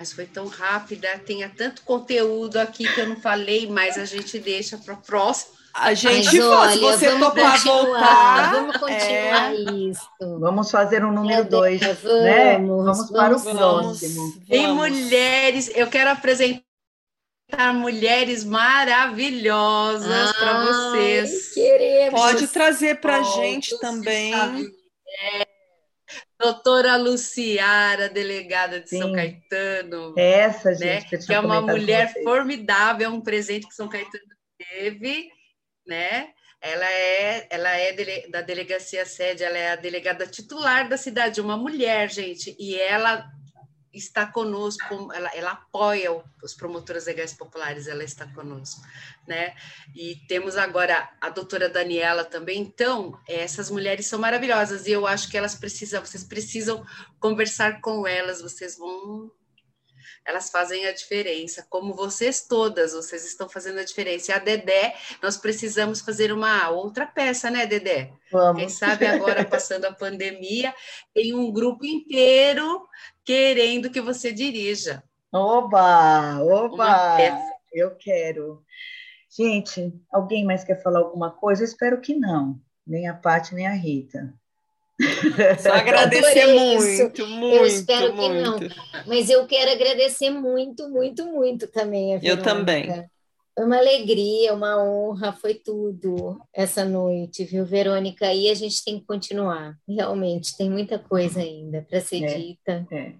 Mas 0.00 0.14
foi 0.14 0.24
tão 0.24 0.46
rápida, 0.46 1.20
tinha 1.26 1.52
tanto 1.54 1.82
conteúdo 1.82 2.56
aqui 2.56 2.90
que 2.90 3.02
eu 3.02 3.06
não 3.06 3.20
falei, 3.20 3.68
mas 3.68 3.98
a 3.98 4.06
gente 4.06 4.38
deixa 4.38 4.78
para 4.78 4.94
o 4.94 4.96
próximo. 4.96 5.52
A 5.74 5.92
gente, 5.92 6.38
Mas, 6.38 6.46
olha, 6.46 6.72
se 6.72 6.78
você 6.80 7.18
topar 7.18 7.62
voltar, 7.62 8.50
vamos 8.50 8.76
continuar 8.78 9.54
é... 9.54 9.54
isso. 9.90 10.08
Vamos 10.40 10.70
fazer 10.70 11.04
um 11.04 11.12
número 11.12 11.44
dois, 11.46 11.80
vamos, 11.80 12.22
né? 12.24 12.58
Vamos, 12.58 13.10
para 13.10 13.36
o 13.36 13.42
próximo. 13.42 14.42
Em 14.48 14.72
mulheres, 14.72 15.70
eu 15.74 15.86
quero 15.86 16.08
apresentar 16.08 16.64
mulheres 17.74 18.42
maravilhosas 18.42 20.32
para 20.32 20.64
vocês. 20.64 21.52
Queremos. 21.52 22.18
Pode 22.18 22.48
trazer 22.48 23.00
para 23.00 23.18
a 23.18 23.22
gente 23.22 23.78
também. 23.80 24.32
É. 24.34 25.49
Doutora 26.40 26.96
Luciara, 26.96 28.08
delegada 28.08 28.80
de 28.80 28.88
Sim. 28.88 28.98
São 28.98 29.12
Caetano. 29.12 30.14
Essa, 30.16 30.74
gente, 30.74 30.84
né? 30.84 31.00
que, 31.02 31.18
que 31.18 31.34
é 31.34 31.40
uma 31.40 31.60
mulher 31.60 32.12
formidável, 32.24 33.06
é 33.06 33.10
um 33.10 33.20
presente 33.20 33.68
que 33.68 33.74
São 33.74 33.88
Caetano 33.88 34.24
teve 34.56 35.28
né? 35.90 36.28
Ela 36.62 36.90
é, 36.90 37.48
ela 37.50 37.70
é 37.70 37.92
dele, 37.92 38.28
da 38.30 38.42
delegacia 38.42 39.04
sede, 39.04 39.42
ela 39.42 39.56
é 39.56 39.72
a 39.72 39.76
delegada 39.76 40.26
titular 40.26 40.88
da 40.88 40.96
cidade, 40.96 41.40
uma 41.40 41.56
mulher, 41.56 42.10
gente, 42.10 42.54
e 42.58 42.78
ela 42.78 43.26
está 43.92 44.26
conosco, 44.26 45.12
ela, 45.12 45.30
ela 45.34 45.50
apoia 45.52 46.10
os 46.42 46.54
promotores 46.54 47.06
legais 47.06 47.34
populares, 47.34 47.86
ela 47.86 48.04
está 48.04 48.26
conosco, 48.26 48.80
né? 49.26 49.54
E 49.94 50.16
temos 50.28 50.56
agora 50.56 51.10
a 51.20 51.28
doutora 51.28 51.68
Daniela 51.68 52.24
também. 52.24 52.60
Então, 52.60 53.18
essas 53.28 53.70
mulheres 53.70 54.06
são 54.06 54.18
maravilhosas 54.18 54.86
e 54.86 54.92
eu 54.92 55.06
acho 55.06 55.30
que 55.30 55.36
elas 55.36 55.54
precisam, 55.54 56.04
vocês 56.04 56.24
precisam 56.24 56.84
conversar 57.18 57.80
com 57.80 58.06
elas, 58.06 58.40
vocês 58.40 58.76
vão 58.76 59.30
elas 60.24 60.50
fazem 60.50 60.86
a 60.86 60.92
diferença, 60.92 61.66
como 61.68 61.94
vocês 61.94 62.42
todas, 62.42 62.92
vocês 62.92 63.24
estão 63.24 63.48
fazendo 63.48 63.80
a 63.80 63.84
diferença. 63.84 64.30
E 64.30 64.34
a 64.34 64.38
Dedé, 64.38 64.94
nós 65.22 65.36
precisamos 65.36 66.00
fazer 66.00 66.32
uma 66.32 66.68
outra 66.70 67.06
peça, 67.06 67.50
né, 67.50 67.66
Dedé? 67.66 68.12
Vamos. 68.30 68.60
Quem 68.60 68.68
sabe 68.68 69.06
agora, 69.06 69.44
passando 69.48 69.86
a 69.86 69.92
pandemia, 69.92 70.74
tem 71.14 71.34
um 71.34 71.50
grupo 71.50 71.84
inteiro 71.84 72.86
querendo 73.30 73.90
que 73.90 74.00
você 74.00 74.32
dirija. 74.32 75.04
Oba, 75.32 76.42
oba! 76.42 77.16
Eu 77.72 77.94
quero. 77.94 78.60
Gente, 79.30 79.94
alguém 80.10 80.44
mais 80.44 80.64
quer 80.64 80.82
falar 80.82 80.98
alguma 80.98 81.30
coisa? 81.30 81.62
Eu 81.62 81.66
espero 81.66 82.00
que 82.00 82.12
não. 82.12 82.60
Nem 82.84 83.06
a 83.06 83.14
Paty, 83.14 83.54
nem 83.54 83.68
a 83.68 83.72
Rita. 83.72 84.34
Só 85.62 85.72
agradecer 85.72 86.46
muito, 86.46 87.24
muito. 87.28 87.56
Eu 87.56 87.66
espero 87.66 88.16
muito. 88.16 88.58
que 88.58 88.68
não. 88.68 89.04
Mas 89.06 89.30
eu 89.30 89.46
quero 89.46 89.70
agradecer 89.70 90.30
muito, 90.30 90.90
muito, 90.90 91.24
muito 91.26 91.68
também. 91.68 92.18
eu 92.24 92.42
também. 92.42 93.08
Foi 93.54 93.64
uma 93.64 93.78
alegria, 93.78 94.54
uma 94.54 94.82
honra, 94.82 95.32
foi 95.32 95.54
tudo 95.54 96.40
essa 96.52 96.84
noite, 96.84 97.44
viu, 97.44 97.64
Verônica? 97.64 98.32
E 98.32 98.48
a 98.48 98.54
gente 98.54 98.84
tem 98.84 98.98
que 98.98 99.06
continuar, 99.06 99.76
realmente, 99.88 100.56
tem 100.56 100.70
muita 100.70 100.98
coisa 100.98 101.40
ainda 101.40 101.82
para 101.88 102.00
ser 102.00 102.22
é, 102.24 102.34
dita. 102.34 102.86
É. 102.90 103.12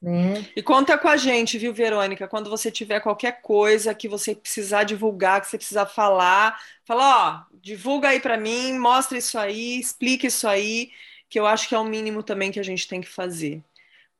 Né? 0.00 0.44
E 0.56 0.62
conta 0.62 0.98
com 0.98 1.06
a 1.06 1.16
gente, 1.16 1.56
viu, 1.58 1.72
Verônica? 1.72 2.26
Quando 2.26 2.50
você 2.50 2.70
tiver 2.72 2.98
qualquer 3.00 3.40
coisa 3.40 3.94
que 3.94 4.08
você 4.08 4.34
precisar 4.34 4.82
divulgar, 4.82 5.40
que 5.40 5.46
você 5.46 5.56
precisar 5.56 5.86
falar, 5.86 6.58
fala, 6.84 7.46
ó, 7.48 7.56
divulga 7.60 8.08
aí 8.08 8.18
para 8.18 8.36
mim, 8.36 8.76
mostra 8.78 9.16
isso 9.16 9.38
aí, 9.38 9.78
explica 9.78 10.26
isso 10.26 10.48
aí 10.48 10.90
que 11.28 11.38
eu 11.38 11.46
acho 11.46 11.68
que 11.68 11.74
é 11.74 11.78
o 11.78 11.84
mínimo 11.84 12.22
também 12.22 12.50
que 12.50 12.58
a 12.58 12.64
gente 12.64 12.88
tem 12.88 13.00
que 13.00 13.08
fazer. 13.08 13.62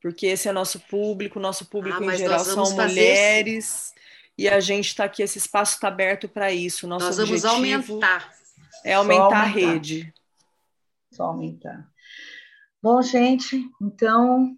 Porque 0.00 0.26
esse 0.26 0.48
é 0.48 0.52
nosso 0.52 0.80
público, 0.80 1.40
nosso 1.40 1.66
público 1.66 2.02
ah, 2.02 2.14
em 2.14 2.16
geral 2.16 2.40
são 2.40 2.70
mulheres, 2.70 3.92
e 4.36 4.48
a 4.48 4.60
gente 4.60 4.88
está 4.88 5.04
aqui, 5.04 5.22
esse 5.22 5.38
espaço 5.38 5.74
está 5.74 5.88
aberto 5.88 6.28
para 6.28 6.52
isso. 6.52 6.86
Nosso 6.86 7.06
nós 7.06 7.16
vamos 7.16 7.44
aumentar. 7.44 8.32
É 8.84 8.94
aumentar, 8.94 9.22
aumentar 9.24 9.40
a 9.40 9.44
rede. 9.44 10.12
Só 11.12 11.24
aumentar. 11.24 11.86
Bom, 12.82 13.00
gente, 13.02 13.68
então 13.80 14.56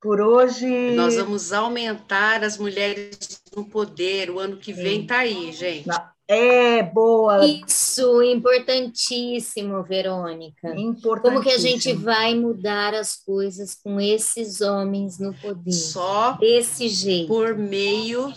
por 0.00 0.20
hoje. 0.20 0.66
Nós 0.94 1.16
vamos 1.16 1.52
aumentar 1.52 2.42
as 2.44 2.56
mulheres 2.56 3.42
no 3.54 3.64
poder. 3.64 4.30
O 4.30 4.38
ano 4.38 4.56
que 4.56 4.72
vem 4.72 5.02
está 5.02 5.18
aí, 5.18 5.52
gente. 5.52 5.88
É, 6.30 6.82
boa. 6.82 7.44
Isso, 7.46 8.22
importantíssimo, 8.22 9.82
Verônica. 9.82 10.68
Importantíssimo. 10.78 11.20
Como 11.22 11.42
que 11.42 11.50
a 11.50 11.58
gente 11.58 11.92
vai 11.94 12.34
mudar 12.34 12.94
as 12.94 13.16
coisas 13.16 13.74
com 13.74 13.98
esses 13.98 14.60
homens 14.60 15.18
no 15.18 15.32
poder? 15.34 15.72
Só 15.72 16.32
desse 16.32 16.86
jeito. 16.88 17.28
Por 17.28 17.56
meio 17.56 18.32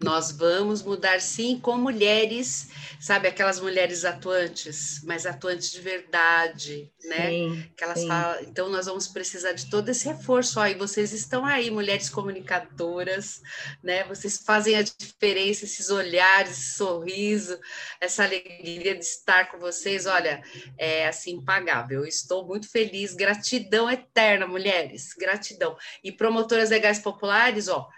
nós 0.00 0.30
vamos 0.30 0.82
mudar 0.82 1.20
sim 1.20 1.58
com 1.58 1.76
mulheres, 1.76 2.68
sabe, 3.00 3.26
aquelas 3.26 3.58
mulheres 3.58 4.04
atuantes, 4.04 5.02
mas 5.02 5.26
atuantes 5.26 5.72
de 5.72 5.80
verdade, 5.80 6.92
né? 7.04 7.30
Sim, 7.30 7.70
que 7.76 7.82
elas 7.82 8.04
falam, 8.04 8.42
então 8.42 8.68
nós 8.68 8.86
vamos 8.86 9.08
precisar 9.08 9.52
de 9.52 9.68
todo 9.68 9.88
esse 9.88 10.06
reforço. 10.06 10.60
Aí 10.60 10.74
vocês 10.74 11.12
estão 11.12 11.44
aí, 11.44 11.68
mulheres 11.70 12.08
comunicadoras, 12.08 13.42
né? 13.82 14.04
Vocês 14.04 14.38
fazem 14.38 14.76
a 14.76 14.82
diferença, 14.82 15.64
esses 15.64 15.90
olhares, 15.90 16.52
esse 16.52 16.74
sorriso, 16.74 17.58
essa 18.00 18.22
alegria 18.22 18.94
de 18.94 19.04
estar 19.04 19.50
com 19.50 19.58
vocês, 19.58 20.06
olha, 20.06 20.42
é 20.78 21.08
assim 21.08 21.32
impagável. 21.32 22.00
Eu 22.00 22.06
estou 22.06 22.46
muito 22.46 22.70
feliz, 22.70 23.14
gratidão 23.14 23.90
eterna, 23.90 24.46
mulheres, 24.46 25.12
gratidão. 25.18 25.76
E 26.04 26.12
promotoras 26.12 26.70
legais 26.70 27.00
populares, 27.00 27.66
ó, 27.66 27.88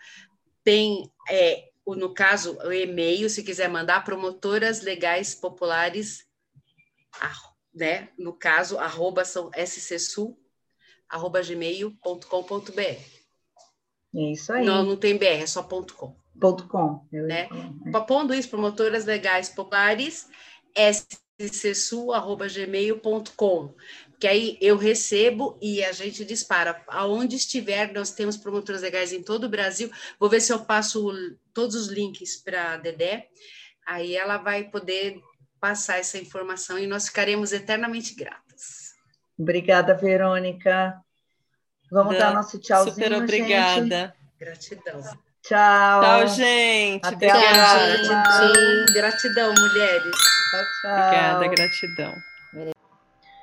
tem 0.65 1.11
é, 1.29 1.70
no 1.95 2.13
caso, 2.15 2.59
o 2.65 2.73
e-mail, 2.73 3.31
se 3.31 3.43
quiser 3.43 3.69
mandar, 3.69 4.05
promotoras 4.05 4.83
legais 4.83 5.35
populares, 5.35 6.25
né? 7.75 8.11
No 8.19 8.33
caso, 8.33 8.79
arroba 8.79 9.25
são 9.25 9.51
scsul, 9.67 10.39
arroba 11.09 11.43
gmail.com.br. 11.43 13.21
É 14.13 14.33
isso 14.33 14.53
aí. 14.53 14.65
Não, 14.65 14.85
não 14.85 14.97
tem 14.97 15.17
BR, 15.17 15.43
é 15.43 15.47
só 15.47 15.63
ponto 15.63 15.95
.com. 15.95 16.17
Ponto 16.41 16.67
.com, 16.69 17.07
né? 17.13 17.49
É. 17.87 18.01
Pondo 18.01 18.35
isso, 18.35 18.49
promotoras 18.49 19.05
legais 19.05 19.49
populares, 19.49 20.29
scsu.gmail.com 21.39 23.73
que 24.21 24.29
aí 24.29 24.59
eu 24.61 24.77
recebo 24.77 25.57
e 25.63 25.83
a 25.83 25.93
gente 25.93 26.27
dispara. 26.27 26.85
Aonde 26.89 27.37
estiver, 27.37 27.91
nós 27.95 28.11
temos 28.11 28.37
promotoras 28.37 28.83
legais 28.83 29.15
em 29.15 29.23
todo 29.23 29.45
o 29.45 29.49
Brasil. 29.49 29.91
Vou 30.19 30.29
ver 30.29 30.43
se 30.43 30.53
eu 30.53 30.59
passo 30.59 31.11
todos 31.61 31.77
os 31.77 31.89
links 31.89 32.37
para 32.43 32.73
a 32.73 32.77
Dedé. 32.79 33.29
Aí 33.87 34.17
ela 34.17 34.39
vai 34.39 34.65
poder 34.65 35.21
passar 35.61 35.99
essa 35.99 36.17
informação 36.17 36.79
e 36.79 36.87
nós 36.87 37.09
ficaremos 37.09 37.53
eternamente 37.53 38.15
gratas. 38.15 38.95
Obrigada, 39.39 39.95
Verônica. 39.95 40.99
Vamos 41.93 42.17
dar 42.17 42.33
nosso 42.33 42.59
tchauzinho, 42.59 42.95
Super 42.95 43.13
obrigada. 43.13 44.07
Gente. 44.07 44.15
Gratidão. 44.39 45.03
Tchau. 45.43 46.01
Tchau, 46.01 46.29
gente. 46.29 47.07
Até 47.07 47.29
obrigada. 47.29 48.03
Gratidão, 48.05 48.87
gratidão, 48.95 49.55
mulheres. 49.55 50.17
Tchau, 50.51 50.65
tchau. 50.81 50.93
Obrigada, 50.93 51.49
gratidão. 51.49 52.15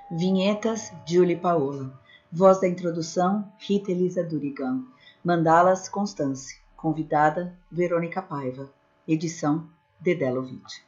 Vinhetas, 0.10 0.91
Julie 1.06 1.35
Paola. 1.35 1.94
Voz 2.31 2.60
da 2.61 2.68
introdução, 2.68 3.53
Rita 3.60 3.91
Elisa 3.91 4.23
Durigan. 4.23 4.84
Mandalas, 5.23 5.88
Constance. 5.88 6.66
Convidada, 6.88 7.54
Verônica 7.70 8.22
Paiva. 8.22 8.72
Edição, 9.06 9.70
Dedelovitch. 10.00 10.87